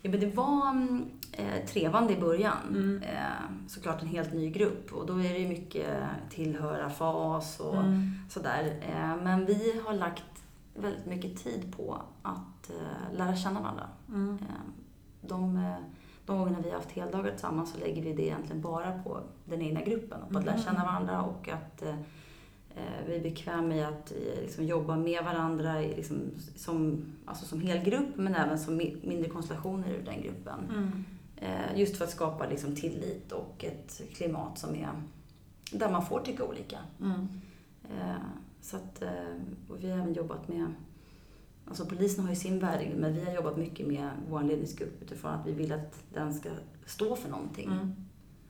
Ja, 0.03 0.11
men 0.11 0.21
det 0.21 0.27
var 0.37 0.71
mm, 0.71 1.11
eh, 1.33 1.67
trevande 1.67 2.13
i 2.13 2.21
början. 2.21 2.57
Mm. 2.69 3.03
Eh, 3.03 3.67
såklart 3.69 4.03
en 4.03 4.09
helt 4.09 4.33
ny 4.33 4.51
grupp 4.51 4.93
och 4.93 5.07
då 5.07 5.19
är 5.23 5.33
det 5.39 5.49
mycket 5.49 5.87
tillhöra 6.31 6.91
fas 6.91 7.61
och 7.61 7.77
Mm. 7.77 8.11
sådär. 8.29 8.73
Eh, 8.83 9.17
men 9.23 9.47
vi 9.47 9.81
har 9.87 9.95
lagt 9.95 10.25
väldigt 10.75 11.07
mycket 11.07 11.45
tid 11.45 11.73
på 11.77 12.03
att 12.23 12.71
eh, 12.71 13.17
lära 13.19 13.37
känna 13.37 13.61
varandra. 13.61 13.89
Mm. 14.09 14.35
Eh, 14.35 14.71
de, 15.29 15.57
eh, 15.57 15.77
de 16.27 16.39
gångerna 16.39 16.59
vi 16.63 16.69
har 16.71 16.77
haft 16.77 16.91
heldagar 16.93 17.31
tillsammans 17.31 17.73
så 17.73 17.79
lägger 17.81 18.03
vi 18.03 18.13
det 18.13 18.23
egentligen 18.27 18.63
bara 18.63 19.03
på 19.03 19.21
den 19.45 19.63
egna 19.63 19.81
gruppen 19.83 20.23
och 20.23 20.31
på 20.33 20.39
att 20.39 20.45
lära 20.45 20.55
Mm. 20.55 20.65
känna 20.67 20.85
varandra 20.85 21.23
och 21.23 21.49
att 21.49 21.83
eh, 21.83 21.95
eh, 22.75 23.07
vi 23.07 23.17
är 23.17 23.23
bekväma 23.23 23.75
i 23.75 23.85
att 23.85 24.11
eh, 24.13 24.43
liksom, 24.43 24.65
jobba 24.65 24.97
med 24.97 25.25
varandra 25.25 25.81
liksom, 25.81 26.17
som, 26.57 27.05
alltså, 27.25 27.45
som 27.47 27.61
hel 27.61 27.85
grupp 27.85 28.17
men 28.17 28.35
även 28.35 28.59
som 28.59 28.81
mi- 28.81 29.09
mindre 29.09 29.29
konstellationer 29.31 29.89
ur 29.89 30.03
den 30.05 30.23
gruppen. 30.23 30.59
Mm. 30.75 31.05
Just 31.75 31.97
för 31.97 32.05
att 32.05 32.11
skapa 32.11 32.49
liksom, 32.49 32.75
tillit 32.77 33.33
och 33.33 33.65
ett 33.65 34.03
klimat 34.15 34.59
som 34.59 34.75
är 34.75 34.89
där 35.73 35.91
man 35.91 36.07
får 36.07 36.21
tycka 36.21 36.45
olika. 36.45 36.79
Mm. 37.01 37.29
Så 38.61 38.77
att, 38.77 39.03
och 39.69 39.77
vi 39.85 39.91
har 39.91 39.99
även 39.99 40.15
jobbat 40.15 40.49
med 40.49 40.67
Alltså 41.69 41.87
polisen 41.87 42.25
har 42.25 42.31
ju 42.31 42.37
sin 42.37 42.59
värdegrund 42.59 43.01
men 43.01 43.15
vi 43.15 43.25
har 43.25 43.35
jobbat 43.35 43.57
mycket 43.57 43.87
med 43.87 44.09
vår 44.29 44.43
ledningsgrupp 44.43 45.03
utifrån 45.03 45.31
att 45.31 45.47
vi 45.47 45.53
vill 45.53 45.73
att 45.73 46.03
den 46.15 46.35
ska 46.35 46.49
stå 46.87 47.17
för 47.17 47.29
någonting. 47.31 47.67
Mm. 47.73 47.95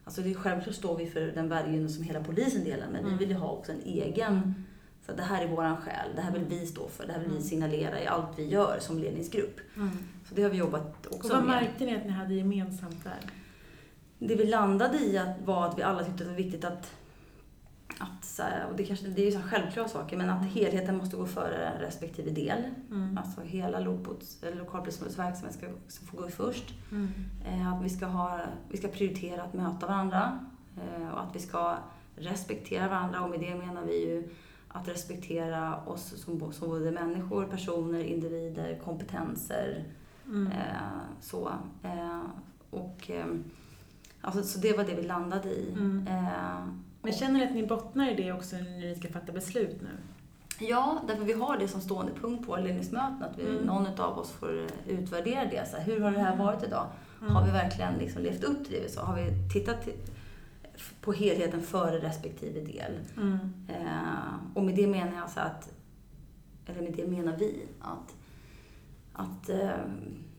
Alltså 0.04 0.20
det 0.22 0.30
är 0.30 0.34
självklart 0.34 0.74
står 0.74 0.96
vi 0.98 1.06
för 1.06 1.20
den 1.20 1.48
värdegrunden 1.48 1.90
som 1.90 2.04
hela 2.04 2.24
polisen 2.24 2.64
delar 2.64 2.86
men 2.92 3.00
Mm. 3.04 3.10
vi 3.12 3.16
vill 3.18 3.28
ju 3.30 3.34
ha 3.40 3.50
också 3.50 3.72
en 3.72 3.82
egen 3.84 4.54
så 5.06 5.10
att 5.10 5.16
det 5.16 5.22
här 5.22 5.44
är 5.44 5.48
våran 5.48 5.76
själ, 5.76 6.08
det 6.16 6.20
här 6.20 6.32
vill 6.32 6.44
vi 6.44 6.66
stå 6.66 6.88
för, 6.88 7.06
det 7.06 7.12
här 7.12 7.20
vill 7.20 7.28
vi 7.28 7.34
Mm. 7.36 7.48
signalera 7.48 8.02
i 8.02 8.06
allt 8.06 8.38
vi 8.38 8.44
gör 8.48 8.78
som 8.80 8.98
ledningsgrupp. 8.98 9.60
Mm. 9.76 9.90
Så 10.28 10.34
det 10.34 10.42
har 10.42 10.50
vi 10.50 10.56
jobbat 10.56 11.06
Och 11.06 11.14
också 11.14 11.28
vad 11.28 11.38
med. 11.44 11.46
märkte 11.48 11.84
ni 11.86 11.96
att 11.96 12.04
ni 12.04 12.10
hade 12.10 12.34
gemensamt 12.34 13.04
där? 13.04 13.18
Det 14.18 14.34
vi 14.34 14.46
landade 14.46 14.98
i 14.98 15.18
att, 15.18 15.36
var 15.44 15.66
att 15.68 15.78
vi 15.78 15.82
alla 15.82 15.98
tyckte 16.04 16.12
att 16.12 16.18
det 16.18 16.24
var 16.24 16.34
viktigt 16.42 16.64
att, 16.64 16.90
att 17.98 18.40
och 18.70 18.76
det, 18.76 18.84
kanske, 18.84 19.06
det 19.06 19.22
är 19.22 19.26
ju 19.26 19.32
så 19.32 19.40
självklara 19.40 19.88
saker, 19.88 20.16
men 20.16 20.30
att 20.30 20.40
Mm. 20.40 20.50
helheten 20.54 20.96
måste 20.96 21.16
gå 21.16 21.26
före 21.26 21.72
respektive 21.80 22.30
del. 22.30 22.62
Mm. 22.90 23.18
Alltså 23.18 23.40
hela 23.40 23.80
lokalpolisens 23.80 25.18
verksamhet 25.18 25.54
ska, 25.56 25.66
ska 25.88 26.06
få 26.06 26.16
gå 26.16 26.28
först. 26.28 26.74
Mm. 26.90 27.08
Eh, 27.46 27.74
att 27.74 27.84
vi 27.84 27.88
ska, 27.88 28.06
ha, 28.06 28.40
vi 28.68 28.78
ska 28.78 28.88
prioritera 28.88 29.42
att 29.42 29.54
möta 29.54 29.86
varandra 29.86 30.38
eh, 30.76 31.08
och 31.08 31.20
att 31.22 31.36
vi 31.36 31.40
ska 31.40 31.76
respektera 32.16 32.88
varandra 32.88 33.20
och 33.20 33.30
med 33.30 33.40
det 33.40 33.54
menar 33.54 33.82
vi 33.84 34.06
ju 34.06 34.28
att 34.68 34.88
respektera 34.88 35.76
oss 35.86 36.14
som, 36.16 36.52
som 36.52 36.68
både 36.68 36.90
människor, 36.90 37.44
personer, 37.44 38.00
individer, 38.04 38.80
kompetenser. 38.84 39.84
Mm. 40.26 40.46
Eh, 40.46 40.52
så. 41.20 41.52
Eh, 41.82 42.20
och, 42.70 43.10
alltså, 44.20 44.42
så 44.42 44.58
det 44.58 44.76
var 44.76 44.84
det 44.84 44.94
vi 44.94 45.02
landade 45.02 45.48
i. 45.48 45.72
Mm. 45.72 46.08
Eh, 47.04 47.10
Men 47.10 47.12
känner 47.12 47.38
ni 47.40 47.46
att 47.46 47.54
ni 47.54 47.66
bottnar 47.66 48.10
i 48.10 48.14
det 48.14 48.32
också 48.32 48.56
när 48.56 48.62
ni 48.80 48.94
ska 48.94 49.08
fatta 49.08 49.32
beslut 49.32 49.80
nu? 49.82 49.88
Ja, 50.66 51.02
därför 51.08 51.24
vi 51.24 51.32
har 51.32 51.58
det 51.58 51.68
som 51.68 51.80
stående 51.80 52.12
punkt 52.12 52.46
på 52.46 52.56
ledningsmöten, 52.56 53.22
att 53.22 53.38
vi, 53.38 53.42
Mm. 53.48 53.62
någon 53.64 53.86
av 54.00 54.18
oss 54.18 54.30
får 54.30 54.66
utvärdera 54.88 55.44
det. 55.44 55.68
Så 55.70 55.76
här, 55.76 55.84
hur 55.84 56.00
har 56.00 56.10
det 56.10 56.18
här 56.18 56.36
varit 56.36 56.62
idag? 56.62 56.86
Mm. 57.20 57.34
Har 57.34 57.44
vi 57.44 57.50
verkligen 57.50 57.94
liksom 57.94 58.22
levt 58.22 58.44
upp 58.44 58.64
till 58.64 58.72
det 58.74 58.80
vi 58.80 58.88
sa? 58.88 59.02
Har 59.04 59.16
vi 59.16 59.30
tittat 59.52 59.88
på 61.00 61.12
helheten 61.12 61.62
före 61.62 61.98
respektive 61.98 62.60
del? 62.60 62.92
Mm. 63.16 63.38
Eh, 63.68 64.34
och 64.54 64.62
med 64.64 64.74
det 64.76 64.86
menar 64.86 65.16
jag 65.16 65.30
så 65.30 65.40
att, 65.40 65.70
eller 66.66 66.82
med 66.82 66.92
det 66.96 67.06
menar 67.06 67.36
vi 67.36 67.62
att, 67.80 68.14
att 69.12 69.48
eh, 69.48 69.70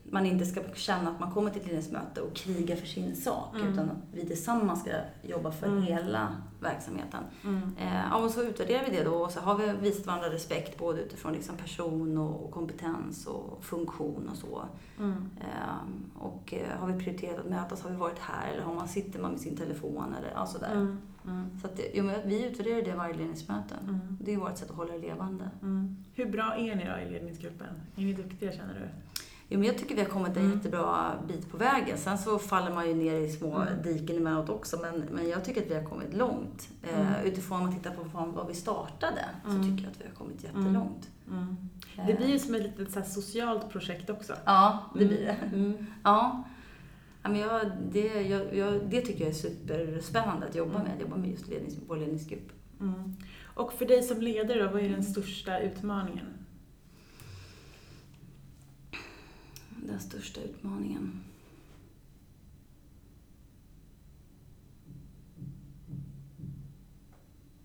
man 0.10 0.26
inte 0.26 0.46
ska 0.46 0.62
känna 0.76 1.10
att 1.12 1.20
man 1.20 1.32
kommer 1.32 1.50
till 1.50 1.62
ett 1.62 1.68
ledningsmöte 1.68 2.22
och 2.22 2.34
krigar 2.36 2.76
för 2.76 2.88
sin 2.88 3.16
sak, 3.16 3.56
Mm. 3.56 3.74
utan 3.74 3.90
att 3.90 3.98
vi 4.14 4.26
tillsammans 4.26 4.82
ska 4.82 4.92
jobba 5.22 5.52
för 5.52 5.68
Mm. 5.68 5.84
hela 5.84 6.36
verksamheten. 6.60 7.24
Mm. 7.44 7.62
Eh, 7.80 7.96
ja, 8.12 8.18
och 8.18 8.32
så 8.32 8.44
utvärderar 8.44 8.86
vi 8.90 8.98
det 8.98 9.04
då 9.04 9.14
och 9.16 9.32
så 9.32 9.40
har 9.40 9.58
vi 9.58 9.72
visat 9.82 10.06
varandra 10.06 10.30
respekt 10.30 10.78
både 10.78 11.02
utifrån 11.02 11.34
liksom 11.34 11.58
person 11.58 12.18
och, 12.18 12.52
kompetens 12.52 13.28
och 13.28 13.64
funktion 13.64 14.30
och 14.32 14.38
så. 14.38 14.64
Mm. 15.00 15.30
Eh, 15.40 16.24
och 16.24 16.54
har 16.80 16.88
vi 16.88 17.04
prioriterat 17.04 17.40
att 17.40 17.50
mötas, 17.50 17.82
har 17.82 17.90
vi 17.90 17.96
varit 17.98 18.20
här 18.20 18.52
eller 18.54 18.64
har 18.64 18.74
man, 18.74 18.88
sitter 18.88 19.20
man 19.20 19.32
med 19.32 19.40
sin 19.40 19.58
telefon 19.58 20.16
eller 20.20 20.32
ja, 20.36 20.46
sådär. 20.46 20.72
Mm. 20.72 20.98
Mm. 21.28 21.60
Så 21.62 21.68
att, 21.68 21.80
jo, 21.94 22.10
vi 22.26 22.46
utvärderar 22.46 22.82
det 22.82 22.96
varje 22.96 23.14
ledningsmöte. 23.14 23.76
Mm. 23.84 24.00
Det 24.22 24.34
är 24.34 24.38
vårt 24.38 24.58
sätt 24.58 24.70
att 24.70 24.76
hålla 24.76 24.94
det 24.94 25.00
levande. 25.00 25.50
Mm. 25.62 25.98
Hur 26.14 26.26
bra 26.26 26.56
är 26.58 26.76
ni 26.76 26.86
då 26.86 26.98
i 27.08 27.12
ledningsgruppen? 27.12 27.68
Är 27.96 28.02
ni 28.02 28.14
duktiga 28.14 28.52
känner 28.52 28.74
du? 28.74 28.90
Jo, 29.50 29.60
men 29.60 29.68
jag 29.68 29.78
tycker 29.78 29.96
vi 29.96 30.02
har 30.02 30.10
kommit 30.10 30.38
en 30.38 30.44
Mm. 30.46 30.58
jättebra 30.58 31.14
bit 31.28 31.52
på 31.52 31.58
vägen. 31.58 31.98
Sen 31.98 32.18
så 32.18 32.40
faller 32.40 32.74
man 32.74 32.88
ju 32.88 32.94
ner 32.94 33.14
i 33.20 33.30
små 33.30 33.56
Mm. 33.62 33.82
diken 33.84 34.18
emellanåt 34.18 34.50
också. 34.50 34.80
Men, 34.82 35.00
men 35.12 35.30
jag 35.30 35.46
tycker 35.46 35.62
att 35.62 35.68
vi 35.72 35.76
har 35.76 35.84
kommit 35.84 36.14
långt. 36.14 36.70
Eh, 36.84 37.00
Mm. 37.00 37.26
utifrån 37.26 37.58
om 37.58 37.64
man 37.66 37.76
tittar 37.76 37.92
på 37.92 38.04
vad, 38.04 38.28
vad 38.28 38.48
vi 38.48 38.54
startade 38.54 39.26
så 39.44 39.50
Mm. 39.52 39.62
tycker 39.64 39.84
jag 39.84 39.92
att 39.92 40.02
vi 40.02 40.06
har 40.08 40.16
kommit 40.16 40.44
jättelångt. 40.44 41.10
Mm. 41.32 41.58
Eh, 41.98 42.06
Det 42.08 42.14
blir 42.14 42.28
ju 42.28 42.40
som 42.40 42.56
ett 42.56 42.62
litet 42.80 42.94
så 42.94 43.02
socialt 43.22 43.70
projekt 43.70 44.10
också. 44.10 44.34
Ja, 44.46 44.80
det 45.00 45.06
blir 45.06 45.18
det. 45.26 45.56
Mm. 45.58 45.86
Ja. 46.04 46.44
Ja, 47.24 47.30
men 47.30 47.40
jag, 47.40 47.62
det, 47.92 48.22
jag, 48.22 48.56
jag, 48.56 48.90
det 48.90 49.02
tycker 49.02 49.20
jag 49.22 49.30
är 49.30 49.34
superspännande 49.34 50.46
att 50.48 50.56
jobba 50.56 50.72
Mm. 50.76 50.84
med. 50.84 50.96
Att 50.96 51.02
jobba 51.02 51.16
med 51.16 51.30
just 51.30 51.48
lednings, 51.48 51.76
vår 51.88 51.98
ledningsgrupp. 51.98 52.52
Mm. 52.82 53.16
Och 53.44 53.74
för 53.74 53.86
dig 53.86 54.04
som 54.04 54.22
ledare 54.22 54.64
då, 54.64 54.70
vad 54.72 54.82
är 54.82 54.90
den 54.90 55.04
största 55.04 55.60
utmaningen? 55.60 56.26
Den 59.88 60.00
största 60.00 60.42
utmaningen. 60.42 61.20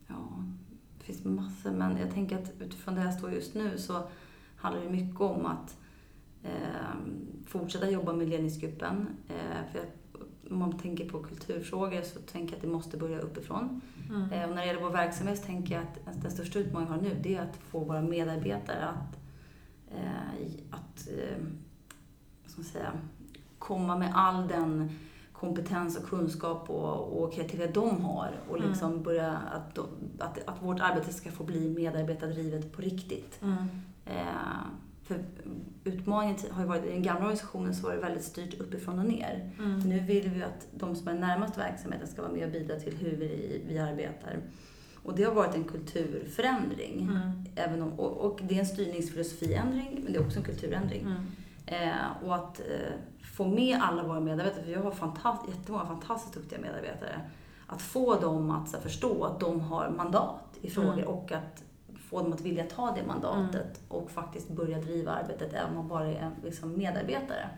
Ja, 0.07 0.45
det 0.99 1.05
finns 1.05 1.25
massor. 1.25 1.71
Men 1.71 1.97
jag 1.97 2.11
tänker 2.11 2.39
att 2.39 2.53
utifrån 2.61 2.95
det 2.95 3.03
jag 3.05 3.15
står 3.15 3.33
just 3.33 3.55
nu 3.55 3.79
så 3.79 4.03
handlar 4.57 4.83
det 4.83 4.91
mycket 4.91 5.21
om 5.21 5.47
att 5.47 5.77
eh, 6.43 6.97
fortsätta 7.47 7.91
jobba 7.91 8.13
med 8.13 8.29
ledningsgruppen. 8.29 9.07
Eh, 9.29 9.73
för 9.73 9.79
att, 9.79 10.21
om 10.51 10.59
man 10.59 10.79
tänker 10.79 11.09
på 11.09 11.23
kulturfrågor 11.23 12.03
så 12.03 12.19
tänker 12.21 12.53
jag 12.53 12.57
att 12.57 12.63
det 12.63 12.69
måste 12.69 12.97
börja 12.97 13.19
uppifrån. 13.19 13.81
Mm. 14.09 14.33
Eh, 14.33 14.49
Och 14.49 14.55
när 14.55 14.63
det 14.63 14.67
gäller 14.67 14.81
vår 14.83 14.91
verksamhet 14.91 15.39
så 15.39 15.45
tänker 15.45 15.75
jag 15.75 15.85
att 16.07 16.23
den 16.23 16.31
största 16.31 16.59
utmaningen 16.59 17.01
vi 17.03 17.09
har 17.09 17.15
nu 17.15 17.21
det 17.23 17.35
är 17.35 17.43
att 17.43 17.57
få 17.57 17.85
våra 17.85 18.03
medarbetare 18.03 18.85
att, 18.89 19.19
eh, 19.91 20.51
att 20.71 21.09
eh, 21.09 21.45
ska 22.65 22.79
man 22.79 22.83
säga, 22.83 22.93
komma 23.59 23.99
med 23.99 24.13
all 24.15 24.49
den 24.49 24.91
kompetens 25.33 25.97
och 25.97 26.05
kunskap 26.05 26.71
och, 26.71 27.23
och 27.23 27.33
kreativitet 27.33 27.75
de 27.75 28.01
har 28.01 28.41
och 28.49 28.57
Mm. 28.57 28.69
liksom 28.69 29.03
börja 29.03 29.31
att, 29.31 29.79
att, 30.19 30.49
att 30.49 30.63
vårt 30.63 30.81
arbete 30.81 31.13
ska 31.13 31.31
få 31.31 31.45
bli 31.45 31.69
medarbetardrivet 31.69 32.73
på 32.73 32.83
riktigt. 32.83 33.43
Mm. 33.43 33.57
Eh, 34.07 34.67
för 35.05 35.25
utmaningen 35.85 36.37
har 36.51 36.63
ju 36.63 36.69
varit, 36.69 36.85
i 36.85 36.89
den 36.89 37.03
gamla 37.03 37.21
organisationen 37.21 37.75
så 37.75 37.87
var 37.87 37.95
det 37.95 38.01
väldigt 38.01 38.25
styrt 38.25 38.61
uppifrån 38.61 38.99
och 38.99 39.05
ner. 39.05 39.51
Mm. 39.59 39.81
Nu 39.81 40.01
vill 40.01 40.29
vi 40.31 40.43
att 40.43 40.67
de 40.71 40.97
som 40.97 41.09
är 41.09 41.15
närmast 41.15 41.59
verksamheten 41.59 42.09
ska 42.09 42.23
vara 42.23 42.33
med 42.33 42.45
och 42.45 42.53
bidra 42.53 42.77
till 42.77 42.97
hur 42.97 43.17
vi, 43.17 43.63
vi 43.69 43.79
arbetar. 43.79 44.39
Och 45.03 45.17
det 45.17 45.25
har 45.25 45.35
varit 45.35 45.55
en 45.55 45.65
kulturförändring. 45.65 47.03
Mm. 47.03 47.45
Även 47.55 47.83
om, 47.83 47.93
och, 47.93 48.17
och 48.17 48.41
det 48.43 48.55
är 48.55 48.61
en 48.61 48.67
styrningsfilosofiändring, 48.67 50.01
men 50.05 50.13
det 50.13 50.19
är 50.19 50.27
också 50.27 50.39
en 50.39 50.45
kulturändring. 50.45 51.01
Mm. 51.03 51.27
Eh, 51.67 52.25
och 52.25 52.35
att 52.35 52.61
eh, 52.61 52.93
få 53.37 53.45
med 53.45 53.79
alla 53.83 54.03
våra 54.03 54.21
medarbetare, 54.21 54.63
för 54.65 54.73
jag 54.73 54.83
har 54.83 54.91
fantast, 54.91 55.49
jättemånga 55.49 55.87
fantastiskt 55.87 56.35
duktiga 56.35 56.61
medarbetare. 56.61 57.21
Att 57.67 57.83
få 57.83 58.15
dem 58.15 58.51
att 58.51 58.73
här, 58.73 58.81
förstå 58.81 59.25
att 59.25 59.41
de 59.41 59.61
har 59.61 59.91
mandat 59.91 60.59
i 60.61 60.71
frågor 60.71 60.93
Mm. 60.93 61.09
och 61.09 61.33
att 61.33 61.63
få 62.11 62.23
dem 62.23 62.33
att 62.33 62.41
vilja 62.41 62.65
ta 62.67 62.97
det 62.97 63.07
mandatet 63.07 63.81
och 63.89 64.11
faktiskt 64.11 64.49
börja 64.49 64.79
driva 64.79 65.13
arbetet 65.13 65.53
även 65.53 65.69
om 65.69 65.75
man 65.75 65.89
bara 65.89 66.07
är 66.07 66.31
liksom, 66.45 66.77
medarbetare. 66.79 67.49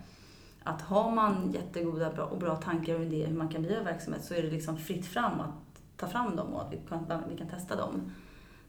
Att 0.62 0.82
har 0.82 1.10
man 1.10 1.52
jättegoda 1.52 2.12
bra, 2.12 2.24
och 2.24 2.38
bra 2.38 2.56
tankar 2.56 2.94
och 2.94 3.02
idéer 3.02 3.26
hur 3.26 3.36
man 3.36 3.48
kan 3.48 3.62
driva 3.62 3.82
verksamhet 3.82 4.24
så 4.24 4.34
är 4.34 4.42
det 4.42 4.50
liksom 4.50 4.76
fritt 4.78 5.06
fram 5.06 5.40
att 5.40 5.82
ta 5.96 6.06
fram 6.06 6.36
dem 6.36 6.54
och 6.54 6.62
att 6.62 6.72
vi 6.72 6.80
kan, 6.88 7.22
vi 7.28 7.36
kan 7.36 7.48
testa 7.48 7.76
dem. 7.76 8.12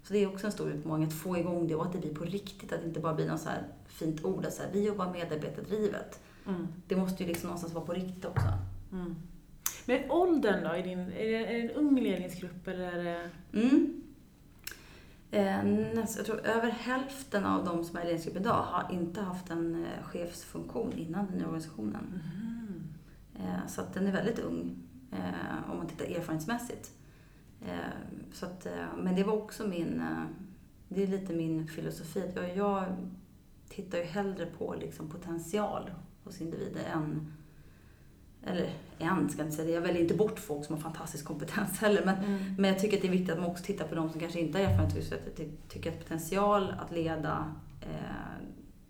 Så 0.03 0.13
det 0.13 0.23
är 0.23 0.27
också 0.27 0.45
en 0.45 0.51
stor 0.51 0.71
utmaning 0.71 1.07
att 1.07 1.13
få 1.13 1.37
igång 1.37 1.67
det 1.67 1.75
och 1.75 1.85
att 1.85 1.93
det 1.93 1.99
blir 1.99 2.15
på 2.15 2.23
riktigt, 2.23 2.73
att 2.73 2.81
det 2.81 2.87
inte 2.87 2.99
bara 2.99 3.13
blir 3.13 3.27
något 3.27 3.41
så 3.41 3.49
här 3.49 3.63
fint 3.87 4.25
ord, 4.25 4.45
att 4.45 4.53
så 4.53 4.63
här, 4.63 4.69
vi 4.73 4.85
jobbar 4.87 5.11
medarbetardrivet. 5.11 6.19
Mm. 6.47 6.67
Det 6.87 6.95
måste 6.95 7.23
ju 7.23 7.29
liksom 7.29 7.47
någonstans 7.47 7.73
vara 7.73 7.85
på 7.85 7.93
riktigt 7.93 8.25
också. 8.25 8.47
Mm. 8.91 9.15
Men 9.85 10.11
åldern 10.11 10.63
då? 10.63 10.69
Är, 10.69 10.83
din, 10.83 10.99
är, 10.99 11.07
det, 11.07 11.35
är 11.35 11.53
det 11.53 11.61
en 11.61 11.71
ung 11.71 11.99
ledningsgrupp 11.99 12.67
eller 12.67 12.91
är 12.91 13.03
det... 13.03 13.29
Mm. 13.59 14.01
Eh, 15.31 15.63
näst, 15.95 16.17
jag 16.17 16.25
tror 16.25 16.45
över 16.45 16.69
hälften 16.69 17.45
av 17.45 17.65
de 17.65 17.83
som 17.83 17.97
är 17.97 18.01
i 18.01 18.03
ledningsgrupp 18.03 18.37
idag 18.37 18.63
har 18.63 18.91
inte 18.91 19.21
haft 19.21 19.49
en 19.49 19.85
eh, 19.85 20.03
chefsfunktion 20.03 20.93
innan 20.93 21.25
den 21.25 21.35
nya 21.35 21.45
organisationen. 21.45 22.21
Mm. 22.23 22.83
Eh, 23.35 23.67
så 23.67 23.81
att 23.81 23.93
den 23.93 24.07
är 24.07 24.11
väldigt 24.11 24.39
ung 24.39 24.77
eh, 25.11 25.71
om 25.71 25.77
man 25.77 25.87
tittar 25.87 26.05
erfarenhetsmässigt. 26.05 26.91
Eh, 27.67 28.33
så 28.33 28.45
att, 28.45 28.65
eh, 28.65 28.85
men 28.97 29.15
det 29.15 29.23
var 29.23 29.33
också 29.33 29.67
min, 29.67 29.99
eh, 30.01 30.23
det 30.89 31.03
är 31.03 31.07
lite 31.07 31.33
min 31.33 31.67
filosofi. 31.67 32.31
Jag, 32.35 32.57
jag 32.57 32.85
tittar 33.69 33.97
ju 33.97 34.03
hellre 34.03 34.45
på 34.45 34.75
liksom 34.79 35.09
potential 35.09 35.91
hos 36.23 36.41
individer 36.41 36.81
än 36.93 37.33
eller 38.45 38.69
en, 38.99 39.29
ska 39.29 39.39
jag 39.39 39.47
inte 39.47 39.55
säga 39.55 39.67
det. 39.67 39.73
Jag 39.73 39.81
väljer 39.81 40.01
inte 40.01 40.13
bort 40.15 40.39
folk 40.39 40.65
som 40.65 40.75
har 40.75 40.81
fantastisk 40.81 41.25
kompetens 41.25 41.77
heller. 41.79 42.05
Men, 42.05 42.15
Mm. 42.23 42.55
men 42.57 42.65
jag 42.71 42.79
tycker 42.79 42.97
att 42.97 43.01
det 43.01 43.07
är 43.07 43.11
viktigt 43.11 43.29
att 43.31 43.39
man 43.39 43.49
också 43.49 43.63
tittar 43.63 43.87
på 43.87 43.95
de 43.95 44.09
som 44.09 44.19
kanske 44.19 44.39
inte 44.39 44.57
har 44.57 44.65
erfarenhet. 44.65 45.07
Så 45.07 45.15
att 45.15 45.21
jag 45.25 45.35
ty- 45.35 45.51
tycker 45.69 45.91
att 45.91 45.99
potential 45.99 46.73
att 46.79 46.91
leda, 46.91 47.53
eh, 47.81 48.37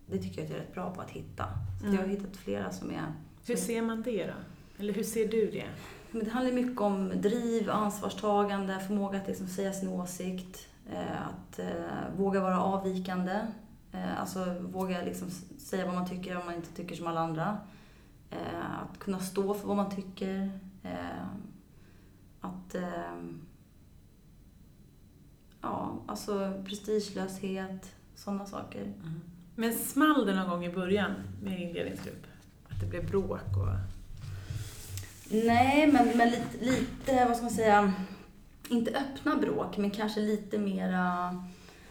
det 0.06 0.18
tycker 0.18 0.38
jag 0.38 0.44
att 0.44 0.50
jag 0.50 0.58
är 0.60 0.64
rätt 0.64 0.74
bra 0.74 0.94
på 0.94 1.00
att 1.00 1.10
hitta. 1.10 1.44
Så 1.80 1.86
att 1.86 1.92
jag 1.92 2.00
har 2.00 2.04
Mm. 2.08 2.16
hittat 2.16 2.36
flera 2.36 2.70
som 2.70 2.90
är 2.90 3.12
Hur 3.46 3.56
ser 3.56 3.82
man 3.82 4.02
det 4.02 4.26
då? 4.26 4.32
Eller 4.78 4.92
hur 4.92 5.02
ser 5.02 5.28
du 5.28 5.50
det? 5.50 5.64
Men 6.14 6.24
det 6.24 6.30
handlar 6.30 6.52
mycket 6.52 6.80
om 6.80 7.12
driv, 7.20 7.70
ansvarstagande, 7.70 8.80
förmåga 8.80 9.20
att 9.20 9.26
liksom 9.26 9.48
säga 9.48 9.72
sin 9.72 9.88
åsikt, 9.88 10.68
eh, 10.90 11.26
att 11.26 11.58
eh, 11.58 12.16
våga 12.16 12.40
vara 12.40 12.60
avvikande. 12.60 13.40
Eh, 13.92 14.20
alltså 14.20 14.56
våga 14.60 15.02
liksom 15.02 15.30
säga 15.58 15.86
vad 15.86 15.94
man 15.94 16.08
tycker 16.08 16.36
om 16.36 16.46
man 16.46 16.54
inte 16.54 16.72
tycker 16.72 16.94
som 16.94 17.06
alla 17.06 17.20
andra. 17.20 17.58
Att 18.82 18.98
kunna 18.98 19.18
stå 19.18 19.54
för 19.54 19.68
vad 19.68 19.76
man 19.76 19.90
tycker. 19.90 20.60
Att... 22.40 22.74
Ja, 25.60 26.02
alltså 26.06 26.62
prestigelöshet, 26.66 27.94
sådana 28.14 28.46
saker. 28.46 28.82
Mm. 28.82 29.20
Men 29.54 29.72
small 29.72 30.26
det 30.26 30.34
någon 30.34 30.50
gång 30.50 30.64
i 30.64 30.72
början 30.72 31.12
med 31.42 31.60
din 31.60 31.72
ledningsgrupp? 31.72 32.26
Att 32.68 32.80
det 32.80 32.86
blev 32.86 33.10
bråk 33.10 33.56
och... 33.56 33.93
Nej, 35.30 35.86
men, 35.92 36.18
men 36.18 36.28
lite, 36.30 36.58
lite, 36.60 37.24
vad 37.24 37.36
ska 37.36 37.44
man 37.44 37.54
säga, 37.54 37.92
inte 38.68 38.90
öppna 38.90 39.36
bråk, 39.36 39.76
men 39.76 39.90
kanske 39.90 40.20
lite 40.20 40.58
mera 40.58 41.28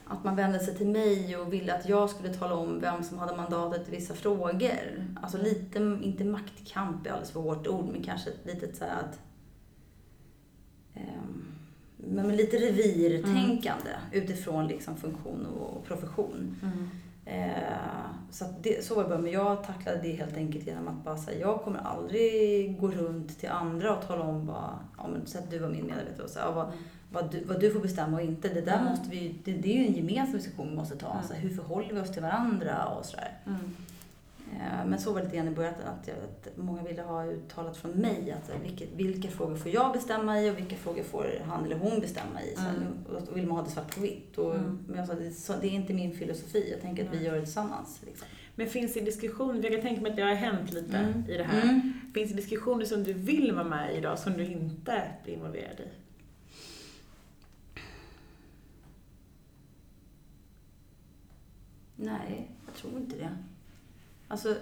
att 0.05 0.23
man 0.23 0.35
vände 0.35 0.59
sig 0.59 0.77
till 0.77 0.87
mig 0.87 1.37
och 1.37 1.53
ville 1.53 1.75
att 1.75 1.89
jag 1.89 2.09
skulle 2.09 2.33
tala 2.33 2.55
om 2.55 2.79
vem 2.79 3.03
som 3.03 3.17
hade 3.17 3.35
mandatet 3.35 3.87
i 3.87 3.91
vissa 3.91 4.13
frågor. 4.13 5.07
Alltså 5.21 5.37
lite, 5.37 5.99
inte 6.01 6.23
maktkamp 6.23 7.07
är 7.07 7.09
alldeles 7.09 7.31
för 7.31 7.39
hårt 7.39 7.67
ord, 7.67 7.85
men 7.91 8.03
kanske 8.03 8.29
ett 8.29 8.45
litet 8.45 8.75
så 8.77 8.85
här 8.85 8.99
att... 8.99 9.19
ehm, 10.93 11.45
men 11.97 12.35
lite 12.35 12.57
revirtänkande 12.57 13.89
utifrån 14.11 14.67
liksom 14.67 14.97
funktion 14.97 15.45
och 15.45 15.85
profession. 15.85 16.55
Mm. 16.61 16.89
Eh, 17.25 17.51
så 18.31 18.45
det, 18.61 18.85
så 18.85 18.95
var 18.95 19.03
det 19.03 19.09
bara, 19.09 19.19
men 19.19 19.31
jag 19.31 19.63
tacklade 19.63 19.99
det 20.01 20.11
helt 20.11 20.37
enkelt 20.37 20.67
genom 20.67 20.87
att 20.87 21.03
bara 21.03 21.17
säga, 21.17 21.39
jag 21.39 21.61
kommer 21.61 21.79
aldrig 21.79 22.79
gå 22.79 22.87
runt 22.87 23.39
till 23.39 23.49
andra 23.49 23.97
och 23.97 24.07
tala 24.07 24.21
om 24.23 24.45
vad, 24.47 24.69
ja 24.97 25.07
men 25.07 25.25
säg 25.25 25.41
att 25.41 25.51
du 25.51 25.59
var 25.59 25.69
min 25.69 25.85
medarbetare 25.85 26.23
och 26.23 26.29
så, 26.29 26.39
ja, 26.39 26.51
vad, 26.51 26.71
vad, 27.11 27.31
du, 27.31 27.43
vad 27.43 27.59
du 27.59 27.71
får 27.71 27.79
bestämma 27.79 28.17
och 28.17 28.23
inte. 28.23 28.49
Det 28.49 28.61
där 28.61 28.77
Mm. 28.77 28.89
måste 28.89 29.09
vi, 29.09 29.35
det, 29.43 29.51
det 29.53 29.73
är 29.73 29.79
ju 29.79 29.85
en 29.87 29.93
gemensam 29.93 30.37
diskussion 30.37 30.69
vi 30.69 30.75
måste 30.75 30.95
ta. 30.95 31.11
Mm. 31.11 31.23
Så 31.27 31.33
här, 31.33 31.41
hur 31.41 31.49
förhåller 31.49 31.93
vi 31.93 31.99
oss 31.99 32.11
till 32.11 32.21
varandra 32.21 32.85
och 32.85 33.05
sådär. 33.05 33.31
Mm. 33.45 33.59
Eh, 34.61 34.85
Men 34.85 34.99
så 34.99 35.11
var 35.13 35.19
det 35.19 35.25
lite 35.25 35.37
grann 35.37 35.47
i 35.47 35.51
början 35.51 35.73
att, 35.73 36.07
jag, 36.07 36.15
att 36.17 36.57
många 36.57 36.83
ville 36.83 37.01
ha 37.01 37.25
uttalat 37.25 37.77
från 37.77 37.91
mig 37.91 38.31
att 38.31 38.49
här, 38.51 38.59
vilket, 38.63 38.89
vilka 38.95 39.27
frågor 39.29 39.55
får 39.55 39.71
jag 39.71 39.93
bestämma 39.93 40.41
i 40.41 40.51
och 40.51 40.57
vilka 40.57 40.75
frågor 40.75 41.03
får 41.03 41.27
han 41.45 41.65
eller 41.65 41.75
hon 41.77 41.99
bestämma 41.99 42.41
i. 42.41 42.55
Här, 42.59 42.69
Mm. 42.75 42.87
då 43.27 43.33
vill 43.33 43.47
man 43.47 43.57
ha 43.57 43.63
det 43.63 43.71
svart 43.71 43.95
på 43.95 44.01
vitt. 44.01 44.37
Och, 44.37 44.55
Mm. 44.55 44.79
Men 44.87 44.97
jag 44.97 45.07
sa, 45.07 45.13
det, 45.13 45.61
det 45.61 45.67
är 45.67 45.71
inte 45.71 45.93
min 45.93 46.13
filosofi. 46.13 46.67
Jag 46.71 46.81
tänker 46.81 47.05
att 47.05 47.13
vi 47.13 47.17
Nej. 47.17 47.25
gör 47.25 47.35
det 47.35 47.41
tillsammans. 47.41 48.01
Liksom. 48.05 48.27
Men 48.55 48.67
finns 48.69 48.93
det 48.93 48.99
diskussioner, 49.01 49.63
jag 49.63 49.71
kan 49.71 49.81
tänka 49.81 50.01
mig 50.01 50.09
att 50.11 50.15
det 50.17 50.23
har 50.23 50.33
hänt 50.33 50.73
lite 50.73 50.97
Mm. 50.97 51.23
i 51.29 51.37
det 51.37 51.43
här. 51.43 51.61
Mm. 51.63 51.93
Finns 52.13 52.29
det 52.29 52.35
diskussioner 52.35 52.85
som 52.85 53.03
du 53.03 53.13
vill 53.13 53.51
vara 53.51 53.63
med 53.63 53.93
i 53.93 53.97
idag 53.97 54.19
som 54.19 54.33
du 54.33 54.45
inte 54.45 55.03
blir 55.23 55.33
involverad 55.33 55.79
i? 55.79 55.87
Nej, 61.95 62.49
jag 62.65 62.75
tror 62.75 62.97
inte 62.97 63.15
det. 63.17 63.37
Alltså, 64.33 64.55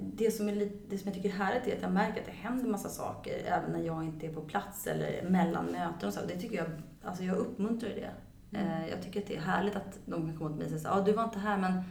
det 0.00 0.30
som, 0.30 0.48
är 0.48 0.54
lite, 0.54 0.76
det 0.88 0.98
som 0.98 1.06
jag 1.08 1.14
tycker 1.14 1.28
är 1.28 1.32
härligt 1.32 1.66
är 1.68 1.76
att 1.76 1.82
jag 1.82 1.92
märker 1.92 2.20
att 2.20 2.26
det 2.26 2.32
händer 2.32 2.68
massa 2.68 2.88
saker 2.88 3.42
även 3.44 3.72
när 3.72 3.80
jag 3.82 4.04
inte 4.04 4.26
är 4.26 4.32
på 4.32 4.40
plats 4.40 4.86
eller 4.86 5.28
mellan 5.30 5.64
möten 5.66 6.08
och 6.08 6.14
så. 6.14 6.20
Det 6.28 6.36
tycker 6.40 6.56
jag, 6.56 6.66
alltså 7.04 7.22
jag 7.24 7.36
uppmuntrar 7.36 7.88
det. 7.90 8.10
Mm. 8.58 8.66
Eh, 8.82 8.88
Jag 8.88 9.02
tycker 9.02 9.20
att 9.20 9.26
det 9.26 9.36
är 9.36 9.40
härligt 9.40 9.76
att 9.76 9.98
de 10.06 10.26
kan 10.28 10.36
komma 10.38 10.50
till 10.50 10.58
mig 10.66 10.74
och 10.74 10.80
säga 10.80 10.94
ja 10.96 11.02
du 11.04 11.12
var 11.12 11.24
inte 11.24 11.38
här 11.38 11.58
men 11.58 11.82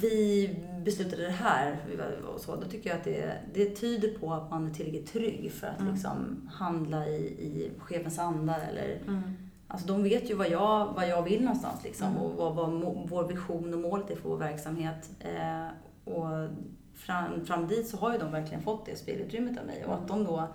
vi 0.00 0.56
beslutade 0.84 1.22
det 1.22 1.30
här 1.30 1.76
och 2.34 2.40
så. 2.40 2.56
Då 2.56 2.62
tycker 2.68 2.90
jag 2.90 2.98
att 2.98 3.04
det, 3.04 3.32
det 3.54 3.70
tyder 3.76 4.18
på 4.18 4.32
att 4.34 4.50
man 4.50 4.66
är 4.66 4.74
tillräckligt 4.74 5.12
trygg 5.12 5.52
för 5.52 5.66
att 5.66 5.80
Mm. 5.80 5.92
liksom 5.92 6.48
handla 6.52 7.06
i, 7.08 7.16
i 7.26 7.70
chefens 7.78 8.18
anda 8.18 8.56
eller 8.62 9.00
Mm. 9.08 9.22
Alltså 9.68 9.86
de 9.86 10.02
vet 10.02 10.30
ju 10.30 10.34
vad 10.34 10.50
jag, 10.50 10.92
vad 10.94 11.08
jag 11.08 11.22
vill 11.22 11.42
någonstans 11.44 11.84
liksom 11.84 12.06
Mm. 12.08 12.22
och 12.22 12.34
vad, 12.36 12.54
vad 12.54 12.72
må, 12.72 13.06
vår 13.08 13.24
vision 13.28 13.74
och 13.74 13.80
målet 13.80 14.10
är 14.10 14.16
för 14.16 14.28
vår 14.28 14.36
verksamhet. 14.36 15.10
Eh, 15.20 15.66
och 16.04 16.48
fram, 16.94 17.44
fram 17.46 17.66
dit 17.68 17.88
så 17.88 17.96
har 17.96 18.12
ju 18.12 18.18
de 18.18 18.32
verkligen 18.32 18.62
fått 18.62 18.86
det 18.86 18.96
spelutrymmet 18.96 19.58
av 19.58 19.66
mig 19.66 19.84
och 19.84 19.94
att 19.94 20.08
de 20.08 20.24
då 20.24 20.48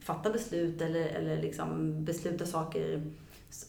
fattar 0.00 0.32
beslut 0.32 0.80
eller, 0.82 1.06
eller 1.06 1.42
liksom 1.42 2.04
beslutar 2.04 2.44
saker 2.46 3.02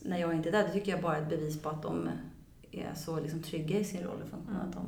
när 0.03 0.17
jag 0.17 0.33
inte 0.35 0.49
är 0.49 0.51
där, 0.51 0.63
det 0.63 0.71
tycker 0.73 0.91
jag 0.91 1.01
bara 1.01 1.17
är 1.17 1.21
ett 1.21 1.29
bevis 1.29 1.61
på 1.61 1.69
att 1.69 1.81
de 1.81 2.09
är 2.71 2.93
så 2.95 3.19
liksom 3.19 3.41
trygga 3.43 3.79
i 3.79 3.83
sin 3.83 4.03
roll 4.03 4.21
och 4.23 4.29
funktion, 4.29 4.55
Mm. 4.55 4.67
att 4.67 4.73
de, 4.73 4.81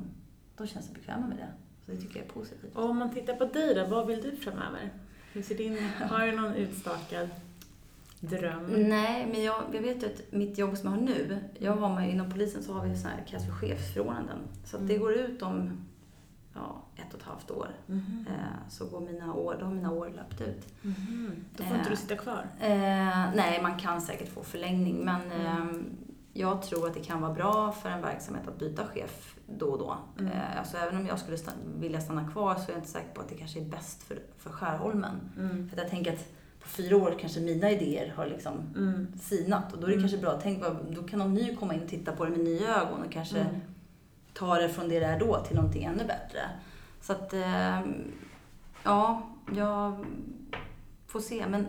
de 0.57 0.67
känner 0.67 0.85
sig 0.85 0.93
bekväma 0.93 1.27
med 1.27 1.37
det. 1.37 1.47
Så 1.85 1.91
det 1.91 1.97
tycker 1.97 2.19
jag 2.19 2.25
är 2.25 2.29
positivt. 2.31 2.75
Och 2.75 2.83
om 2.89 2.97
man 2.97 3.13
tittar 3.13 3.35
på 3.35 3.45
dig 3.45 3.75
då, 3.75 3.85
vad 3.85 4.07
vill 4.07 4.21
du 4.21 4.35
framöver? 4.35 4.89
Hur 5.33 5.41
ser 5.41 5.55
din, 5.57 5.77
har 6.09 6.25
du 6.27 6.31
någon 6.31 6.53
utstakad 6.53 7.29
dröm? 8.21 8.65
Nej, 8.89 9.27
men 9.31 9.43
jag, 9.43 9.63
jag 9.73 9.81
vet 9.81 10.03
ju 10.03 10.07
att 10.07 10.21
mitt 10.31 10.57
jobb 10.57 10.77
som 10.77 10.89
jag 10.91 10.97
har 10.99 11.05
nu, 11.05 11.39
jag 11.59 11.75
har 11.75 11.95
med, 11.95 12.09
inom 12.09 12.31
polisen 12.31 12.63
så 12.63 12.73
har 12.73 12.85
vi 12.87 12.97
så 12.97 13.07
här 13.07 13.23
kallas 13.27 13.45
för 13.45 13.51
chefsförordnanden. 13.53 14.37
Så 14.65 14.77
att 14.77 14.87
det 14.87 14.93
Mm. 14.95 15.05
går 15.05 15.13
ut 15.13 15.41
om 15.41 15.71
ja, 16.53 16.81
ett 16.95 17.13
och 17.13 17.19
ett 17.19 17.25
halvt 17.25 17.51
år. 17.51 17.67
Mhm. 17.85 18.25
Eh, 18.29 18.69
så 18.69 18.85
går 18.85 18.99
mina 18.99 19.33
år, 19.33 19.55
då 19.59 19.65
har 19.65 19.73
mina 19.73 19.91
år 19.91 20.09
löpt 20.15 20.41
ut. 20.41 20.67
Mhm. 20.81 21.31
Då 21.57 21.63
får 21.63 21.75
inte 21.75 21.85
Eh. 21.85 21.89
du 21.89 21.95
sitta 21.95 22.15
kvar? 22.15 22.45
Eh, 22.59 22.69
nej, 23.35 23.59
man 23.61 23.79
kan 23.79 24.01
säkert 24.01 24.29
få 24.29 24.43
förlängning 24.43 24.95
men 25.05 25.31
Mm. 25.31 25.45
eh, 25.45 25.75
jag 26.33 26.61
tror 26.61 26.87
att 26.87 26.93
det 26.93 26.99
kan 27.03 27.21
vara 27.21 27.33
bra 27.33 27.71
för 27.71 27.89
en 27.89 28.01
verksamhet 28.01 28.47
att 28.47 28.59
byta 28.59 28.85
chef 28.87 29.35
då 29.57 29.65
och 29.65 29.79
då. 29.79 29.97
Mm. 30.19 30.31
Eh, 30.31 30.57
alltså 30.59 30.77
även 30.77 30.97
om 30.97 31.05
jag 31.07 31.19
skulle 31.19 31.37
stanna, 31.37 31.57
vilja 31.79 32.01
stanna 32.01 32.31
kvar 32.31 32.55
så 32.55 32.61
är 32.61 32.69
jag 32.69 32.77
inte 32.77 32.89
säker 32.89 33.13
på 33.13 33.21
att 33.21 33.29
det 33.29 33.35
kanske 33.35 33.59
är 33.59 33.65
bäst 33.65 34.03
för, 34.03 34.19
för 34.37 34.49
Skärholmen. 34.49 35.15
Mm. 35.37 35.69
För 35.69 35.77
jag 35.77 35.89
tänker 35.89 36.13
att 36.13 36.27
på 36.61 36.67
fyra 36.67 36.97
år 36.97 37.15
kanske 37.19 37.39
mina 37.39 37.71
idéer 37.71 38.13
har 38.15 38.25
liksom 38.27 38.53
Mm. 38.75 39.07
sinat. 39.21 39.73
Och 39.73 39.79
då 39.79 39.83
är 39.85 39.87
det 39.87 39.93
Mm. 39.93 40.03
kanske 40.03 40.17
bra, 40.17 40.39
tänk 40.43 40.63
vad, 40.63 40.77
då 40.95 41.03
kan 41.03 41.19
någon 41.19 41.33
ny 41.33 41.55
komma 41.55 41.73
in 41.73 41.81
och 41.83 41.89
titta 41.89 42.11
på 42.11 42.25
det 42.25 42.31
med 42.31 42.39
nya 42.39 42.81
ögon 42.81 43.03
och 43.05 43.11
kanske 43.11 43.39
Mm. 43.39 43.55
ta 44.33 44.55
det 44.55 44.69
från 44.69 44.89
det 44.89 44.99
det 44.99 45.05
är 45.05 45.19
då 45.19 45.43
till 45.43 45.55
någonting 45.55 45.83
ännu 45.83 46.03
bättre. 46.03 46.39
Så 47.01 47.13
att, 47.13 47.33
eh, 47.33 47.79
ja, 48.83 49.21
jag 49.55 50.05
får 51.07 51.19
se. 51.19 51.45
Men 51.47 51.67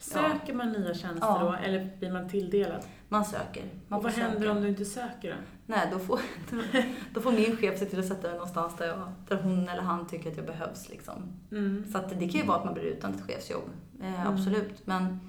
Söker 0.00 0.54
man 0.54 0.72
nya 0.72 0.94
tjänster 0.94 1.26
Ja. 1.26 1.38
då, 1.42 1.52
eller 1.66 1.96
blir 1.98 2.12
man 2.12 2.28
tilldelad? 2.28 2.82
man 3.08 3.24
söker. 3.24 3.64
Man 3.88 3.96
och 3.98 4.02
vad 4.04 4.12
händer 4.12 4.38
söka. 4.40 4.50
om 4.52 4.60
du 4.62 4.68
inte 4.68 4.84
söker 4.84 5.30
då? 5.30 5.36
Nej, 5.66 5.88
då 5.92 5.98
får, 5.98 6.20
då 7.14 7.20
får 7.20 7.32
min 7.32 7.56
chef 7.56 7.78
se 7.78 7.84
till 7.86 7.98
att 7.98 8.06
sätta 8.08 8.22
mig 8.22 8.32
någonstans 8.32 8.76
där, 8.78 8.86
jag, 8.86 9.12
där 9.28 9.42
hon 9.42 9.68
eller 9.68 9.82
han 9.82 10.06
tycker 10.06 10.30
att 10.30 10.36
jag 10.36 10.46
behövs. 10.46 10.88
Liksom. 10.88 11.14
Mm. 11.50 11.84
Så 11.92 11.98
att 11.98 12.08
det 12.08 12.28
kan 12.28 12.40
ju 12.40 12.46
vara 12.46 12.58
att 12.58 12.64
man 12.64 12.74
blir 12.74 12.84
utan 12.84 13.14
ett 13.14 13.22
chefsjobb. 13.22 13.62
Eh, 14.02 14.20
Mm. 14.20 14.34
Absolut. 14.34 14.86
Men 14.86 15.20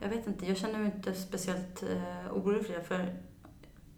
jag 0.00 0.08
vet 0.08 0.26
inte, 0.26 0.46
jag 0.46 0.56
känner 0.56 0.78
mig 0.78 0.92
inte 0.96 1.14
speciellt 1.14 1.82
eh, 1.82 2.32
orolig 2.36 2.66
för 2.66 2.74
det. 2.74 2.84
För 2.84 3.14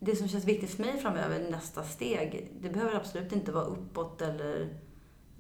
det 0.01 0.17
som 0.17 0.29
känns 0.29 0.45
viktigt 0.45 0.71
för 0.71 0.83
mig 0.83 0.99
framöver, 0.99 1.51
nästa 1.51 1.83
steg, 1.85 2.51
det 2.61 2.69
behöver 2.69 2.95
absolut 2.95 3.33
inte 3.33 3.53
vara 3.53 3.65
uppåt 3.65 4.23
eller 4.23 4.69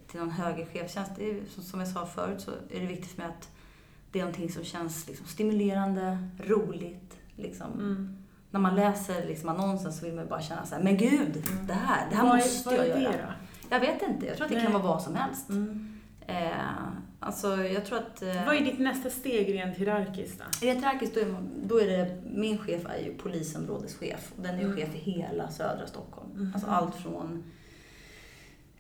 till 0.07 0.21
någon 0.21 0.31
högre 0.31 0.67
chefstjänst. 0.67 1.13
Det 1.17 1.31
är, 1.31 1.41
som- 1.55 1.63
som 1.65 1.81
jag 1.81 1.89
sa 1.89 2.07
förut 2.07 2.41
så 2.41 2.51
är 2.51 2.81
det 2.81 2.87
viktigt 2.87 3.11
för 3.11 3.19
mig 3.23 3.27
att 3.31 3.49
det 4.13 4.19
är 4.19 4.23
någonting 4.25 4.53
som 4.53 4.65
känns 4.65 5.09
liksom, 5.09 5.27
stimulerande, 5.27 6.29
roligt. 6.45 7.19
Liksom. 7.37 7.73
Mm. 7.73 8.17
När 8.57 8.61
man 8.63 8.75
läser 8.75 9.27
liksom, 9.27 9.49
annonsen 9.49 9.93
så 9.93 10.05
vill 10.07 10.15
man 10.15 10.29
bara 10.29 10.41
känna 10.43 10.67
så 10.67 10.75
här, 10.75 10.83
men 10.83 10.97
gud, 10.97 11.37
Mm. 11.53 11.67
det 11.67 11.73
här, 11.73 12.11
det 12.11 12.17
här 12.17 12.23
vad 12.25 12.37
måste 12.37 12.71
är, 12.75 12.79
jag 12.89 13.03
göra. 13.03 13.13
det 13.13 13.19
då? 13.19 13.33
Jag 13.71 13.81
vet 13.81 14.03
inte, 14.03 14.27
jag 14.27 14.37
tror 14.37 14.45
att 14.45 14.51
det 14.53 14.57
Nej. 14.57 14.65
kan 14.65 14.73
vara 14.73 14.83
vad 14.83 15.03
som 15.03 15.15
helst. 15.15 15.49
Mm. 15.49 15.99
Eh, 16.27 16.51
alltså, 17.21 17.57
jag 17.57 17.85
tror 17.85 17.99
att... 17.99 18.23
Eh, 18.23 18.45
Vad 18.47 18.57
är 18.57 18.61
ditt 18.61 18.79
nästa 18.79 19.11
steg 19.11 19.55
rent 19.55 19.77
hierarkiskt 19.77 20.39
då? 20.39 20.67
Rent 20.67 20.79
hierarkiskt, 20.79 21.15
då 21.15 21.21
är, 21.21 21.27
man- 21.27 21.49
då 21.67 21.81
är 21.81 21.87
det, 21.87 22.23
min 22.35 22.59
chef 22.59 22.87
är 22.87 23.05
ju 23.05 23.15
polisområdeschef. 23.15 24.33
Och 24.37 24.43
den 24.43 24.55
är 24.55 24.59
ju 24.59 24.65
Mm. 24.65 24.77
chef 24.77 24.95
i 24.95 24.99
hela 24.99 25.49
södra 25.49 25.87
Stockholm. 25.87 26.31
Mhm. 26.35 26.51
Alltså 26.55 26.71
allt 26.71 26.95
från 26.95 27.45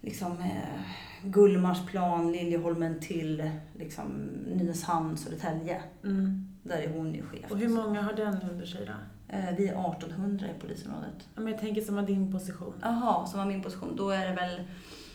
liksom, 0.01 0.33
eh, 0.33 0.81
Gullmarsplan, 1.23 2.33
Liljeholmen 2.33 3.01
till 3.01 3.51
liksom, 3.79 4.05
Nynäshamn, 4.47 5.17
Södertälje. 5.17 5.83
Mm. 6.05 6.49
Där 6.63 6.79
är 6.79 6.89
hon 6.89 7.15
ju 7.15 7.23
chef. 7.23 7.51
Och 7.51 7.59
hur 7.59 7.69
många 7.69 8.03
har 8.03 8.13
den 8.13 8.39
under 8.51 8.67
sig 8.67 8.87
då? 8.87 8.93
Eh, 9.29 9.57
vi 9.57 9.69
är 9.69 9.91
1800 9.93 10.47
i 10.57 10.61
polisområdet. 10.61 11.29
Ja, 11.35 11.41
men 11.41 11.53
jag 11.53 11.61
tänker 11.61 11.81
som 11.83 11.97
har 11.97 12.03
din 12.03 12.33
position. 12.33 12.75
Jaha, 12.83 13.27
som 13.27 13.39
var 13.39 13.47
min 13.47 13.63
position. 13.63 13.97
Då 13.97 14.11
är 14.11 14.29
det 14.29 14.35
väl, 14.35 14.61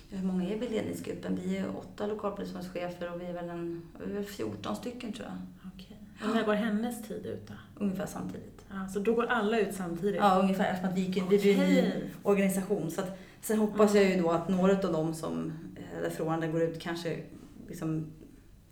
hur 0.10 0.28
många 0.28 0.50
är 0.50 0.60
vi 0.60 0.66
i 0.66 0.70
ledningsgruppen? 0.70 1.40
Vi 1.44 1.58
är 1.58 1.78
åtta 1.78 2.08
lokalpolisområdeschefer 2.08 3.14
och 3.14 3.22
vi 3.22 3.26
är 3.26 3.34
väl 3.34 3.50
en, 3.50 3.82
vi 4.06 4.12
är 4.12 4.16
väl 4.16 4.26
14 4.26 4.76
stycken 4.76 5.14
tror 5.14 5.28
jag. 5.28 5.72
Okej. 5.74 5.98
Och 6.24 6.36
när 6.36 6.44
går 6.46 6.54
hennes 6.54 7.08
tid 7.08 7.26
ut 7.26 7.48
då? 7.48 7.54
Ungefär 7.76 8.06
samtidigt. 8.06 8.66
Ja, 8.70 8.88
så 8.88 9.00
då 9.00 9.14
går 9.14 9.26
alla 9.26 9.60
ut 9.60 9.76
samtidigt? 9.76 10.22
Ja, 10.22 10.40
ungefär. 10.40 10.72
Eftersom 10.72 10.90
att 10.90 10.98
vi, 10.98 11.26
vi 11.30 11.38
blir 11.38 11.60
en 11.60 11.70
ny 11.70 11.92
organisation. 12.24 12.92
Så 12.92 13.02
att, 13.02 13.20
sen 13.42 13.60
hoppas 13.60 13.96
jag 13.96 14.04
ju 14.04 14.22
då 14.22 14.32
att 14.32 14.50
några 14.50 14.74
av 14.74 14.94
dem 14.94 15.14
som, 15.14 15.54
eh, 15.76 16.02
där 16.02 16.10
förordnanden 16.10 16.52
går 16.52 16.62
ut, 16.62 16.82
kanske 16.82 17.24
liksom 17.68 18.12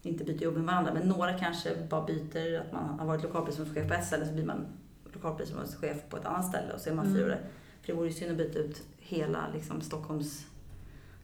inte 0.02 0.24
byter 0.24 0.44
jobb 0.44 0.54
med 0.54 0.66
varandra, 0.66 0.94
men 0.94 1.08
några 1.08 1.34
kanske 1.34 1.70
bara 1.90 2.06
byter, 2.06 2.60
att 2.60 2.72
man 2.74 3.00
har 3.00 3.06
varit 3.06 3.24
lokalpolisområdeschef 3.24 3.98
på 3.98 4.06
ställe 4.06 4.26
så 4.26 4.34
blir 4.34 4.46
man 4.46 4.66
lokalpolisområdeschef 5.14 5.98
på 6.10 6.18
ett 6.18 6.26
annat 6.26 6.46
ställe 6.46 6.74
och 6.74 6.80
så 6.82 6.90
är 6.90 6.94
man 6.94 7.06
Mm. 7.06 7.18
fyra. 7.18 7.38
För 7.82 7.88
det 7.88 7.94
vore 7.94 8.08
ju 8.08 8.14
synd 8.14 8.32
att 8.32 8.38
byta 8.38 8.60
ut 8.60 8.84
hela 8.98 9.48
liksom, 9.54 9.82
Stockholms 9.82 10.46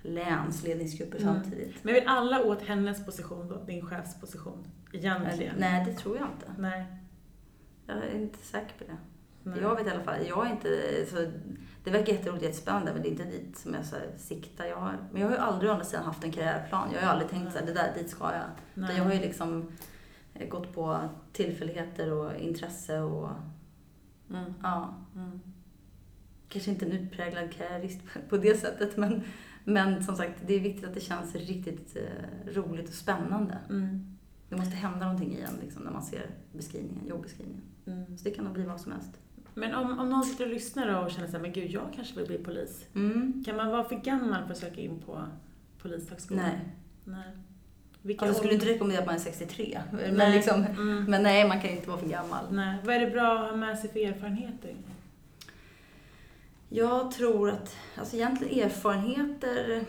läns 0.02 0.64
ledningsgrupper 0.64 1.22
Mm. 1.22 1.34
samtidigt. 1.34 1.84
Men 1.84 1.94
vill 1.94 2.04
alla 2.08 2.44
åt 2.44 2.62
hennes 2.62 3.06
position 3.06 3.48
då? 3.48 3.64
Din 3.64 3.86
chefsposition? 3.86 4.68
Egentligen? 4.94 5.56
Nej, 5.58 5.86
det 5.86 5.94
tror 5.94 6.18
jag 6.18 6.28
inte. 6.28 6.62
Nej. 6.62 6.86
Jag 7.88 7.98
är 7.98 8.16
inte 8.16 8.40
säker 8.46 8.74
på 8.78 8.84
det. 8.84 8.98
Nej. 9.44 9.60
Jag 9.62 9.76
vet 9.76 9.88
i 9.88 9.90
alla 9.90 10.04
fall, 10.04 10.16
jag 10.28 10.48
är 10.48 10.52
inte, 10.52 10.70
så, 11.10 11.16
det 11.84 11.92
verkar 11.92 12.14
jätteroligt 12.14 12.44
och 12.44 12.48
jättespännande 12.50 12.94
men 12.94 13.02
det 13.02 13.08
är 13.08 13.12
inte 13.12 13.24
dit 13.24 13.58
som 13.58 13.74
jag 13.74 13.86
så 13.86 13.96
här, 13.96 14.08
siktar. 14.18 14.66
Jag 14.66 14.76
har, 14.78 14.98
men 15.12 15.22
jag 15.22 15.28
har 15.30 15.36
ju 15.36 15.42
aldrig 15.42 15.70
å 15.70 15.74
andra 15.74 15.86
sidan 15.86 16.06
haft 16.06 16.24
en 16.24 16.32
karriärplan. 16.32 16.88
Jag 16.94 17.00
har 17.00 17.06
ju 17.08 17.12
aldrig 17.12 17.30
tänkt 17.30 17.54
så 17.54 17.60
här, 17.60 17.66
det 17.66 17.74
där, 17.74 17.94
dit 17.98 18.10
ska 18.10 18.24
jag. 18.24 18.42
Nej. 18.74 18.86
Utan 18.86 18.96
jag 18.98 19.04
har 19.04 19.14
ju 19.14 19.20
liksom 19.20 19.72
eh, 20.34 20.48
gått 20.50 20.74
på 20.74 21.00
tillfälligheter 21.34 22.14
och 22.14 22.36
intresse 22.36 23.00
och 23.00 23.30
Mm. 24.30 24.54
ja, 24.64 24.96
Mm. 25.16 25.40
kanske 26.50 26.72
inte 26.72 26.86
en 26.86 26.92
utpräglad 26.92 27.52
karriärist 27.54 28.00
på 28.30 28.38
det 28.38 28.60
sättet 28.60 28.98
men, 28.98 29.22
men 29.64 30.04
som 30.04 30.16
sagt, 30.16 30.42
det 30.48 30.54
är 30.54 30.60
viktigt 30.60 30.86
att 30.86 30.94
det 30.94 31.00
känns 31.00 31.36
riktigt 31.36 31.96
eh, 31.98 32.54
roligt 32.54 32.90
och 32.90 32.96
spännande. 32.96 33.58
Mm. 33.70 34.16
Det 34.50 34.56
måste 34.56 34.76
hända 34.76 35.00
någonting 35.06 35.34
i 35.34 35.42
en 35.42 35.56
liksom, 35.62 35.84
när 35.84 35.92
man 35.92 36.02
ser 36.04 36.30
beskrivningen, 36.54 37.08
jobbeskrivningen. 37.08 37.64
Mm. 37.86 38.18
Så 38.18 38.24
det 38.24 38.32
kan 38.32 38.46
nog 38.46 38.54
bli 38.54 38.64
vad 38.64 38.82
som 38.82 38.92
helst. 38.92 39.12
Men 39.54 39.76
om, 39.76 40.00
om 40.00 40.10
någon 40.10 40.24
sitter 40.24 40.46
och 40.46 40.52
lyssnar 40.52 41.04
och 41.04 41.12
känner 41.12 41.28
såhär, 41.28 41.42
men 41.42 41.54
gud, 41.54 41.72
jag 41.72 41.84
kanske 41.96 42.16
vill 42.16 42.28
bli 42.28 42.38
polis. 42.38 42.86
Mm. 42.96 43.44
Kan 43.46 43.56
man 43.56 43.68
vara 43.72 43.84
för 43.84 43.96
gammal 43.96 44.44
för 44.44 44.52
att 44.52 44.58
söka 44.58 44.82
in 44.82 45.00
på 45.00 45.24
polishögskolan? 45.82 46.44
Nej. 46.46 46.60
Nej. 47.04 47.38
Vilka 48.06 48.26
Alltså, 48.26 48.34
jag 48.34 48.38
skulle 48.38 48.54
inte 48.54 48.66
rekommendera 48.66 49.00
att 49.02 49.06
man 49.06 49.16
är 49.16 49.20
63. 49.20 49.82
Men, 49.92 50.14
Nej. 50.14 50.32
liksom, 50.36 50.64
Mm. 50.64 51.04
men 51.04 51.24
nej, 51.24 51.48
man 51.48 51.62
kan 51.62 51.70
inte 51.70 51.88
vara 51.90 52.00
för 52.00 52.08
gammal. 52.10 52.46
Nej. 52.52 52.78
Vad 52.84 52.96
är 52.96 53.00
det 53.00 53.12
bra 53.12 53.40
att 53.40 53.50
ha 53.50 53.58
med 53.58 53.80
sig 53.80 53.90
för 53.92 54.00
erfarenheter? 54.00 54.76
Jag 56.70 57.12
tror 57.12 57.50
att, 57.50 57.76
alltså 57.98 58.16
egentligen 58.16 58.66
erfarenheter, 58.66 59.84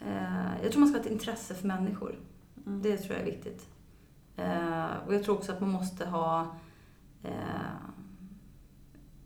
eh, 0.00 0.62
jag 0.62 0.72
tror 0.72 0.80
man 0.80 0.88
ska 0.88 0.98
ha 0.98 1.04
ett 1.04 1.10
intresse 1.12 1.54
för 1.54 1.66
människor. 1.66 2.14
Mm. 2.66 2.82
Det 2.82 2.96
tror 2.96 3.12
jag 3.18 3.20
är 3.28 3.30
viktigt. 3.32 3.66
Eh, 4.36 4.86
och 5.06 5.14
jag 5.14 5.24
tror 5.24 5.34
också 5.34 5.52
att 5.52 5.60
man 5.60 5.70
måste 5.70 6.06
ha, 6.06 6.56
eh, 7.22 7.74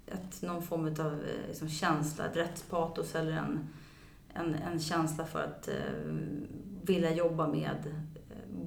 ett, 0.06 0.42
någon 0.42 0.62
form 0.62 0.86
av 0.86 1.12
eh, 1.12 1.48
liksom, 1.48 1.68
känsla, 1.68 2.26
ett 2.26 2.36
rättspatos 2.36 3.14
eller 3.14 3.32
en, 3.32 3.68
en, 4.34 4.54
en 4.54 4.80
känsla 4.80 5.24
för 5.24 5.44
att 5.44 5.68
eh, 5.68 5.74
vilja 6.82 7.14
jobba 7.14 7.46
med 7.48 7.94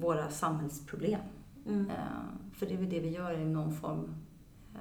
våra 0.00 0.30
samhällsproblem. 0.30 1.20
Mm. 1.66 1.90
Eh, 1.90 1.96
för 2.52 2.66
det 2.66 2.74
är 2.74 2.78
väl 2.78 2.90
det 2.90 3.00
vi 3.00 3.08
gör 3.08 3.38
i 3.38 3.44
någon 3.44 3.72
form, 3.72 4.14
eh, 4.74 4.80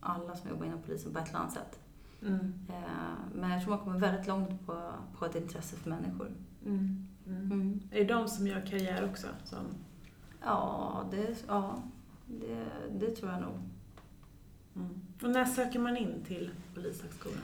alla 0.00 0.36
som 0.36 0.50
jobbar 0.50 0.66
inom 0.66 0.82
polisen 0.82 1.12
på 1.12 1.18
ett 1.18 1.28
eller 1.28 1.38
annat 1.38 1.52
sätt. 1.52 1.78
Mm. 2.22 2.54
Eh, 2.68 3.34
men 3.34 3.50
jag 3.50 3.62
tror 3.62 3.70
man 3.70 3.84
kommer 3.84 3.98
väldigt 3.98 4.26
långt 4.26 4.66
på, 4.66 4.92
på 5.18 5.26
ett 5.26 5.34
intresse 5.34 5.76
för 5.76 5.90
människor. 5.90 6.32
Mm. 6.66 7.08
Mm. 7.26 7.52
Mm. 7.52 7.80
Är 7.90 7.98
det 7.98 8.14
de 8.14 8.28
som 8.28 8.46
gör 8.46 8.66
karriär 8.66 9.08
också? 9.10 9.26
Som... 9.44 9.58
Ja, 10.44 11.04
det, 11.10 11.44
ja 11.46 11.82
det, 12.26 12.66
det 12.98 13.10
tror 13.10 13.30
jag 13.30 13.40
nog. 13.40 13.58
Mm. 14.76 15.00
Och 15.22 15.30
när 15.30 15.44
söker 15.44 15.78
man 15.78 15.96
in 15.96 16.24
till 16.26 16.50
Polishögskolan? 16.74 17.42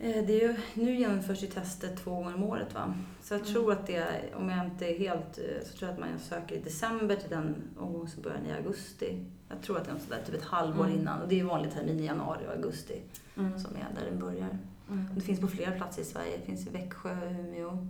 Eh, 0.00 0.24
Det 0.26 0.42
är 0.42 0.48
ju, 0.48 0.56
nu 0.74 0.94
genomförs 0.94 1.42
ju 1.42 1.46
tester 1.46 1.96
två 1.96 2.10
gånger 2.14 2.34
om 2.34 2.42
året 2.44 2.74
va. 2.74 2.94
Så 3.22 3.34
jag 3.34 3.40
Mm. 3.40 3.52
tror 3.52 3.72
att 3.72 3.86
det, 3.86 3.96
är- 3.96 4.34
om 4.36 4.48
jag 4.48 4.66
inte 4.66 4.86
är 4.94 4.98
helt, 4.98 5.38
eh, 5.38 5.66
så 5.66 5.76
tror 5.78 5.90
jag 5.90 5.94
att 5.94 6.00
man 6.10 6.18
söker 6.18 6.54
i 6.56 6.60
december 6.60 7.16
till 7.16 7.30
den 7.30 7.54
omgång 7.78 8.08
som 8.08 8.22
börjar 8.22 8.38
i 8.48 8.52
augusti. 8.52 9.24
Jag 9.48 9.62
tror 9.62 9.76
att 9.78 9.84
det 9.84 9.90
är 9.90 9.98
sådär, 9.98 10.22
typ 10.26 10.34
ett 10.34 10.44
halvår 10.44 10.84
Mm. 10.86 10.98
innan. 10.98 11.20
Och 11.22 11.28
det 11.28 11.34
är 11.34 11.38
ju 11.38 11.44
vanlig 11.46 11.72
termin 11.72 12.00
i 12.00 12.04
januari 12.06 12.40
och 12.48 12.52
augusti 12.52 13.02
Mm. 13.36 13.58
som 13.58 13.76
är 13.76 13.86
där 14.00 14.10
den 14.10 14.18
börjar. 14.20 14.58
Mm. 14.90 15.06
Det 15.14 15.20
finns 15.20 15.40
på 15.40 15.48
flera 15.48 15.70
platser 15.70 16.02
i 16.02 16.04
Sverige. 16.04 16.36
Det 16.36 16.46
finns 16.46 16.66
i 16.66 16.70
Växjö, 16.70 17.30
Umeå 17.30 17.86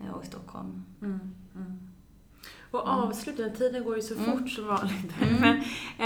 eh, 0.00 0.10
och 0.14 0.24
i 0.24 0.26
Stockholm. 0.26 0.84
Mm. 1.02 1.20
Mm. 1.54 1.78
Och 2.70 2.88
avslutningen, 2.88 3.52
tiden 3.54 3.84
går 3.84 3.96
ju 3.96 4.02
så 4.02 4.14
Mm. 4.14 4.38
fort 4.38 4.50
som 4.50 4.66
vanligt. 4.66 5.12
Mm. 5.22 5.34
Men 5.40 5.56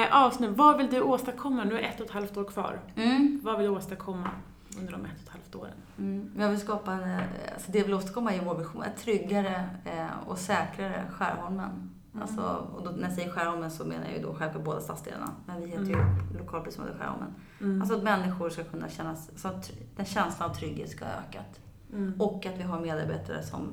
eh, 0.03 0.25
avslut, 0.25 0.51
vad 0.57 0.79
vill 0.79 0.87
du 0.91 1.01
åstadkomma? 1.03 1.65
Nu 1.65 1.75
är 1.79 1.83
ett 1.83 2.01
och 2.01 2.07
ett 2.07 2.13
halvt 2.13 2.37
år 2.37 2.45
kvar. 2.45 2.81
Mm. 2.97 3.41
Vad 3.43 3.59
vill 3.59 3.67
du 3.67 3.77
åstadkomma 3.77 4.31
under 4.79 4.93
de 4.93 5.05
ett 5.05 5.13
och 5.17 5.23
ett 5.23 5.29
halvt 5.29 5.55
åren? 5.55 5.75
Mm. 5.99 6.31
Jag 6.39 6.49
vill 6.49 6.61
skapa 6.61 6.93
en, 6.93 7.03
eh, 7.11 7.19
alltså 7.55 7.73
det 7.73 7.79
jag 7.79 7.85
vill 7.85 7.95
åstadkomma 7.95 8.35
är 8.35 8.45
vår 8.45 8.55
vision, 8.59 8.83
ett 8.83 8.97
tryggare 8.97 9.69
eh, 9.85 10.29
och 10.29 10.39
säkrare 10.39 11.05
Skärholmen. 11.11 11.91
Mm. 12.15 12.23
Alltså, 12.23 12.67
och 12.77 12.85
då, 12.85 12.91
när 12.91 13.03
jag 13.03 13.13
säger 13.13 13.31
Skärholmen 13.31 13.71
så 13.71 13.85
menar 13.85 14.05
jag 14.07 14.17
ju 14.17 14.23
då 14.23 14.35
självklart 14.35 14.65
båda 14.65 14.81
stadsdelarna. 14.81 15.31
Men 15.47 15.61
vi 15.61 15.67
heter 15.67 15.83
Mm. 15.83 16.01
ju 16.33 16.39
lokalpolisområde 16.39 16.99
Skärholmen. 16.99 17.35
Mm. 17.61 17.81
Alltså 17.83 17.97
att 17.97 18.03
människor 18.03 18.51
ska 18.51 18.65
kunna 18.65 18.89
känna, 18.89 19.17
så 19.37 19.49
att 19.49 19.73
den 19.97 20.07
känslan 20.07 20.51
av 20.51 20.55
trygghet 20.55 20.91
ska 20.91 21.05
ha 21.05 21.13
ökat. 21.13 21.61
Mm. 21.93 22.21
Och 22.21 22.47
att 22.47 22.59
vi 22.59 22.63
har 22.63 22.81
medarbetare 22.81 23.43
som 23.43 23.73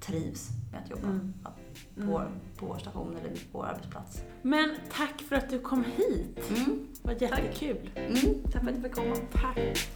trivs 0.00 0.48
med 0.72 0.82
att 0.82 0.90
jobba 0.90 1.06
Mm. 1.08 1.32
på, 1.44 1.50
vår, 1.94 2.28
på 2.58 2.66
vår 2.66 2.78
station 2.78 3.16
eller 3.20 3.30
på 3.30 3.58
vår 3.58 3.64
arbetsplats. 3.66 4.22
Men 4.42 4.76
tack 4.92 5.20
för 5.28 5.36
att 5.36 5.50
du 5.50 5.58
kom 5.60 5.84
hit. 5.84 6.50
Mm. 6.56 6.86
Det 7.02 7.08
var 7.08 7.12
jättekul. 7.22 7.90
Mm. 7.96 8.16
Tack 8.52 8.62
för 8.62 8.70
att 8.70 8.76
du 8.76 8.82
fick 8.82 8.94
komma. 8.94 9.16
Tack. 9.32 9.88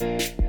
Thank 0.00 0.38
you 0.38 0.39